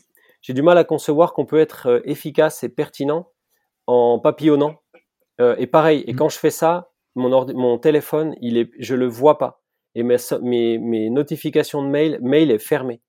du 0.49 0.63
mal 0.63 0.79
à 0.79 0.85
concevoir 0.85 1.33
qu'on 1.33 1.47
peut 1.47 1.59
être 1.59 1.89
euh, 1.89 2.01
efficace 2.05 2.63
et 2.63 2.69
pertinent 2.69 3.31
en 3.87 4.19
papillonnant. 4.19 4.81
Euh, 5.41 5.57
et 5.59 5.67
pareil, 5.67 6.05
et 6.07 6.13
mmh. 6.13 6.17
quand 6.17 6.29
je 6.29 6.39
fais 6.39 6.51
ça, 6.51 6.91
mon, 7.15 7.47
mon 7.55 7.79
téléphone, 7.79 8.35
il 8.41 8.57
est, 8.57 8.71
je 8.79 8.95
le 8.95 9.07
vois 9.07 9.39
pas 9.39 9.63
et 9.97 10.03
mes, 10.03 10.79
mes, 10.79 11.09
notifications 11.09 11.83
de 11.83 11.89
mail, 11.89 12.19
mail 12.21 12.51
est 12.51 12.59
fermé. 12.59 13.01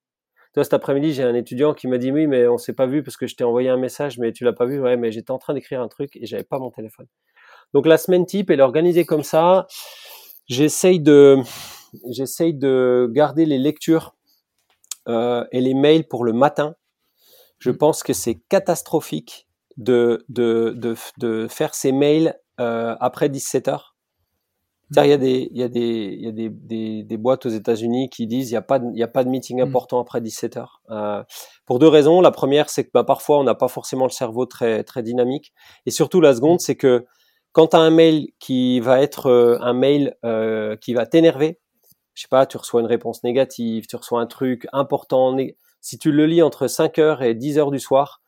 Toi, 0.53 0.63
cet 0.63 0.73
après-midi, 0.73 1.13
j'ai 1.13 1.23
un 1.23 1.35
étudiant 1.35 1.73
qui 1.73 1.85
m'a 1.87 1.97
dit 1.97 2.13
oui, 2.13 2.27
mais 2.27 2.47
on 2.47 2.57
s'est 2.57 2.73
pas 2.73 2.87
vu 2.87 3.03
parce 3.03 3.17
que 3.17 3.27
je 3.27 3.35
t'ai 3.35 3.43
envoyé 3.43 3.67
un 3.67 3.77
message, 3.77 4.17
mais 4.17 4.31
tu 4.31 4.45
l'as 4.45 4.53
pas 4.53 4.65
vu. 4.65 4.79
Ouais, 4.79 4.95
mais 4.95 5.11
j'étais 5.11 5.31
en 5.31 5.37
train 5.37 5.53
d'écrire 5.53 5.81
un 5.81 5.89
truc 5.89 6.15
et 6.15 6.25
j'avais 6.25 6.45
pas 6.45 6.59
mon 6.59 6.71
téléphone. 6.71 7.05
Donc 7.73 7.85
la 7.85 7.97
semaine 7.97 8.25
type, 8.25 8.49
elle 8.49 8.61
est 8.61 8.63
organisée 8.63 9.05
comme 9.05 9.23
ça. 9.23 9.67
J'essaye 10.47 11.01
de, 11.01 11.37
j'essaye 12.09 12.53
de 12.53 13.09
garder 13.11 13.45
les 13.45 13.57
lectures 13.57 14.15
euh, 15.09 15.43
et 15.51 15.59
les 15.59 15.73
mails 15.73 16.07
pour 16.07 16.23
le 16.23 16.31
matin. 16.31 16.75
Je 17.59 17.71
mmh. 17.71 17.77
pense 17.77 18.01
que 18.01 18.13
c'est 18.13 18.39
catastrophique 18.47 19.49
de, 19.75 20.25
de, 20.29 20.73
de, 20.77 20.95
de, 21.17 21.47
faire 21.49 21.75
ces 21.75 21.91
mails 21.91 22.39
euh, 22.61 22.95
après 23.01 23.27
17 23.27 23.67
heures. 23.67 23.96
Il 24.95 25.05
y 25.05 25.11
a 25.11 25.17
des, 25.17 25.49
il 25.51 25.57
y 25.57 25.63
a 25.63 25.67
des, 25.67 26.15
il 26.17 26.25
y 26.25 26.27
a 26.27 26.31
des, 26.31 26.49
des, 26.49 27.03
des 27.03 27.17
boîtes 27.17 27.45
aux 27.45 27.49
États-Unis 27.49 28.09
qui 28.09 28.25
disent 28.25 28.49
il 28.49 28.53
n'y 28.53 28.57
a 28.57 28.61
pas, 28.61 28.79
de, 28.79 28.87
il 28.93 28.97
y 28.97 29.03
a 29.03 29.07
pas 29.07 29.25
de 29.25 29.29
meeting 29.29 29.59
mm. 29.59 29.67
important 29.67 29.99
après 29.99 30.21
17 30.21 30.57
heures. 30.57 30.81
Euh, 30.89 31.23
pour 31.65 31.79
deux 31.79 31.89
raisons. 31.89 32.21
La 32.21 32.31
première, 32.31 32.69
c'est 32.69 32.85
que 32.85 32.91
bah, 32.93 33.03
parfois 33.03 33.39
on 33.39 33.43
n'a 33.43 33.55
pas 33.55 33.67
forcément 33.67 34.05
le 34.05 34.11
cerveau 34.11 34.45
très, 34.45 34.83
très 34.83 35.03
dynamique. 35.03 35.53
Et 35.85 35.91
surtout 35.91 36.21
la 36.21 36.33
seconde, 36.33 36.61
c'est 36.61 36.75
que 36.75 37.05
quand 37.51 37.67
tu 37.67 37.75
as 37.75 37.79
un 37.79 37.89
mail 37.89 38.29
qui 38.39 38.79
va 38.79 39.01
être 39.01 39.27
euh, 39.27 39.57
un 39.61 39.73
mail 39.73 40.15
euh, 40.23 40.77
qui 40.77 40.93
va 40.93 41.05
t'énerver, 41.05 41.59
je 42.13 42.21
sais 42.21 42.27
pas, 42.29 42.45
tu 42.45 42.55
reçois 42.57 42.79
une 42.79 42.87
réponse 42.87 43.23
négative, 43.23 43.87
tu 43.87 43.95
reçois 43.97 44.21
un 44.21 44.25
truc 44.25 44.67
important. 44.71 45.35
Si 45.81 45.97
tu 45.97 46.11
le 46.11 46.25
lis 46.25 46.41
entre 46.41 46.67
5 46.67 46.97
heures 46.99 47.21
et 47.23 47.35
10 47.35 47.59
heures 47.59 47.71
du 47.71 47.79
soir, 47.79 48.21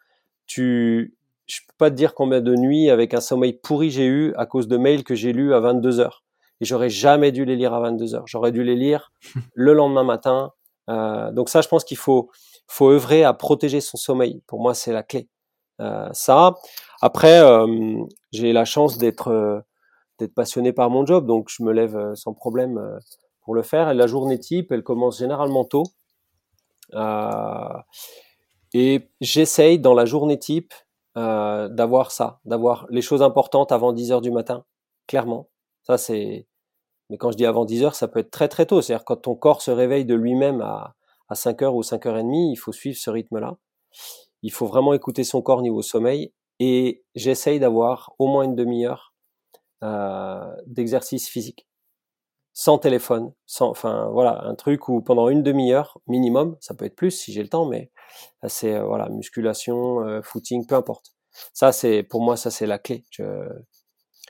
tu, 0.45 1.15
je 1.47 1.61
peux 1.67 1.73
pas 1.77 1.89
te 1.89 1.95
dire 1.95 2.13
combien 2.13 2.41
de 2.41 2.55
nuits 2.55 2.89
avec 2.89 3.13
un 3.13 3.21
sommeil 3.21 3.53
pourri 3.53 3.89
j'ai 3.89 4.05
eu 4.05 4.33
à 4.35 4.45
cause 4.45 4.67
de 4.67 4.77
mails 4.77 5.03
que 5.03 5.15
j'ai 5.15 5.31
lus 5.31 5.53
à 5.53 5.59
22 5.59 5.99
heures 5.99 6.23
et 6.61 6.65
j'aurais 6.65 6.89
jamais 6.89 7.31
dû 7.31 7.45
les 7.45 7.55
lire 7.55 7.73
à 7.73 7.79
22 7.79 8.15
heures. 8.15 8.27
J'aurais 8.27 8.51
dû 8.51 8.63
les 8.63 8.75
lire 8.75 9.11
le 9.53 9.73
lendemain 9.73 10.03
matin. 10.03 10.51
Euh, 10.89 11.31
donc 11.31 11.49
ça, 11.49 11.61
je 11.61 11.67
pense 11.67 11.83
qu'il 11.83 11.97
faut 11.97 12.29
faut 12.67 12.89
œuvrer 12.89 13.23
à 13.23 13.33
protéger 13.33 13.81
son 13.81 13.97
sommeil. 13.97 14.41
Pour 14.47 14.61
moi, 14.61 14.73
c'est 14.73 14.93
la 14.93 15.03
clé. 15.03 15.27
Euh, 15.81 16.09
ça. 16.13 16.55
Après, 17.01 17.39
euh, 17.39 18.03
j'ai 18.31 18.53
la 18.53 18.65
chance 18.65 18.97
d'être 18.97 19.29
euh, 19.29 19.59
d'être 20.19 20.33
passionné 20.35 20.73
par 20.73 20.89
mon 20.89 21.05
job, 21.05 21.25
donc 21.25 21.47
je 21.49 21.63
me 21.63 21.71
lève 21.71 21.95
euh, 21.95 22.15
sans 22.15 22.33
problème 22.33 22.77
euh, 22.77 22.99
pour 23.41 23.55
le 23.55 23.63
faire. 23.63 23.89
Et 23.89 23.93
la 23.93 24.07
journée 24.07 24.39
type, 24.39 24.71
elle 24.71 24.83
commence 24.83 25.19
généralement 25.19 25.65
tôt. 25.65 25.83
et 28.73 29.09
j'essaye 29.21 29.79
dans 29.79 29.93
la 29.93 30.05
journée 30.05 30.39
type 30.39 30.73
d'avoir 31.15 32.11
ça, 32.11 32.39
d'avoir 32.45 32.87
les 32.89 33.01
choses 33.01 33.21
importantes 33.21 33.73
avant 33.73 33.91
10 33.91 34.13
heures 34.13 34.21
du 34.21 34.31
matin, 34.31 34.63
clairement. 35.05 35.49
Ça, 35.83 35.97
c'est 35.97 36.47
mais 37.09 37.17
quand 37.17 37.31
je 37.31 37.37
dis 37.37 37.45
avant 37.45 37.65
10 37.65 37.83
heures, 37.83 37.95
ça 37.95 38.07
peut 38.07 38.19
être 38.19 38.31
très 38.31 38.47
très 38.47 38.65
tôt. 38.65 38.81
C'est-à-dire 38.81 39.05
quand 39.05 39.17
ton 39.17 39.35
corps 39.35 39.61
se 39.61 39.71
réveille 39.71 40.05
de 40.05 40.15
lui-même 40.15 40.61
à, 40.61 40.95
à 41.29 41.35
5 41.35 41.61
heures 41.63 41.75
ou 41.75 41.83
5 41.83 42.05
heures 42.05 42.17
et 42.17 42.23
demie, 42.23 42.51
il 42.51 42.57
faut 42.57 42.71
suivre 42.71 42.97
ce 42.97 43.09
rythme-là. 43.09 43.57
Il 44.43 44.51
faut 44.51 44.67
vraiment 44.67 44.93
écouter 44.93 45.23
son 45.23 45.41
corps 45.41 45.61
niveau 45.61 45.81
sommeil. 45.81 46.33
Et 46.59 47.03
j'essaye 47.15 47.59
d'avoir 47.59 48.13
au 48.19 48.27
moins 48.27 48.43
une 48.43 48.55
demi-heure 48.55 49.13
euh, 49.83 50.55
d'exercice 50.67 51.29
physique. 51.29 51.67
Sans 52.53 52.77
téléphone, 52.77 53.33
sans, 53.45 53.69
enfin 53.69 54.09
voilà, 54.11 54.43
un 54.43 54.55
truc 54.55 54.89
où 54.89 55.01
pendant 55.01 55.29
une 55.29 55.43
demi-heure 55.43 55.99
minimum, 56.07 56.57
ça 56.59 56.73
peut 56.75 56.83
être 56.85 56.95
plus 56.95 57.11
si 57.11 57.31
j'ai 57.31 57.43
le 57.43 57.47
temps, 57.47 57.65
mais 57.65 57.89
c'est 58.47 58.75
euh, 58.75 58.83
voilà, 58.83 59.07
musculation, 59.09 60.01
euh, 60.05 60.21
footing, 60.21 60.67
peu 60.67 60.75
importe. 60.75 61.13
Ça 61.53 61.71
c'est 61.71 62.03
pour 62.03 62.21
moi 62.21 62.35
ça 62.35 62.51
c'est 62.51 62.65
la 62.67 62.79
clé. 62.79 63.05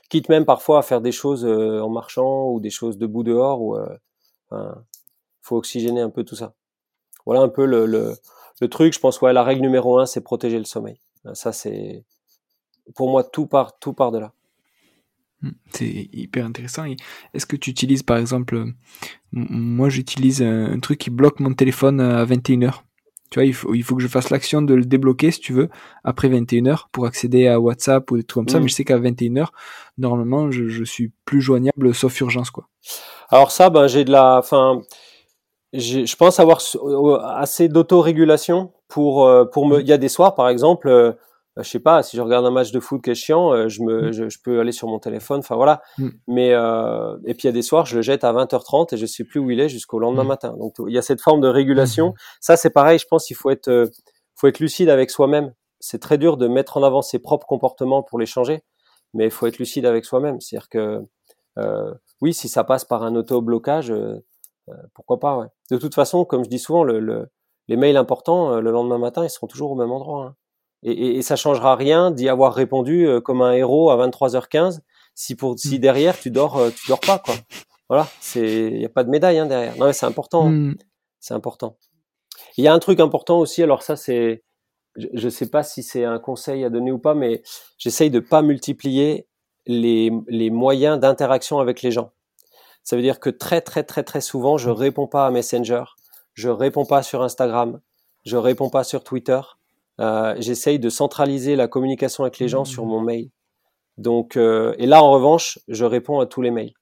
Quitte 0.08 0.28
même 0.28 0.44
parfois 0.44 0.78
à 0.78 0.82
faire 0.82 1.00
des 1.00 1.12
choses 1.12 1.44
euh, 1.44 1.80
en 1.80 1.88
marchant 1.88 2.48
ou 2.50 2.60
des 2.60 2.70
choses 2.70 2.98
debout 2.98 3.22
dehors 3.22 3.60
ou 3.62 3.76
euh, 3.76 4.74
faut 5.40 5.56
oxygéner 5.56 6.00
un 6.00 6.10
peu 6.10 6.24
tout 6.24 6.36
ça. 6.36 6.54
Voilà 7.26 7.42
un 7.42 7.48
peu 7.48 7.66
le, 7.66 8.16
truc. 8.68 8.94
Je 8.94 9.00
pense 9.00 9.20
ouais 9.20 9.32
la 9.32 9.44
règle 9.44 9.62
numéro 9.62 9.98
un 9.98 10.06
c'est 10.06 10.20
protéger 10.20 10.58
le 10.58 10.64
sommeil. 10.64 11.00
Ça 11.34 11.52
c'est 11.52 12.04
pour 12.94 13.10
moi 13.10 13.24
tout 13.24 13.46
part 13.46 13.78
tout 13.78 13.92
part 13.92 14.10
de 14.10 14.18
là. 14.18 14.32
Hmm, 15.42 15.52
c'est 15.72 16.08
hyper 16.12 16.44
intéressant. 16.44 16.84
Est-ce 17.32 17.46
que 17.46 17.56
tu 17.56 17.70
utilises 17.70 18.02
par 18.02 18.18
exemple, 18.18 18.64
moi 19.32 19.88
j'utilise 19.88 20.42
un 20.42 20.78
truc 20.80 20.98
qui 20.98 21.10
bloque 21.10 21.40
mon 21.40 21.54
téléphone 21.54 22.00
à 22.00 22.24
21h. 22.24 22.82
Tu 23.30 23.38
vois, 23.38 23.46
il 23.46 23.54
faut, 23.54 23.74
il 23.74 23.82
faut 23.82 23.94
que 23.94 24.02
je 24.02 24.08
fasse 24.08 24.30
l'action 24.30 24.60
de 24.60 24.74
le 24.74 24.84
débloquer, 24.84 25.30
si 25.30 25.40
tu 25.40 25.52
veux, 25.52 25.68
après 26.02 26.28
21h 26.28 26.86
pour 26.90 27.06
accéder 27.06 27.46
à 27.46 27.60
WhatsApp 27.60 28.10
ou 28.10 28.16
des 28.16 28.24
trucs 28.24 28.46
comme 28.46 28.48
ça. 28.48 28.58
Mm. 28.58 28.62
Mais 28.62 28.68
je 28.68 28.74
sais 28.74 28.84
qu'à 28.84 28.98
21h, 28.98 29.46
normalement, 29.98 30.50
je, 30.50 30.68
je 30.68 30.84
suis 30.84 31.12
plus 31.24 31.40
joignable 31.40 31.94
sauf 31.94 32.18
urgence, 32.20 32.50
quoi. 32.50 32.68
Alors 33.28 33.52
ça, 33.52 33.70
ben, 33.70 33.86
j'ai 33.86 34.04
de 34.04 34.10
la, 34.10 34.38
enfin, 34.38 34.82
je 35.72 36.16
pense 36.16 36.40
avoir 36.40 36.60
assez 37.36 37.68
d'autorégulation 37.68 38.72
pour, 38.88 39.26
euh, 39.26 39.44
pour 39.44 39.66
me, 39.66 39.78
mm. 39.78 39.80
il 39.80 39.86
y 39.86 39.92
a 39.92 39.98
des 39.98 40.08
soirs, 40.08 40.34
par 40.34 40.48
exemple, 40.48 40.88
euh, 40.88 41.12
je 41.62 41.68
sais 41.68 41.80
pas, 41.80 42.02
si 42.02 42.16
je 42.16 42.22
regarde 42.22 42.44
un 42.44 42.50
match 42.50 42.72
de 42.72 42.80
foot 42.80 43.02
qui 43.02 43.10
est 43.10 43.14
chiant, 43.14 43.52
euh, 43.52 43.68
je 43.68 43.82
me, 43.82 44.08
mm. 44.08 44.12
je, 44.12 44.38
peux 44.42 44.60
aller 44.60 44.72
sur 44.72 44.88
mon 44.88 44.98
téléphone, 44.98 45.40
enfin 45.40 45.56
voilà. 45.56 45.82
Mm. 45.98 46.08
Mais 46.28 46.52
euh, 46.52 47.16
et 47.24 47.34
puis 47.34 47.44
il 47.44 47.46
y 47.46 47.48
a 47.48 47.52
des 47.52 47.62
soirs, 47.62 47.86
je 47.86 47.96
le 47.96 48.02
jette 48.02 48.24
à 48.24 48.32
20h30 48.32 48.94
et 48.94 48.96
je 48.96 49.06
sais 49.06 49.24
plus 49.24 49.40
où 49.40 49.50
il 49.50 49.60
est 49.60 49.68
jusqu'au 49.68 49.98
lendemain 49.98 50.24
mm. 50.24 50.28
matin. 50.28 50.56
Donc 50.58 50.74
il 50.86 50.92
y 50.92 50.98
a 50.98 51.02
cette 51.02 51.20
forme 51.20 51.40
de 51.40 51.48
régulation. 51.48 52.14
Ça 52.40 52.56
c'est 52.56 52.70
pareil, 52.70 52.98
je 52.98 53.06
pense 53.06 53.26
qu'il 53.26 53.36
faut 53.36 53.50
être, 53.50 53.68
euh, 53.68 53.86
faut 54.36 54.46
être 54.46 54.60
lucide 54.60 54.88
avec 54.88 55.10
soi-même. 55.10 55.54
C'est 55.80 56.00
très 56.00 56.18
dur 56.18 56.36
de 56.36 56.46
mettre 56.46 56.76
en 56.76 56.82
avant 56.82 57.02
ses 57.02 57.18
propres 57.18 57.46
comportements 57.46 58.02
pour 58.02 58.18
les 58.18 58.26
changer, 58.26 58.62
mais 59.14 59.24
il 59.24 59.30
faut 59.30 59.46
être 59.46 59.58
lucide 59.58 59.86
avec 59.86 60.04
soi-même. 60.04 60.40
C'est-à-dire 60.40 60.68
que 60.68 61.00
euh, 61.58 61.94
oui, 62.20 62.34
si 62.34 62.48
ça 62.48 62.64
passe 62.64 62.84
par 62.84 63.02
un 63.02 63.14
auto-blocage, 63.16 63.92
pourquoi 64.94 65.18
pas. 65.18 65.36
Ouais. 65.36 65.46
De 65.70 65.78
toute 65.78 65.94
façon, 65.94 66.24
comme 66.24 66.44
je 66.44 66.50
dis 66.50 66.58
souvent, 66.58 66.84
le, 66.84 67.00
le, 67.00 67.28
les 67.66 67.76
mails 67.76 67.96
importants 67.96 68.60
le 68.60 68.70
lendemain 68.70 68.98
matin, 68.98 69.24
ils 69.24 69.30
seront 69.30 69.46
toujours 69.46 69.72
au 69.72 69.74
même 69.74 69.90
endroit. 69.90 70.26
Hein. 70.26 70.36
Et, 70.82 70.92
et, 70.92 71.16
et, 71.18 71.22
ça 71.22 71.36
changera 71.36 71.76
rien 71.76 72.10
d'y 72.10 72.28
avoir 72.28 72.54
répondu 72.54 73.06
euh, 73.06 73.20
comme 73.20 73.42
un 73.42 73.52
héros 73.52 73.90
à 73.90 73.96
23h15 73.96 74.80
si 75.14 75.34
pour 75.34 75.58
si 75.58 75.76
mm. 75.76 75.80
derrière 75.80 76.18
tu 76.18 76.30
dors 76.30 76.56
euh, 76.56 76.70
tu 76.70 76.88
dors 76.88 77.00
pas 77.00 77.18
quoi. 77.18 77.34
Voilà, 77.88 78.08
c'est 78.20 78.68
il 78.68 78.80
y 78.80 78.84
a 78.84 78.88
pas 78.88 79.04
de 79.04 79.10
médaille 79.10 79.38
hein, 79.38 79.46
derrière. 79.46 79.76
Non 79.76 79.86
mais 79.86 79.92
c'est 79.92 80.06
important. 80.06 80.48
Mm. 80.48 80.76
C'est 81.18 81.34
important. 81.34 81.76
Il 82.56 82.64
y 82.64 82.68
a 82.68 82.72
un 82.72 82.78
truc 82.78 83.00
important 83.00 83.38
aussi 83.38 83.62
alors 83.62 83.82
ça 83.82 83.96
c'est 83.96 84.42
je 84.96 85.24
ne 85.24 85.30
sais 85.30 85.48
pas 85.48 85.62
si 85.62 85.82
c'est 85.82 86.04
un 86.04 86.18
conseil 86.18 86.64
à 86.64 86.70
donner 86.70 86.90
ou 86.92 86.98
pas 86.98 87.14
mais 87.14 87.42
j'essaye 87.78 88.10
de 88.10 88.20
pas 88.20 88.42
multiplier 88.42 89.28
les 89.66 90.10
les 90.28 90.50
moyens 90.50 90.98
d'interaction 90.98 91.58
avec 91.58 91.82
les 91.82 91.90
gens. 91.90 92.12
Ça 92.82 92.96
veut 92.96 93.02
dire 93.02 93.20
que 93.20 93.30
très 93.30 93.60
très 93.60 93.82
très 93.82 94.02
très 94.02 94.20
souvent, 94.20 94.56
je 94.56 94.70
réponds 94.70 95.06
pas 95.06 95.26
à 95.26 95.30
Messenger, 95.30 95.84
je 96.34 96.48
réponds 96.48 96.86
pas 96.86 97.02
sur 97.02 97.22
Instagram, 97.22 97.80
je 98.24 98.36
réponds 98.36 98.70
pas 98.70 98.84
sur 98.84 99.04
Twitter. 99.04 99.40
Euh, 100.00 100.34
J'essaye 100.38 100.78
de 100.78 100.88
centraliser 100.88 101.56
la 101.56 101.68
communication 101.68 102.24
avec 102.24 102.38
les 102.38 102.48
gens 102.48 102.64
sur 102.64 102.84
mon 102.86 103.00
mail. 103.00 103.30
Donc, 103.98 104.36
euh, 104.36 104.74
et 104.78 104.86
là 104.86 105.02
en 105.02 105.10
revanche, 105.10 105.58
je 105.68 105.84
réponds 105.84 106.20
à 106.20 106.26
tous 106.26 106.42
les 106.42 106.50
mails. 106.50 106.72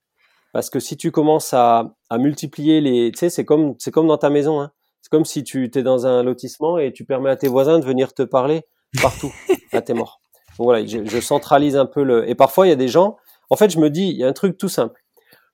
Parce 0.52 0.70
que 0.70 0.80
si 0.80 0.96
tu 0.96 1.10
commences 1.10 1.52
à, 1.52 1.94
à 2.10 2.18
multiplier 2.18 2.80
les, 2.80 3.10
tu 3.12 3.18
sais, 3.18 3.30
c'est 3.30 3.44
comme 3.44 3.74
c'est 3.78 3.90
comme 3.90 4.06
dans 4.06 4.18
ta 4.18 4.30
maison. 4.30 4.60
Hein. 4.60 4.70
C'est 5.02 5.10
comme 5.10 5.24
si 5.24 5.44
tu 5.44 5.70
es 5.72 5.82
dans 5.82 6.06
un 6.06 6.22
lotissement 6.22 6.78
et 6.78 6.92
tu 6.92 7.04
permets 7.04 7.30
à 7.30 7.36
tes 7.36 7.48
voisins 7.48 7.78
de 7.78 7.84
venir 7.84 8.14
te 8.14 8.22
parler 8.22 8.62
partout. 9.02 9.32
Là, 9.72 9.82
t'es 9.82 9.94
mort. 9.94 10.20
Donc 10.58 10.66
voilà, 10.66 10.86
je, 10.86 11.04
je, 11.04 11.20
centralise 11.20 11.76
un 11.76 11.86
peu 11.86 12.02
le. 12.02 12.28
Et 12.28 12.34
parfois, 12.34 12.66
il 12.66 12.70
y 12.70 12.72
a 12.72 12.76
des 12.76 12.88
gens. 12.88 13.16
En 13.50 13.56
fait, 13.56 13.70
je 13.70 13.78
me 13.78 13.90
dis, 13.90 14.08
il 14.08 14.16
y 14.16 14.24
a 14.24 14.28
un 14.28 14.32
truc 14.32 14.56
tout 14.58 14.68
simple. 14.68 15.00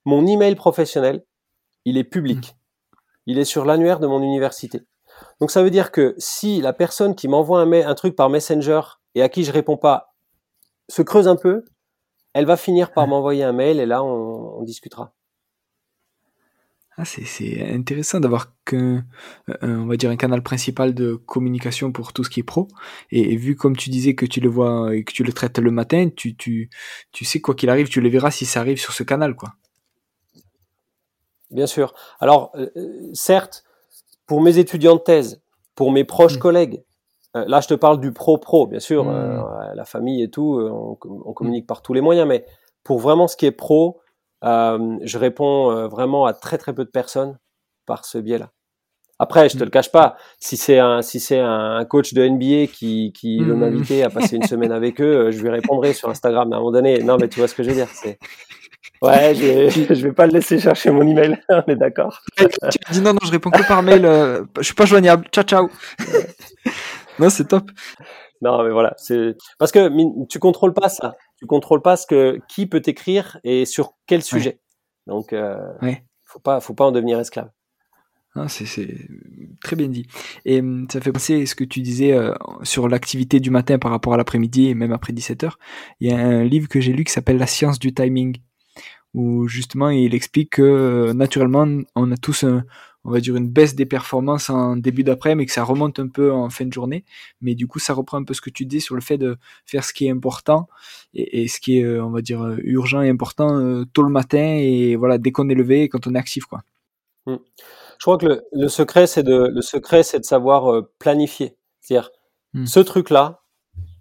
Mon 0.05 0.25
email 0.27 0.55
professionnel, 0.55 1.23
il 1.85 1.97
est 1.97 2.03
public. 2.03 2.37
Mmh. 2.37 2.97
Il 3.27 3.39
est 3.39 3.45
sur 3.45 3.65
l'annuaire 3.65 3.99
de 3.99 4.07
mon 4.07 4.21
université. 4.21 4.81
Donc 5.39 5.51
ça 5.51 5.63
veut 5.63 5.69
dire 5.69 5.91
que 5.91 6.15
si 6.17 6.61
la 6.61 6.73
personne 6.73 7.15
qui 7.15 7.27
m'envoie 7.27 7.61
un, 7.61 7.71
un 7.71 7.95
truc 7.95 8.15
par 8.15 8.29
Messenger 8.29 8.81
et 9.15 9.21
à 9.21 9.29
qui 9.29 9.43
je 9.43 9.51
réponds 9.51 9.77
pas 9.77 10.15
se 10.89 11.01
creuse 11.01 11.27
un 11.27 11.35
peu, 11.35 11.65
elle 12.33 12.45
va 12.45 12.57
finir 12.57 12.93
par 12.93 13.07
m'envoyer 13.07 13.43
un 13.43 13.53
mail 13.53 13.79
et 13.79 13.85
là 13.85 14.03
on, 14.03 14.59
on 14.59 14.63
discutera. 14.63 15.13
Ah, 16.97 17.03
c'est 17.03 17.61
intéressant 17.73 18.21
d'avoir 18.21 18.53
qu'un, 18.63 19.05
on 19.61 19.85
va 19.85 19.97
dire 19.97 20.09
un 20.09 20.15
canal 20.15 20.41
principal 20.41 20.93
de 20.93 21.15
communication 21.15 21.91
pour 21.91 22.13
tout 22.13 22.23
ce 22.23 22.29
qui 22.29 22.39
est 22.39 22.43
pro. 22.43 22.69
Et, 23.11 23.35
vu 23.35 23.57
comme 23.57 23.75
tu 23.75 23.89
disais 23.89 24.15
que 24.15 24.25
tu 24.25 24.39
le 24.39 24.47
vois 24.47 24.95
et 24.95 25.03
que 25.03 25.11
tu 25.11 25.25
le 25.25 25.33
traites 25.33 25.59
le 25.59 25.71
matin, 25.71 26.09
tu, 26.15 26.37
tu, 26.37 26.69
tu 27.11 27.25
sais 27.25 27.41
quoi 27.41 27.53
qu'il 27.53 27.69
arrive, 27.69 27.89
tu 27.89 27.99
le 27.99 28.07
verras 28.07 28.31
si 28.31 28.45
ça 28.45 28.61
arrive 28.61 28.79
sur 28.79 28.93
ce 28.93 29.03
canal, 29.03 29.35
quoi. 29.35 29.55
Bien 31.51 31.67
sûr. 31.67 31.93
Alors, 32.21 32.51
euh, 32.55 32.69
certes, 33.13 33.65
pour 34.27 34.41
mes 34.41 34.57
étudiants 34.57 34.95
de 34.95 35.01
thèse, 35.01 35.41
pour 35.75 35.91
mes 35.91 36.03
proches 36.03 36.37
mmh. 36.37 36.39
collègues, 36.39 36.83
euh, 37.35 37.45
là 37.47 37.61
je 37.61 37.67
te 37.67 37.73
parle 37.73 37.99
du 37.99 38.11
pro-pro, 38.11 38.67
bien 38.67 38.79
sûr, 38.79 39.05
mmh. 39.05 39.09
euh, 39.09 39.73
la 39.75 39.85
famille 39.85 40.23
et 40.23 40.29
tout, 40.29 40.59
on, 40.61 40.97
on 41.01 41.33
communique 41.33 41.67
par 41.67 41.81
tous 41.81 41.93
les 41.93 42.01
moyens, 42.01 42.27
mais 42.27 42.45
pour 42.83 42.99
vraiment 42.99 43.27
ce 43.27 43.35
qui 43.35 43.45
est 43.45 43.51
pro, 43.51 44.01
euh, 44.45 44.97
je 45.01 45.17
réponds 45.17 45.71
euh, 45.71 45.87
vraiment 45.87 46.25
à 46.25 46.33
très 46.33 46.57
très 46.57 46.73
peu 46.73 46.85
de 46.85 46.89
personnes 46.89 47.37
par 47.85 48.05
ce 48.05 48.17
biais-là. 48.17 48.51
Après, 49.17 49.47
je 49.47 49.57
te 49.57 49.63
le 49.63 49.69
cache 49.69 49.91
pas, 49.91 50.17
si 50.39 50.57
c'est 50.57 50.77
un 50.77 51.01
si 51.01 51.21
c'est 51.21 51.39
un 51.39 51.85
coach 51.85 52.13
de 52.13 52.27
NBA 52.27 52.67
qui 52.67 53.13
qui 53.13 53.39
veut 53.39 53.55
mmh. 53.55 53.59
m'inviter 53.59 54.03
à 54.03 54.09
passer 54.09 54.35
une 54.35 54.43
semaine 54.43 54.73
avec 54.73 54.99
eux, 55.01 55.27
euh, 55.27 55.31
je 55.31 55.41
lui 55.41 55.49
répondrai 55.49 55.93
sur 55.93 56.09
Instagram. 56.09 56.51
à 56.51 56.57
un 56.57 56.59
moment 56.59 56.71
donné, 56.71 57.01
non 57.01 57.17
mais 57.17 57.29
tu 57.29 57.39
vois 57.39 57.47
ce 57.47 57.55
que 57.55 57.63
je 57.63 57.69
veux 57.69 57.75
dire, 57.75 57.87
c'est 57.93 58.19
ouais, 59.01 59.35
je, 59.35 59.93
je 59.93 60.03
vais 60.07 60.13
pas 60.13 60.27
le 60.27 60.33
laisser 60.33 60.59
chercher 60.59 60.91
mon 60.91 61.07
email. 61.07 61.37
On 61.49 61.63
est 61.67 61.75
d'accord. 61.75 62.21
tu 62.37 62.47
dis 62.91 63.01
non 63.01 63.13
non, 63.13 63.19
je 63.23 63.31
réponds 63.31 63.51
que 63.51 63.67
par 63.67 63.83
mail. 63.83 64.03
je 64.57 64.63
suis 64.63 64.73
pas 64.73 64.85
joignable. 64.85 65.27
Ciao 65.31 65.43
ciao. 65.43 65.69
non, 67.19 67.29
c'est 67.29 67.47
top. 67.47 67.71
Non 68.41 68.63
mais 68.63 68.71
voilà, 68.71 68.93
c'est 68.97 69.35
parce 69.57 69.71
que 69.71 69.89
tu 70.27 70.39
contrôles 70.39 70.73
pas 70.73 70.89
ça 70.89 71.15
tu 71.37 71.45
contrôles 71.45 71.81
pas 71.81 71.97
ce 71.97 72.07
que 72.07 72.39
qui 72.47 72.65
peut 72.65 72.81
t'écrire 72.81 73.37
et 73.43 73.65
sur 73.65 73.93
quel 74.07 74.23
sujet. 74.23 74.59
Donc, 75.07 75.33
euh, 75.33 75.57
faut 76.23 76.39
pas, 76.39 76.59
faut 76.59 76.73
pas 76.73 76.85
en 76.85 76.91
devenir 76.91 77.19
esclave. 77.19 77.49
Ah, 78.37 78.49
c'est 78.49 78.65
très 79.63 79.77
bien 79.77 79.87
dit. 79.87 80.07
Et 80.43 80.59
hum, 80.59 80.87
ça 80.91 80.99
fait 80.99 81.11
penser 81.11 81.45
ce 81.45 81.55
que 81.55 81.63
tu 81.63 81.79
disais 81.79 82.11
euh, 82.11 82.33
sur 82.63 82.89
l'activité 82.89 83.39
du 83.39 83.49
matin 83.49 83.79
par 83.79 83.91
rapport 83.91 84.13
à 84.13 84.17
l'après-midi 84.17 84.67
et 84.67 84.73
même 84.73 84.91
après 84.91 85.13
17h. 85.13 85.51
Il 86.01 86.09
y 86.09 86.13
a 86.13 86.17
un 86.17 86.43
livre 86.43 86.67
que 86.67 86.81
j'ai 86.81 86.91
lu 86.91 87.05
qui 87.05 87.13
s'appelle 87.13 87.37
La 87.37 87.47
science 87.47 87.79
du 87.79 87.93
timing, 87.93 88.37
où 89.15 89.47
justement 89.47 89.89
il 89.89 90.13
explique 90.13 90.51
que 90.51 90.61
euh, 90.61 91.13
naturellement 91.13 91.67
on 91.95 92.11
a 92.11 92.17
tous 92.17 92.43
un, 92.43 92.63
on 93.05 93.11
va 93.11 93.19
dire 93.19 93.35
une 93.35 93.47
baisse 93.47 93.75
des 93.75 93.85
performances 93.85 94.49
en 94.49 94.75
début 94.75 95.03
d'après, 95.03 95.35
mais 95.35 95.45
que 95.45 95.51
ça 95.51 95.63
remonte 95.63 95.99
un 95.99 96.07
peu 96.07 96.33
en 96.33 96.49
fin 96.49 96.65
de 96.65 96.73
journée. 96.73 97.05
Mais 97.39 97.53
du 97.53 97.67
coup, 97.67 97.77
ça 97.77 97.93
reprend 97.93 98.17
un 98.17 98.23
peu 98.23 98.33
ce 98.33 98.41
que 98.41 98.49
tu 98.49 98.65
dis 98.65 98.81
sur 98.81 98.95
le 98.95 99.01
fait 99.01 99.17
de 99.17 99.37
faire 99.65 99.83
ce 99.83 99.93
qui 99.93 100.07
est 100.07 100.09
important 100.09 100.67
et, 101.13 101.47
ce 101.47 101.59
qui 101.59 101.77
est, 101.77 101.83
euh, 101.83 102.03
on 102.03 102.09
va 102.09 102.21
dire, 102.21 102.43
euh, 102.43 102.57
urgent 102.63 103.01
et 103.01 103.09
important 103.09 103.59
euh, 103.59 103.85
tôt 103.93 104.01
le 104.01 104.09
matin 104.09 104.57
et 104.59 104.95
voilà 104.95 105.19
dès 105.19 105.31
qu'on 105.31 105.49
est 105.49 105.55
levé 105.55 105.87
quand 105.87 106.07
on 106.07 106.15
est 106.15 106.19
actif, 106.19 106.45
quoi. 106.45 106.63
Mmh. 107.27 107.35
Je 107.97 108.03
crois 108.03 108.17
que 108.17 108.43
le, 108.51 108.67
secret, 108.67 109.07
c'est 109.07 109.23
de 109.23 109.49
le 109.53 109.61
secret, 109.61 110.03
c'est 110.03 110.19
de 110.19 110.25
savoir 110.25 110.83
planifier. 110.99 111.55
C'est-à-dire 111.81 112.09
mmh. 112.53 112.65
ce 112.65 112.79
truc-là, 112.79 113.43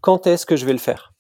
quand 0.01 0.27
est-ce 0.27 0.47
que 0.47 0.57
je 0.57 0.67
vais 0.67 0.73
le 0.73 0.79
faire? 0.79 1.14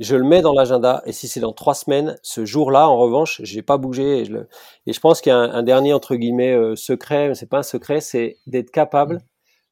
Je 0.00 0.16
le 0.16 0.24
mets 0.24 0.40
dans 0.40 0.54
l'agenda 0.54 1.02
et 1.04 1.12
si 1.12 1.28
c'est 1.28 1.40
dans 1.40 1.52
trois 1.52 1.74
semaines, 1.74 2.18
ce 2.22 2.46
jour-là, 2.46 2.88
en 2.88 2.96
revanche, 2.96 3.40
j'ai 3.44 3.62
pas 3.62 3.76
bougé 3.76 4.20
et 4.20 4.24
je, 4.24 4.32
le... 4.32 4.48
et 4.86 4.92
je 4.92 5.00
pense 5.00 5.20
qu'il 5.20 5.30
y 5.30 5.32
a 5.34 5.38
un, 5.38 5.62
dernier 5.62 5.92
entre 5.92 6.16
guillemets 6.16 6.54
euh, 6.54 6.74
secret, 6.74 7.28
mais 7.28 7.34
c'est 7.34 7.48
pas 7.48 7.58
un 7.58 7.62
secret, 7.62 8.00
c'est 8.00 8.38
d'être 8.46 8.70
capable 8.70 9.20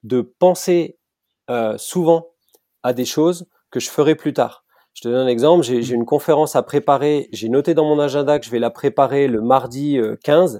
de 0.02 0.20
penser 0.20 0.98
euh, 1.48 1.76
souvent 1.78 2.28
à 2.82 2.92
des 2.92 3.06
choses 3.06 3.46
que 3.70 3.80
je 3.80 3.88
ferai 3.88 4.14
plus 4.14 4.34
tard. 4.34 4.64
Je 4.92 5.02
te 5.02 5.08
donne 5.08 5.26
un 5.26 5.28
exemple, 5.28 5.64
j'ai 5.64 5.94
une 5.94 6.04
conférence 6.04 6.56
à 6.56 6.62
préparer, 6.62 7.28
j'ai 7.32 7.48
noté 7.48 7.72
dans 7.72 7.84
mon 7.84 7.98
agenda 7.98 8.38
que 8.38 8.44
je 8.44 8.50
vais 8.50 8.58
la 8.58 8.70
préparer 8.70 9.28
le 9.28 9.40
mardi 9.40 9.98
15. 10.24 10.56
Euh, 10.56 10.58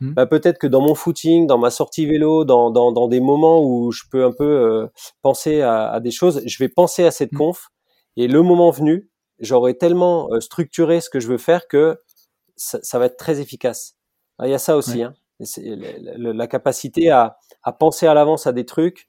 mmh. 0.00 0.14
bah, 0.14 0.26
peut-être 0.26 0.58
que 0.58 0.66
dans 0.66 0.80
mon 0.80 0.94
footing, 0.94 1.46
dans 1.46 1.58
ma 1.58 1.70
sortie 1.70 2.06
vélo, 2.06 2.44
dans, 2.44 2.70
dans, 2.70 2.92
dans 2.92 3.08
des 3.08 3.20
moments 3.20 3.62
où 3.62 3.92
je 3.92 4.04
peux 4.10 4.24
un 4.24 4.32
peu 4.32 4.44
euh, 4.44 4.86
penser 5.20 5.62
à, 5.62 5.90
à, 5.90 6.00
des 6.00 6.12
choses, 6.12 6.42
je 6.46 6.58
vais 6.62 6.68
penser 6.68 7.04
à 7.04 7.10
cette 7.10 7.34
conf 7.34 7.70
et 8.16 8.28
le 8.28 8.42
moment 8.42 8.70
venu, 8.70 9.08
j'aurai 9.40 9.76
tellement 9.76 10.28
euh, 10.32 10.40
structuré 10.40 11.00
ce 11.00 11.10
que 11.10 11.20
je 11.20 11.28
veux 11.28 11.38
faire 11.38 11.68
que 11.68 11.98
ça, 12.56 12.78
ça 12.82 12.98
va 12.98 13.06
être 13.06 13.16
très 13.16 13.40
efficace. 13.40 13.96
Ah, 14.38 14.46
il 14.46 14.50
y 14.50 14.54
a 14.54 14.58
ça 14.58 14.76
aussi, 14.76 15.02
hein. 15.02 15.14
la, 15.58 16.32
la, 16.32 16.46
capacité 16.46 17.10
à, 17.10 17.36
à 17.62 17.72
penser 17.72 18.06
à 18.06 18.14
l'avance 18.14 18.46
à 18.46 18.52
des 18.52 18.64
trucs, 18.64 19.08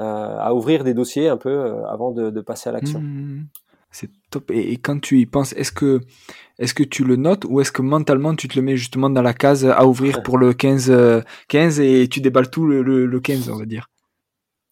euh, 0.00 0.02
à 0.38 0.54
ouvrir 0.54 0.84
des 0.84 0.94
dossiers 0.94 1.28
un 1.28 1.36
peu 1.36 1.50
euh, 1.50 1.84
avant 1.86 2.12
de, 2.12 2.30
de, 2.30 2.40
passer 2.40 2.68
à 2.68 2.72
l'action. 2.72 3.00
Mmh. 3.00 3.46
c'est 3.90 4.10
top. 4.30 4.50
Et, 4.50 4.76
quand 4.76 5.00
tu 5.00 5.18
y 5.18 5.26
penses, 5.26 5.52
est-ce 5.54 5.72
que, 5.72 6.00
est-ce 6.58 6.74
que 6.74 6.84
tu 6.84 7.04
le 7.04 7.16
notes 7.16 7.44
ou 7.44 7.60
est-ce 7.60 7.72
que 7.72 7.82
mentalement 7.82 8.34
tu 8.34 8.48
te 8.48 8.56
le 8.56 8.62
mets 8.62 8.76
justement 8.76 9.10
dans 9.10 9.22
la 9.22 9.34
case 9.34 9.64
à 9.64 9.86
ouvrir 9.86 10.22
pour 10.22 10.38
le 10.38 10.52
15, 10.52 10.92
15 11.48 11.80
et 11.80 12.08
tu 12.08 12.20
déballes 12.20 12.50
tout 12.50 12.66
le, 12.66 12.82
le, 12.82 13.06
le 13.06 13.20
15, 13.20 13.50
on 13.50 13.56
va 13.56 13.66
dire? 13.66 13.88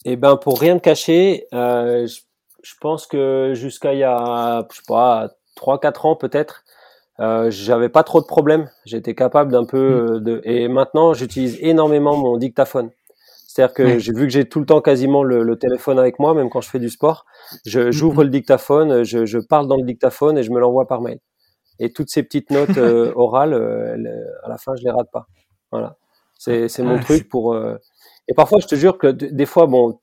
Eh 0.04 0.16
ben, 0.16 0.36
pour 0.36 0.60
rien 0.60 0.78
te 0.78 0.82
cacher, 0.82 1.46
je 1.52 2.25
je 2.66 2.74
pense 2.80 3.06
que 3.06 3.52
jusqu'à 3.54 3.94
il 3.94 4.00
y 4.00 4.04
a, 4.04 4.66
je 4.70 4.76
sais 4.76 4.82
pas, 4.88 5.28
3-4 5.56 6.06
ans 6.08 6.16
peut-être, 6.16 6.64
euh, 7.20 7.50
j'avais 7.50 7.88
pas 7.88 8.02
trop 8.02 8.20
de 8.20 8.26
problèmes. 8.26 8.68
J'étais 8.84 9.14
capable 9.14 9.52
d'un 9.52 9.64
peu 9.64 9.78
mm. 9.78 10.14
euh, 10.14 10.20
de. 10.20 10.40
Et 10.44 10.68
maintenant, 10.68 11.14
j'utilise 11.14 11.58
énormément 11.60 12.16
mon 12.16 12.36
dictaphone. 12.36 12.90
C'est-à-dire 13.46 13.74
que 13.74 13.98
j'ai 13.98 14.12
vu 14.12 14.26
que 14.26 14.32
j'ai 14.32 14.46
tout 14.46 14.60
le 14.60 14.66
temps 14.66 14.82
quasiment 14.82 15.22
le, 15.22 15.56
téléphone 15.56 15.98
avec 15.98 16.18
moi, 16.18 16.34
même 16.34 16.50
quand 16.50 16.60
je 16.60 16.68
fais 16.68 16.78
du 16.78 16.90
sport. 16.90 17.24
Je, 17.64 17.90
j'ouvre 17.90 18.22
le 18.22 18.28
dictaphone, 18.28 19.02
je, 19.02 19.24
je, 19.24 19.38
parle 19.38 19.66
dans 19.66 19.76
le 19.76 19.84
dictaphone 19.84 20.36
et 20.36 20.42
je 20.42 20.50
me 20.50 20.60
l'envoie 20.60 20.86
par 20.86 21.00
mail. 21.00 21.20
Et 21.78 21.90
toutes 21.90 22.10
ces 22.10 22.22
petites 22.22 22.50
notes 22.50 22.68
euh, 22.76 23.12
orales, 23.14 23.54
euh, 23.54 23.96
à 24.44 24.50
la 24.50 24.58
fin, 24.58 24.74
je 24.76 24.82
les 24.84 24.90
rate 24.90 25.10
pas. 25.10 25.26
Voilà. 25.70 25.96
C'est, 26.38 26.68
c'est 26.68 26.82
mon 26.82 26.98
truc 26.98 27.30
pour. 27.30 27.56
Et 28.28 28.34
parfois, 28.34 28.58
je 28.60 28.66
te 28.66 28.74
jure 28.74 28.98
que 28.98 29.06
des 29.08 29.46
fois, 29.46 29.66
bon, 29.66 30.00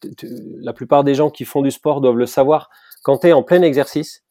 la 0.61 0.73
plupart 0.73 1.03
des 1.03 1.13
gens 1.13 1.29
qui 1.29 1.45
font 1.45 1.61
du 1.61 1.71
sport 1.71 2.01
doivent 2.01 2.17
le 2.17 2.25
savoir. 2.25 2.69
Quand 3.03 3.17
tu 3.19 3.27
es 3.27 3.33
en 3.33 3.43
plein 3.43 3.61
exercice, 3.61 4.23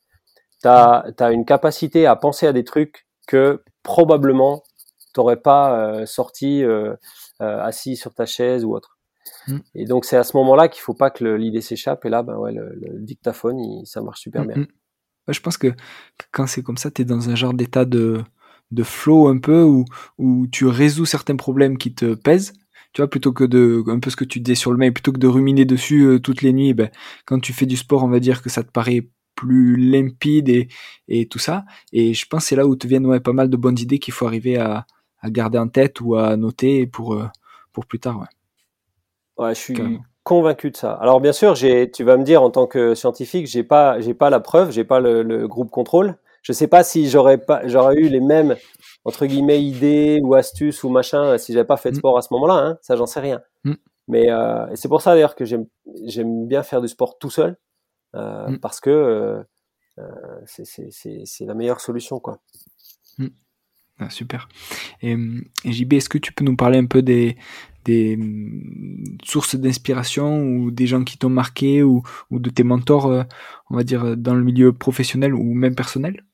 tu 0.62 0.68
as, 0.68 1.04
une 1.30 1.44
capacité 1.44 2.06
à 2.06 2.16
penser 2.16 2.46
à 2.46 2.52
des 2.52 2.64
trucs 2.64 3.06
que 3.26 3.62
probablement 3.82 4.62
t'aurais 5.12 5.36
pas 5.36 5.76
euh, 5.76 6.06
sorti 6.06 6.64
euh, 6.64 6.94
euh, 7.42 7.62
assis 7.62 7.96
sur 7.96 8.14
ta 8.14 8.24
chaise 8.24 8.64
ou 8.64 8.74
autre. 8.74 8.96
Mm. 9.46 9.58
Et 9.74 9.84
donc 9.84 10.06
c'est 10.06 10.16
à 10.16 10.24
ce 10.24 10.36
moment-là 10.38 10.68
qu'il 10.68 10.80
faut 10.80 10.94
pas 10.94 11.10
que 11.10 11.24
l'idée 11.24 11.60
s'échappe. 11.60 12.04
Et 12.06 12.08
là, 12.08 12.22
ben 12.22 12.36
ouais, 12.36 12.52
le, 12.52 12.98
dictaphone, 13.00 13.58
il, 13.58 13.86
ça 13.86 14.00
marche 14.00 14.20
super 14.20 14.44
mm, 14.44 14.46
bien. 14.46 14.56
Mm. 14.56 14.66
je 15.28 15.40
pense 15.40 15.58
que 15.58 15.68
quand 16.30 16.46
c'est 16.46 16.62
comme 16.62 16.78
ça, 16.78 16.90
tu 16.90 17.02
es 17.02 17.04
dans 17.04 17.28
un 17.28 17.34
genre 17.34 17.52
d'état 17.52 17.84
de, 17.84 18.22
de 18.70 18.82
flow 18.82 19.28
un 19.28 19.38
peu 19.38 19.62
où, 19.62 19.84
où 20.16 20.46
tu 20.46 20.66
résous 20.66 21.04
certains 21.04 21.36
problèmes 21.36 21.76
qui 21.76 21.94
te 21.94 22.14
pèsent 22.14 22.54
tu 22.92 23.00
vois, 23.00 23.08
plutôt 23.08 23.32
que 23.32 23.44
de, 23.44 23.82
un 23.88 23.98
peu 23.98 24.10
ce 24.10 24.16
que 24.16 24.24
tu 24.24 24.40
disais 24.40 24.54
sur 24.54 24.70
le 24.70 24.78
mail, 24.78 24.92
plutôt 24.92 25.12
que 25.12 25.18
de 25.18 25.26
ruminer 25.26 25.64
dessus 25.64 26.02
euh, 26.02 26.18
toutes 26.18 26.42
les 26.42 26.52
nuits, 26.52 26.74
ben, 26.74 26.90
quand 27.24 27.40
tu 27.40 27.52
fais 27.52 27.66
du 27.66 27.76
sport, 27.76 28.04
on 28.04 28.08
va 28.08 28.20
dire 28.20 28.42
que 28.42 28.50
ça 28.50 28.62
te 28.62 28.70
paraît 28.70 29.08
plus 29.34 29.76
limpide 29.76 30.48
et, 30.48 30.68
et 31.08 31.26
tout 31.26 31.38
ça. 31.38 31.64
Et 31.92 32.14
je 32.14 32.26
pense 32.26 32.42
que 32.42 32.48
c'est 32.48 32.56
là 32.56 32.66
où 32.66 32.76
te 32.76 32.86
viennent 32.86 33.06
ouais, 33.06 33.20
pas 33.20 33.32
mal 33.32 33.48
de 33.48 33.56
bonnes 33.56 33.78
idées 33.78 33.98
qu'il 33.98 34.12
faut 34.12 34.26
arriver 34.26 34.58
à, 34.58 34.86
à, 35.20 35.30
garder 35.30 35.58
en 35.58 35.68
tête 35.68 36.00
ou 36.00 36.16
à 36.16 36.36
noter 36.36 36.86
pour, 36.86 37.14
euh, 37.14 37.26
pour 37.72 37.86
plus 37.86 37.98
tard. 37.98 38.18
Ouais, 38.18 39.44
ouais 39.44 39.54
je 39.54 39.60
suis 39.60 39.76
convaincu 40.22 40.70
de 40.70 40.76
ça. 40.76 40.92
Alors 40.92 41.20
bien 41.20 41.32
sûr, 41.32 41.54
tu 41.54 42.04
vas 42.04 42.16
me 42.16 42.24
dire 42.24 42.42
en 42.42 42.50
tant 42.50 42.66
que 42.66 42.94
scientifique, 42.94 43.46
j'ai 43.46 43.64
pas, 43.64 44.00
j'ai 44.00 44.14
pas 44.14 44.28
la 44.28 44.40
preuve, 44.40 44.70
j'ai 44.70 44.84
pas 44.84 45.00
le, 45.00 45.22
le, 45.22 45.48
groupe 45.48 45.70
contrôle. 45.70 46.16
Je 46.42 46.52
sais 46.52 46.66
pas 46.66 46.84
si 46.84 47.08
j'aurais 47.08 47.38
pas, 47.38 47.66
j'aurais 47.66 47.96
eu 47.96 48.08
les 48.08 48.20
mêmes 48.20 48.56
entre 49.04 49.26
guillemets 49.26 49.62
idées 49.62 50.20
ou 50.22 50.34
astuces 50.34 50.84
ou 50.84 50.88
machin 50.88 51.38
si 51.38 51.52
j'avais 51.52 51.66
pas 51.66 51.76
fait 51.76 51.90
de 51.90 51.96
mm. 51.96 51.98
sport 51.98 52.18
à 52.18 52.22
ce 52.22 52.28
moment-là. 52.32 52.54
Hein, 52.54 52.78
ça, 52.82 52.96
j'en 52.96 53.06
sais 53.06 53.20
rien. 53.20 53.42
Mm. 53.64 53.74
Mais 54.08 54.30
euh, 54.30 54.66
c'est 54.74 54.88
pour 54.88 55.00
ça 55.00 55.14
d'ailleurs 55.14 55.36
que 55.36 55.44
j'aime 55.44 55.66
j'aime 56.04 56.46
bien 56.46 56.62
faire 56.62 56.80
du 56.80 56.88
sport 56.88 57.18
tout 57.18 57.30
seul 57.30 57.56
euh, 58.14 58.48
mm. 58.48 58.58
parce 58.58 58.80
que 58.80 58.90
euh, 58.90 59.42
euh 59.98 60.40
c'est 60.46 61.44
la 61.44 61.54
meilleure 61.54 61.80
solution 61.80 62.20
quoi. 62.20 62.40
Ah, 63.98 64.10
super. 64.10 64.48
Et, 65.00 65.16
et 65.64 65.72
JB, 65.72 65.92
est-ce 65.92 66.08
que 66.08 66.18
tu 66.18 66.32
peux 66.32 66.44
nous 66.44 66.56
parler 66.56 66.78
un 66.78 66.86
peu 66.86 67.02
des, 67.02 67.36
des 67.84 68.16
mm, 68.16 69.18
sources 69.24 69.54
d'inspiration 69.54 70.42
ou 70.44 70.70
des 70.70 70.86
gens 70.86 71.04
qui 71.04 71.18
t'ont 71.18 71.28
marqué 71.28 71.82
ou, 71.82 72.02
ou, 72.30 72.38
de 72.38 72.50
tes 72.50 72.64
mentors, 72.64 73.06
euh, 73.06 73.22
on 73.70 73.76
va 73.76 73.84
dire, 73.84 74.16
dans 74.16 74.34
le 74.34 74.42
milieu 74.42 74.72
professionnel 74.72 75.34
ou 75.34 75.54
même 75.54 75.74
personnel? 75.74 76.24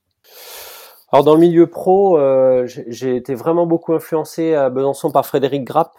Alors 1.10 1.24
dans 1.24 1.34
le 1.34 1.40
milieu 1.40 1.66
pro, 1.66 2.18
euh, 2.18 2.66
j'ai 2.66 3.16
été 3.16 3.34
vraiment 3.34 3.66
beaucoup 3.66 3.94
influencé 3.94 4.54
à 4.54 4.68
Besançon 4.68 5.10
par 5.10 5.24
Frédéric 5.24 5.64
Grapp, 5.64 5.92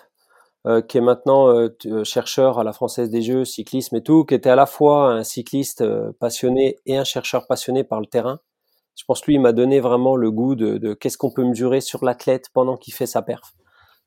euh, 0.68 0.82
qui 0.82 0.98
est 0.98 1.02
maintenant 1.02 1.48
euh, 1.48 1.70
euh, 1.86 2.04
chercheur 2.04 2.60
à 2.60 2.64
la 2.64 2.74
Française 2.74 3.10
des 3.10 3.22
Jeux, 3.22 3.46
cyclisme 3.46 3.96
et 3.96 4.04
tout, 4.04 4.26
qui 4.26 4.36
était 4.36 4.50
à 4.50 4.56
la 4.56 4.66
fois 4.66 5.12
un 5.12 5.24
cycliste 5.24 5.84
passionné 6.20 6.78
et 6.86 6.98
un 6.98 7.06
chercheur 7.06 7.48
passionné 7.48 7.84
par 7.84 8.02
le 8.02 8.06
terrain. 8.06 8.40
Je 8.96 9.06
pense 9.06 9.26
lui, 9.26 9.36
il 9.36 9.40
m'a 9.40 9.54
donné 9.54 9.80
vraiment 9.80 10.18
le 10.18 10.30
goût 10.32 10.56
de, 10.56 10.78
de 10.78 10.94
qu'est-ce 10.94 11.18
qu'on 11.18 11.32
peut 11.32 11.46
mesurer 11.46 11.80
sur 11.80 12.04
l'athlète 12.04 12.50
pendant 12.54 12.76
qu'il 12.76 12.94
fait 12.94 13.06
sa 13.06 13.22
perf. 13.22 13.54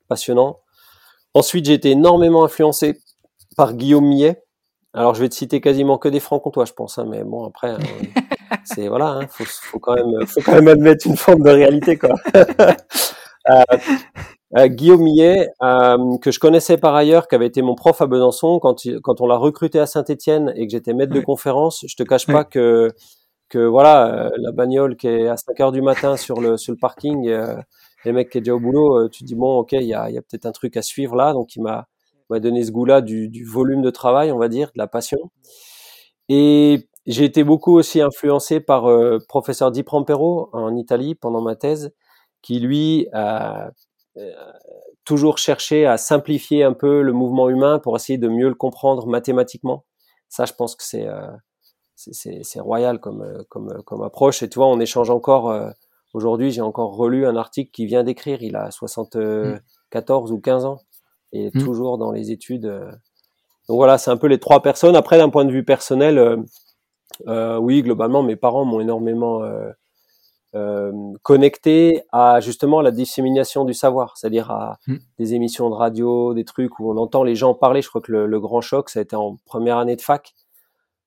Passionnant. 0.07 0.59
Ensuite, 1.33 1.65
j'ai 1.65 1.73
été 1.73 1.89
énormément 1.89 2.43
influencé 2.43 2.99
par 3.57 3.73
Guillaume 3.73 4.05
Millet. 4.05 4.43
Alors, 4.93 5.15
je 5.15 5.21
vais 5.21 5.29
te 5.29 5.35
citer 5.35 5.59
quasiment 5.59 5.97
que 5.97 6.07
des 6.07 6.19
francs-comtois, 6.19 6.65
je 6.65 6.73
pense, 6.73 6.99
hein, 6.99 7.07
mais 7.09 7.23
bon, 7.23 7.45
après, 7.45 7.71
euh, 7.71 7.77
c'est 8.63 8.87
voilà, 8.87 9.07
hein, 9.07 9.27
faut, 9.29 9.45
faut, 9.45 9.79
quand 9.79 9.95
même, 9.95 10.25
faut 10.25 10.41
quand 10.41 10.53
même 10.53 10.67
admettre 10.67 11.07
une 11.07 11.17
forme 11.17 11.43
de 11.43 11.49
réalité, 11.49 11.97
quoi. 11.97 12.15
euh, 13.49 13.63
euh, 14.57 14.67
Guillaume 14.67 15.01
Millet, 15.01 15.49
euh, 15.63 16.17
que 16.21 16.31
je 16.31 16.39
connaissais 16.39 16.77
par 16.77 16.95
ailleurs, 16.95 17.27
qui 17.27 17.35
avait 17.35 17.47
été 17.47 17.61
mon 17.61 17.75
prof 17.75 18.01
à 18.01 18.07
Besançon, 18.07 18.59
quand, 18.59 18.85
il, 18.85 19.01
quand 19.01 19.21
on 19.21 19.27
l'a 19.27 19.37
recruté 19.37 19.79
à 19.79 19.85
Saint-Étienne 19.85 20.53
et 20.55 20.67
que 20.67 20.71
j'étais 20.71 20.93
maître 20.93 21.13
de 21.13 21.21
conférence, 21.21 21.83
je 21.87 21.95
te 21.95 22.03
cache 22.03 22.27
pas 22.27 22.43
que 22.43 22.91
que 23.49 23.59
voilà, 23.59 24.27
euh, 24.27 24.29
la 24.37 24.51
bagnole 24.51 24.95
qui 24.95 25.07
est 25.07 25.27
à 25.27 25.37
5 25.37 25.59
heures 25.59 25.71
du 25.71 25.81
matin 25.81 26.17
sur 26.17 26.41
le 26.41 26.57
sur 26.57 26.73
le 26.73 26.79
parking 26.79 27.31
les 28.05 28.11
mecs 28.11 28.29
qui 28.29 28.39
est 28.39 28.41
déjà 28.41 28.55
au 28.55 28.59
boulot, 28.59 29.07
tu 29.09 29.23
dis 29.23 29.35
bon, 29.35 29.59
ok, 29.59 29.73
il 29.73 29.83
y 29.83 29.93
a, 29.93 30.09
y 30.09 30.17
a 30.17 30.21
peut-être 30.21 30.45
un 30.45 30.51
truc 30.51 30.75
à 30.75 30.81
suivre 30.81 31.15
là. 31.15 31.33
Donc 31.33 31.55
il 31.55 31.61
m'a 31.61 31.87
m'a 32.29 32.39
donné 32.39 32.63
ce 32.63 32.71
goût-là 32.71 33.01
du, 33.01 33.29
du, 33.29 33.45
volume 33.45 33.81
de 33.81 33.89
travail, 33.89 34.31
on 34.31 34.37
va 34.37 34.49
dire, 34.49 34.67
de 34.67 34.79
la 34.79 34.87
passion. 34.87 35.19
Et 36.29 36.87
j'ai 37.05 37.25
été 37.25 37.43
beaucoup 37.43 37.77
aussi 37.77 38.01
influencé 38.01 38.59
par 38.59 38.89
euh, 38.89 39.19
professeur 39.27 39.71
Di 39.71 39.83
Prampero 39.83 40.49
en 40.53 40.75
Italie 40.75 41.15
pendant 41.15 41.41
ma 41.41 41.55
thèse, 41.55 41.93
qui 42.41 42.59
lui 42.59 43.07
a 43.13 43.71
euh, 44.17 44.31
toujours 45.05 45.37
cherché 45.37 45.85
à 45.85 45.97
simplifier 45.97 46.63
un 46.63 46.73
peu 46.73 47.01
le 47.01 47.13
mouvement 47.13 47.49
humain 47.49 47.79
pour 47.79 47.95
essayer 47.95 48.17
de 48.17 48.27
mieux 48.27 48.49
le 48.49 48.55
comprendre 48.55 49.07
mathématiquement. 49.07 49.85
Ça, 50.29 50.45
je 50.45 50.53
pense 50.53 50.75
que 50.75 50.83
c'est 50.83 51.07
euh, 51.07 51.27
c'est 51.95 52.59
royal 52.59 52.99
comme, 52.99 53.45
comme, 53.49 53.81
comme 53.85 54.01
approche. 54.01 54.43
Et 54.43 54.49
tu 54.49 54.59
vois, 54.59 54.67
on 54.67 54.79
échange 54.79 55.09
encore 55.09 55.73
Aujourd'hui, 56.13 56.51
j'ai 56.51 56.61
encore 56.61 56.95
relu 56.95 57.25
un 57.25 57.35
article 57.35 57.71
qui 57.71 57.85
vient 57.85 58.03
d'écrire. 58.03 58.43
Il 58.43 58.55
a 58.55 58.69
74 58.69 60.31
ou 60.31 60.39
15 60.39 60.65
ans 60.65 60.79
et 61.31 61.45
est 61.45 61.55
mm. 61.55 61.63
toujours 61.63 61.97
dans 61.97 62.11
les 62.11 62.31
études. 62.31 62.65
Euh. 62.65 62.91
Donc 63.67 63.77
voilà, 63.77 63.97
c'est 63.97 64.11
un 64.11 64.17
peu 64.17 64.27
les 64.27 64.39
trois 64.39 64.61
personnes. 64.61 64.95
Après, 64.95 65.17
d'un 65.17 65.29
point 65.29 65.45
de 65.45 65.51
vue 65.51 65.63
personnel, 65.63 66.43
euh, 67.27 67.55
euh, 67.55 67.57
oui, 67.57 67.81
globalement, 67.81 68.23
mes 68.23 68.35
parents 68.35 68.65
m'ont 68.65 68.79
énormément 68.79 69.41
connecté 71.23 72.03
à 72.11 72.39
justement 72.39 72.81
la 72.81 72.91
dissémination 72.91 73.65
du 73.65 73.73
savoir, 73.73 74.17
c'est-à-dire 74.17 74.51
à 74.51 74.77
mm. 74.85 74.97
des 75.17 75.33
émissions 75.33 75.69
de 75.69 75.75
radio, 75.75 76.35
des 76.35 76.45
trucs 76.45 76.79
où 76.79 76.91
on 76.91 76.97
entend 76.97 77.23
les 77.23 77.35
gens 77.35 77.55
parler. 77.55 77.81
Je 77.81 77.89
crois 77.89 78.01
que 78.01 78.11
le, 78.11 78.27
le 78.27 78.39
grand 78.39 78.61
choc, 78.61 78.89
ça 78.89 78.99
a 78.99 79.01
été 79.01 79.15
en 79.15 79.37
première 79.45 79.77
année 79.77 79.95
de 79.95 80.01
fac 80.01 80.35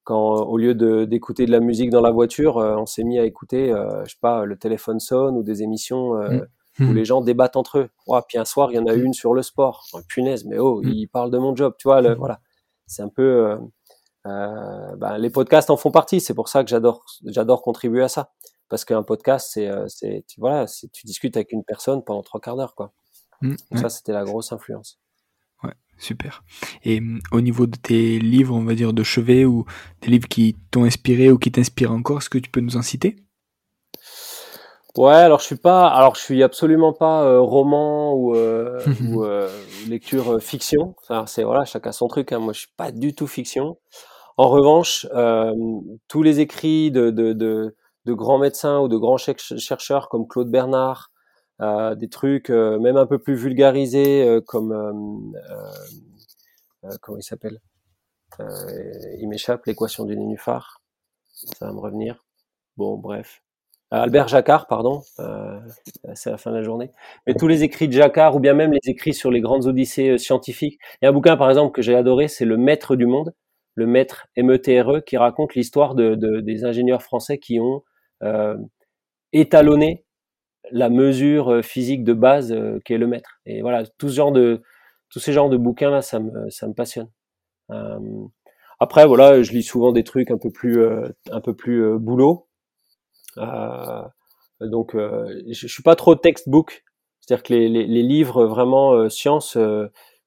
quand 0.06 0.36
au 0.36 0.56
lieu 0.56 0.74
d'écouter 1.04 1.46
de, 1.46 1.50
la 1.50 1.58
musique 1.58 1.90
dans 1.90 2.00
la 2.00 2.12
voiture, 2.12 2.58
euh, 2.58 2.76
on 2.76 2.86
s'est 2.86 3.02
mis 3.02 3.18
à 3.18 3.24
écouter, 3.24 3.72
euh, 3.72 4.04
je 4.04 4.10
sais 4.10 4.18
pas, 4.20 4.44
le 4.44 4.56
téléphone 4.56 5.00
sonne 5.00 5.36
ou 5.36 5.42
des 5.42 5.64
émissions 5.64 6.16
euh, 6.16 6.42
mmh. 6.78 6.88
où 6.88 6.94
les 6.94 7.04
gens 7.04 7.20
débattent 7.22 7.56
entre 7.56 7.78
eux. 7.78 7.88
Oh, 8.06 8.20
puis 8.26 8.38
un 8.38 8.44
soir, 8.44 8.70
il 8.70 8.76
y 8.76 8.78
en 8.78 8.86
a 8.86 8.94
une 8.94 9.12
sur 9.12 9.34
le 9.34 9.42
sport. 9.42 9.84
Oh, 9.92 9.98
punaise, 10.08 10.44
mais 10.44 10.58
oh, 10.58 10.80
mmh. 10.80 10.88
il 10.90 11.08
parle 11.08 11.32
de 11.32 11.38
mon 11.38 11.56
job, 11.56 11.74
tu 11.76 11.88
vois. 11.88 12.00
Le, 12.02 12.14
voilà, 12.14 12.38
c'est 12.86 13.02
un 13.02 13.08
peu. 13.08 13.58
Ben, 14.26 15.18
les 15.18 15.30
podcasts 15.30 15.70
en 15.70 15.76
font 15.76 15.90
partie. 15.90 16.20
C'est 16.20 16.34
pour 16.34 16.48
ça 16.48 16.64
que 16.64 16.70
j'adore, 16.70 17.04
j'adore 17.24 17.62
contribuer 17.62 18.02
à 18.02 18.08
ça. 18.08 18.32
Parce 18.68 18.84
qu'un 18.84 19.02
podcast, 19.02 19.50
c'est, 19.52 19.70
c'est, 19.86 20.24
tu, 20.26 20.40
voilà, 20.40 20.66
tu 20.92 21.06
discutes 21.06 21.36
avec 21.36 21.52
une 21.52 21.62
personne 21.62 22.02
pendant 22.02 22.22
trois 22.22 22.40
quarts 22.40 22.56
d'heure, 22.56 22.74
quoi. 22.74 22.92
Ça, 23.74 23.88
c'était 23.88 24.12
la 24.12 24.24
grosse 24.24 24.52
influence. 24.52 24.98
Super. 25.98 26.44
Et 26.84 27.00
mm, 27.00 27.20
au 27.32 27.40
niveau 27.40 27.66
de 27.66 27.76
tes 27.76 28.18
livres, 28.18 28.54
on 28.54 28.64
va 28.64 28.74
dire 28.74 28.92
de 28.92 29.02
chevet 29.02 29.44
ou 29.44 29.64
des 30.02 30.08
livres 30.08 30.28
qui 30.28 30.56
t'ont 30.70 30.84
inspiré 30.84 31.30
ou 31.30 31.38
qui 31.38 31.50
t'inspirent 31.50 31.92
encore, 31.92 32.18
est-ce 32.18 32.30
que 32.30 32.38
tu 32.38 32.50
peux 32.50 32.60
nous 32.60 32.76
en 32.76 32.82
citer? 32.82 33.16
Ouais, 34.96 35.14
alors 35.14 35.40
je 35.40 35.44
suis 35.44 35.56
pas, 35.56 35.88
alors 35.88 36.14
je 36.14 36.22
suis 36.22 36.42
absolument 36.42 36.94
pas 36.94 37.22
euh, 37.24 37.38
roman 37.38 38.14
ou, 38.14 38.34
euh, 38.34 38.80
ou 39.10 39.24
euh, 39.24 39.48
lecture 39.88 40.40
fiction. 40.40 40.94
c'est 41.26 41.44
voilà, 41.44 41.64
chacun 41.64 41.92
son 41.92 42.08
truc. 42.08 42.32
Hein. 42.32 42.38
Moi, 42.38 42.52
je 42.52 42.60
suis 42.60 42.72
pas 42.76 42.92
du 42.92 43.14
tout 43.14 43.26
fiction. 43.26 43.78
En 44.36 44.48
revanche, 44.48 45.06
tous 46.08 46.22
les 46.22 46.40
écrits 46.40 46.90
de, 46.90 47.10
de, 47.10 47.32
de, 47.32 47.74
de, 48.04 48.12
grands 48.12 48.38
médecins 48.38 48.80
ou 48.80 48.88
de 48.88 48.96
grands 48.96 49.16
chercheurs 49.16 50.08
comme 50.08 50.28
Claude 50.28 50.50
Bernard, 50.50 51.10
euh, 51.62 51.94
des 51.94 52.08
trucs 52.08 52.50
euh, 52.50 52.78
même 52.78 52.98
un 52.98 53.06
peu 53.06 53.18
plus 53.18 53.34
vulgarisés 53.34 54.28
euh, 54.28 54.42
comme 54.42 55.32
comment 57.00 57.18
il 57.18 57.22
s'appelle 57.22 57.60
Il 59.18 59.26
m'échappe 59.28 59.64
l'équation 59.66 60.04
du 60.04 60.16
nénuphar. 60.16 60.82
Ça 61.32 61.66
va 61.66 61.72
me 61.72 61.80
revenir. 61.80 62.24
Bon, 62.76 62.98
bref. 62.98 63.42
Albert 63.90 64.28
Jacquard, 64.28 64.66
pardon, 64.66 65.02
euh, 65.20 65.60
c'est 66.14 66.30
la 66.30 66.38
fin 66.38 66.50
de 66.50 66.56
la 66.56 66.62
journée. 66.62 66.90
Mais 67.26 67.34
tous 67.34 67.46
les 67.46 67.62
écrits 67.62 67.86
de 67.86 67.92
Jacquard, 67.92 68.34
ou 68.34 68.40
bien 68.40 68.52
même 68.52 68.72
les 68.72 68.90
écrits 68.90 69.14
sur 69.14 69.30
les 69.30 69.40
grandes 69.40 69.66
odyssées 69.66 70.18
scientifiques. 70.18 70.78
Il 71.00 71.04
y 71.04 71.06
a 71.06 71.10
un 71.10 71.12
bouquin, 71.12 71.36
par 71.36 71.48
exemple, 71.48 71.72
que 71.72 71.82
j'ai 71.82 71.94
adoré, 71.94 72.26
c'est 72.26 72.44
Le 72.44 72.56
Maître 72.56 72.96
du 72.96 73.06
Monde, 73.06 73.32
le 73.76 73.86
Maître 73.86 74.26
METRE, 74.36 75.04
qui 75.04 75.16
raconte 75.16 75.54
l'histoire 75.54 75.94
de, 75.94 76.16
de, 76.16 76.40
des 76.40 76.64
ingénieurs 76.64 77.02
français 77.02 77.38
qui 77.38 77.60
ont 77.60 77.82
euh, 78.22 78.56
étalonné 79.32 80.06
la 80.70 80.90
mesure 80.90 81.52
euh, 81.52 81.62
physique 81.62 82.04
de 82.04 82.12
base 82.12 82.52
euh, 82.52 82.80
qui 82.84 82.94
est 82.94 82.98
le 82.98 83.06
maître. 83.06 83.40
Et 83.46 83.62
voilà, 83.62 83.84
tous 83.98 84.08
ces 84.08 85.32
genres 85.32 85.50
de 85.50 85.56
bouquins 85.56 85.90
là, 85.90 86.02
ça 86.02 86.18
me, 86.18 86.72
passionne. 86.72 87.10
Euh, 87.70 87.98
après, 88.80 89.06
voilà, 89.06 89.42
je 89.42 89.52
lis 89.52 89.62
souvent 89.62 89.92
des 89.92 90.04
trucs 90.04 90.30
un 90.30 90.38
peu 90.38 90.50
plus, 90.50 90.84
un 91.30 91.40
peu 91.40 91.54
plus 91.54 91.98
boulot. 91.98 92.46
donc, 94.60 94.94
je, 94.94 95.52
je 95.52 95.66
suis 95.66 95.82
pas 95.82 95.96
trop 95.96 96.14
textbook. 96.14 96.84
C'est-à-dire 97.20 97.42
que 97.42 97.54
les, 97.54 98.02
livres 98.02 98.44
vraiment 98.44 99.08
sciences, 99.08 99.56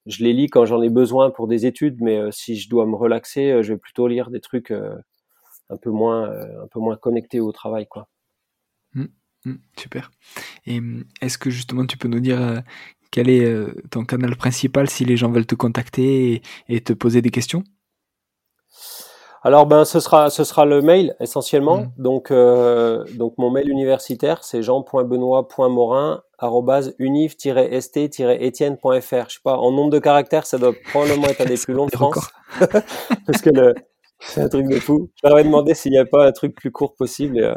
je 0.05 0.23
les 0.23 0.33
lis 0.33 0.47
quand 0.47 0.65
j'en 0.65 0.81
ai 0.81 0.89
besoin 0.89 1.29
pour 1.31 1.47
des 1.47 1.65
études, 1.65 2.01
mais 2.01 2.31
si 2.31 2.57
je 2.57 2.69
dois 2.69 2.85
me 2.85 2.95
relaxer, 2.95 3.61
je 3.63 3.73
vais 3.73 3.79
plutôt 3.79 4.07
lire 4.07 4.29
des 4.31 4.39
trucs 4.39 4.71
un 4.71 5.77
peu 5.77 5.91
moins, 5.91 6.29
un 6.31 6.67
peu 6.71 6.79
moins 6.79 6.97
connectés 6.97 7.39
au 7.39 7.51
travail, 7.51 7.87
quoi. 7.87 8.07
Mmh. 8.93 9.05
Mmh, 9.45 9.55
super. 9.77 10.11
Et 10.65 10.79
mmh, 10.81 11.05
est-ce 11.21 11.37
que 11.37 11.49
justement 11.49 11.85
tu 11.85 11.97
peux 11.97 12.07
nous 12.07 12.19
dire 12.19 12.41
euh, 12.41 12.59
quel 13.11 13.29
est 13.29 13.45
euh, 13.45 13.73
ton 13.89 14.03
canal 14.05 14.35
principal 14.35 14.89
si 14.89 15.05
les 15.05 15.17
gens 15.17 15.31
veulent 15.31 15.45
te 15.45 15.55
contacter 15.55 16.41
et, 16.67 16.81
te 16.81 16.93
poser 16.93 17.21
des 17.21 17.31
questions? 17.31 17.63
Alors 19.43 19.65
ben 19.65 19.85
ce 19.85 19.99
sera 19.99 20.29
ce 20.29 20.43
sera 20.43 20.65
le 20.65 20.81
mail 20.81 21.15
essentiellement. 21.19 21.77
Mmh. 21.77 21.91
Donc 21.97 22.31
euh, 22.31 23.05
donc 23.17 23.33
mon 23.37 23.49
mail 23.51 23.69
universitaire 23.69 24.43
c'est 24.43 24.63
jean.benoît.morin 24.63 26.21
univ-st-etienne.fr. 26.99 29.29
Je 29.29 29.33
sais 29.33 29.39
pas 29.43 29.57
en 29.57 29.71
nombre 29.71 29.91
de 29.91 29.99
caractères 29.99 30.45
ça 30.45 30.57
doit 30.57 30.73
probablement 30.91 31.27
être 31.27 31.41
un 31.41 31.45
des 31.45 31.57
plus 31.57 31.73
longs 31.73 31.87
de 31.87 31.91
France 31.95 32.29
parce 32.59 33.41
que 33.41 33.49
le 33.49 33.73
c'est 34.19 34.41
un 34.41 34.49
truc 34.49 34.67
de 34.67 34.79
fou. 34.79 35.09
Je 35.23 35.27
leur 35.27 35.43
demandé 35.43 35.73
s'il 35.73 35.91
n'y 35.91 35.97
a 35.97 36.05
pas 36.05 36.27
un 36.27 36.31
truc 36.31 36.53
plus 36.53 36.71
court 36.71 36.95
possible. 36.95 37.39
Euh. 37.39 37.55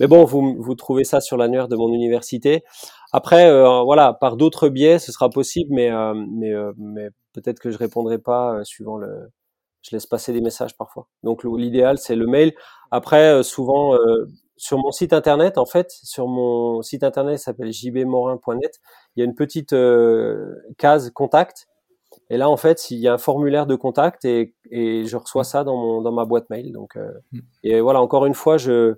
Mais 0.00 0.08
bon, 0.08 0.24
vous, 0.24 0.56
vous 0.58 0.74
trouvez 0.74 1.04
ça 1.04 1.20
sur 1.20 1.36
l'annuaire 1.36 1.68
de 1.68 1.76
mon 1.76 1.92
université. 1.92 2.64
Après, 3.12 3.48
euh, 3.48 3.82
voilà, 3.84 4.12
par 4.12 4.36
d'autres 4.36 4.68
biais, 4.68 4.98
ce 4.98 5.12
sera 5.12 5.30
possible, 5.30 5.72
mais, 5.72 5.92
euh, 5.92 6.12
mais, 6.14 6.52
mais 6.76 7.08
peut-être 7.32 7.60
que 7.60 7.70
je 7.70 7.78
répondrai 7.78 8.18
pas 8.18 8.64
suivant 8.64 8.96
le. 8.96 9.30
Je 9.88 9.94
laisse 9.94 10.06
passer 10.06 10.32
des 10.32 10.40
messages 10.40 10.76
parfois. 10.76 11.06
Donc 11.22 11.44
l'idéal, 11.44 11.98
c'est 11.98 12.16
le 12.16 12.26
mail. 12.26 12.54
Après, 12.90 13.42
souvent, 13.42 13.96
sur 14.56 14.78
mon 14.78 14.90
site 14.90 15.12
internet, 15.12 15.58
en 15.58 15.66
fait, 15.66 15.90
sur 15.90 16.26
mon 16.26 16.82
site 16.82 17.04
internet, 17.04 17.38
s'appelle 17.38 17.72
jbmorin.net, 17.72 18.80
il 19.14 19.20
y 19.20 19.22
a 19.22 19.24
une 19.24 19.34
petite 19.34 19.74
case 20.78 21.10
contact 21.10 21.68
et 22.30 22.36
là, 22.36 22.48
en 22.48 22.56
fait, 22.56 22.90
il 22.90 22.98
y 22.98 23.08
a 23.08 23.14
un 23.14 23.18
formulaire 23.18 23.66
de 23.66 23.76
contact 23.76 24.24
et, 24.24 24.54
et 24.70 25.04
je 25.04 25.16
reçois 25.16 25.42
mm. 25.42 25.44
ça 25.44 25.64
dans, 25.64 25.76
mon, 25.76 26.02
dans 26.02 26.12
ma 26.12 26.24
boîte 26.24 26.50
mail. 26.50 26.72
Donc, 26.72 26.96
euh, 26.96 27.12
mm. 27.32 27.40
et 27.64 27.80
voilà, 27.80 28.00
encore 28.00 28.26
une 28.26 28.34
fois, 28.34 28.56
je, 28.56 28.94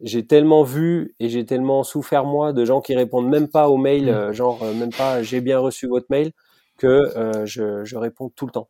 j'ai 0.00 0.26
tellement 0.26 0.62
vu 0.62 1.14
et 1.20 1.28
j'ai 1.28 1.44
tellement 1.44 1.82
souffert 1.84 2.24
moi 2.24 2.52
de 2.52 2.64
gens 2.64 2.80
qui 2.80 2.94
répondent 2.94 3.28
même 3.28 3.48
pas 3.48 3.68
aux 3.68 3.76
mails, 3.76 4.06
mm. 4.06 4.08
euh, 4.08 4.32
genre 4.32 4.62
euh, 4.62 4.74
même 4.74 4.92
pas 4.92 5.22
j'ai 5.22 5.40
bien 5.40 5.58
reçu 5.58 5.86
votre 5.86 6.06
mail, 6.10 6.32
que 6.78 7.10
je, 7.44 7.84
je, 7.84 7.96
réponds 7.96 8.30
tout 8.30 8.46
le 8.46 8.52
temps. 8.52 8.68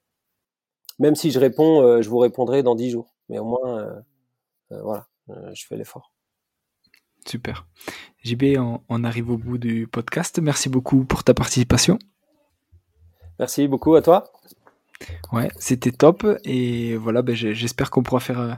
Même 0.99 1.15
si 1.15 1.31
je 1.31 1.39
réponds, 1.39 2.03
je 2.03 2.09
vous 2.09 2.19
répondrai 2.19 2.63
dans 2.63 2.75
dix 2.75 2.91
jours. 2.91 3.15
Mais 3.29 3.39
au 3.39 3.45
moins, 3.45 4.03
voilà, 4.71 5.07
je 5.55 5.67
fais 5.67 5.77
l'effort. 5.77 6.13
Super. 7.27 7.67
JB, 8.25 8.59
on, 8.89 9.05
arrive 9.05 9.31
au 9.31 9.37
bout 9.37 9.59
du 9.59 9.87
podcast. 9.87 10.39
Merci 10.41 10.69
beaucoup 10.69 11.05
pour 11.05 11.25
ta 11.25 11.35
participation. 11.35 11.99
Merci 13.39 13.69
beaucoup 13.69 13.95
à 13.95 14.03
toi. 14.03 14.33
Ouais, 15.33 15.51
c'était 15.59 15.93
top. 15.93 16.27
Et 16.45 16.97
voilà, 16.97 17.23
ben, 17.23 17.35
j'espère 17.35 17.91
qu'on 17.91 18.03
pourra 18.03 18.21
faire 18.21 18.41
euh, 18.41 18.55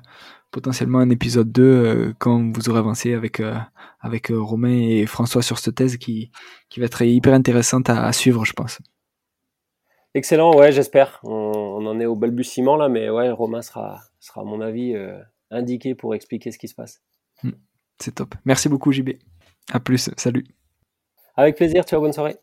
potentiellement 0.51 1.01
un 1.01 1.11
épisode 1.11 1.53
2 1.53 1.62
euh, 1.62 2.14
quand 2.18 2.53
vous 2.57 2.68
aurez 2.68 2.78
avancé 2.78 3.12
avec, 3.12 3.41
euh, 3.41 3.57
avec 4.01 4.28
Romain 4.32 4.78
et 4.80 5.07
François 5.07 5.43
sur 5.43 5.59
cette 5.59 5.74
thèse 5.74 5.97
qui, 5.97 6.30
qui 6.68 6.80
va 6.80 6.86
être 6.86 7.03
hyper 7.03 7.34
intéressante 7.34 7.91
à, 7.91 8.12
suivre, 8.12 8.45
je 8.45 8.53
pense. 8.53 8.78
Excellent, 10.14 10.57
ouais, 10.57 10.72
j'espère. 10.72 11.20
On, 11.22 11.69
en 11.86 12.00
est 12.00 12.06
au 12.06 12.16
balbutiement 12.16 12.76
là, 12.76 12.88
mais 12.88 13.10
ouais, 13.10 13.30
Romain 13.30 13.62
sera, 13.62 14.00
sera 14.18 14.42
à 14.42 14.44
mon 14.44 14.60
avis, 14.60 14.94
indiqué 15.50 15.94
pour 15.94 16.14
expliquer 16.14 16.50
ce 16.50 16.58
qui 16.58 16.68
se 16.68 16.74
passe. 16.74 17.02
Hmm, 17.42 17.52
c'est 17.98 18.14
top. 18.14 18.34
Merci 18.44 18.68
beaucoup, 18.68 18.92
JB. 18.92 19.10
À 19.72 19.80
plus, 19.80 20.10
salut. 20.16 20.44
Avec 21.36 21.56
plaisir, 21.56 21.84
tu 21.84 21.94
as 21.94 22.00
bonne 22.00 22.12
soirée. 22.12 22.36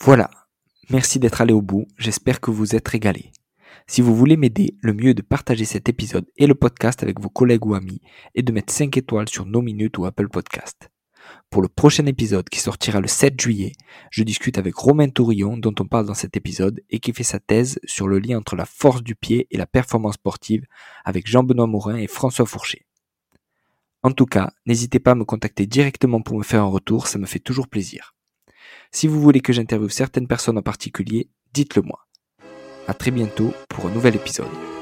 Voilà, 0.00 0.30
Merci 0.90 1.18
d'être 1.18 1.42
allé 1.42 1.52
au 1.52 1.60
bout, 1.60 1.86
j'espère 1.98 2.40
que 2.40 2.50
vous 2.50 2.74
êtes 2.74 2.88
régalés. 2.88 3.30
Si 3.86 4.00
vous 4.00 4.16
voulez 4.16 4.38
m'aider, 4.38 4.74
le 4.80 4.94
mieux 4.94 5.10
est 5.10 5.14
de 5.14 5.20
partager 5.20 5.66
cet 5.66 5.90
épisode 5.90 6.24
et 6.38 6.46
le 6.46 6.54
podcast 6.54 7.02
avec 7.02 7.20
vos 7.20 7.28
collègues 7.28 7.66
ou 7.66 7.74
amis 7.74 8.00
et 8.34 8.42
de 8.42 8.52
mettre 8.52 8.72
5 8.72 8.96
étoiles 8.96 9.28
sur 9.28 9.44
nos 9.44 9.60
minutes 9.60 9.98
ou 9.98 10.06
Apple 10.06 10.30
Podcast. 10.30 10.90
Pour 11.50 11.62
le 11.62 11.68
prochain 11.68 12.04
épisode 12.06 12.48
qui 12.48 12.60
sortira 12.60 13.00
le 13.00 13.08
7 13.08 13.40
juillet, 13.40 13.72
je 14.10 14.22
discute 14.22 14.58
avec 14.58 14.74
Romain 14.74 15.08
Tourillon 15.08 15.56
dont 15.56 15.74
on 15.80 15.86
parle 15.86 16.06
dans 16.06 16.14
cet 16.14 16.36
épisode 16.36 16.82
et 16.90 17.00
qui 17.00 17.12
fait 17.12 17.22
sa 17.22 17.40
thèse 17.40 17.78
sur 17.84 18.06
le 18.06 18.18
lien 18.18 18.38
entre 18.38 18.56
la 18.56 18.66
force 18.66 19.02
du 19.02 19.14
pied 19.14 19.46
et 19.50 19.56
la 19.56 19.66
performance 19.66 20.14
sportive 20.14 20.66
avec 21.04 21.26
Jean-Benoît 21.26 21.66
Morin 21.66 21.96
et 21.96 22.06
François 22.06 22.46
Fourcher. 22.46 22.86
En 24.02 24.12
tout 24.12 24.26
cas, 24.26 24.50
n'hésitez 24.66 25.00
pas 25.00 25.12
à 25.12 25.14
me 25.14 25.24
contacter 25.24 25.66
directement 25.66 26.20
pour 26.20 26.38
me 26.38 26.44
faire 26.44 26.62
un 26.62 26.68
retour, 26.68 27.06
ça 27.06 27.18
me 27.18 27.26
fait 27.26 27.40
toujours 27.40 27.68
plaisir. 27.68 28.14
Si 28.92 29.06
vous 29.06 29.20
voulez 29.20 29.40
que 29.40 29.52
j'interviewe 29.52 29.88
certaines 29.88 30.28
personnes 30.28 30.58
en 30.58 30.62
particulier, 30.62 31.30
dites-le 31.52 31.82
moi. 31.82 32.06
À 32.86 32.94
très 32.94 33.10
bientôt 33.10 33.52
pour 33.68 33.86
un 33.86 33.90
nouvel 33.90 34.16
épisode. 34.16 34.77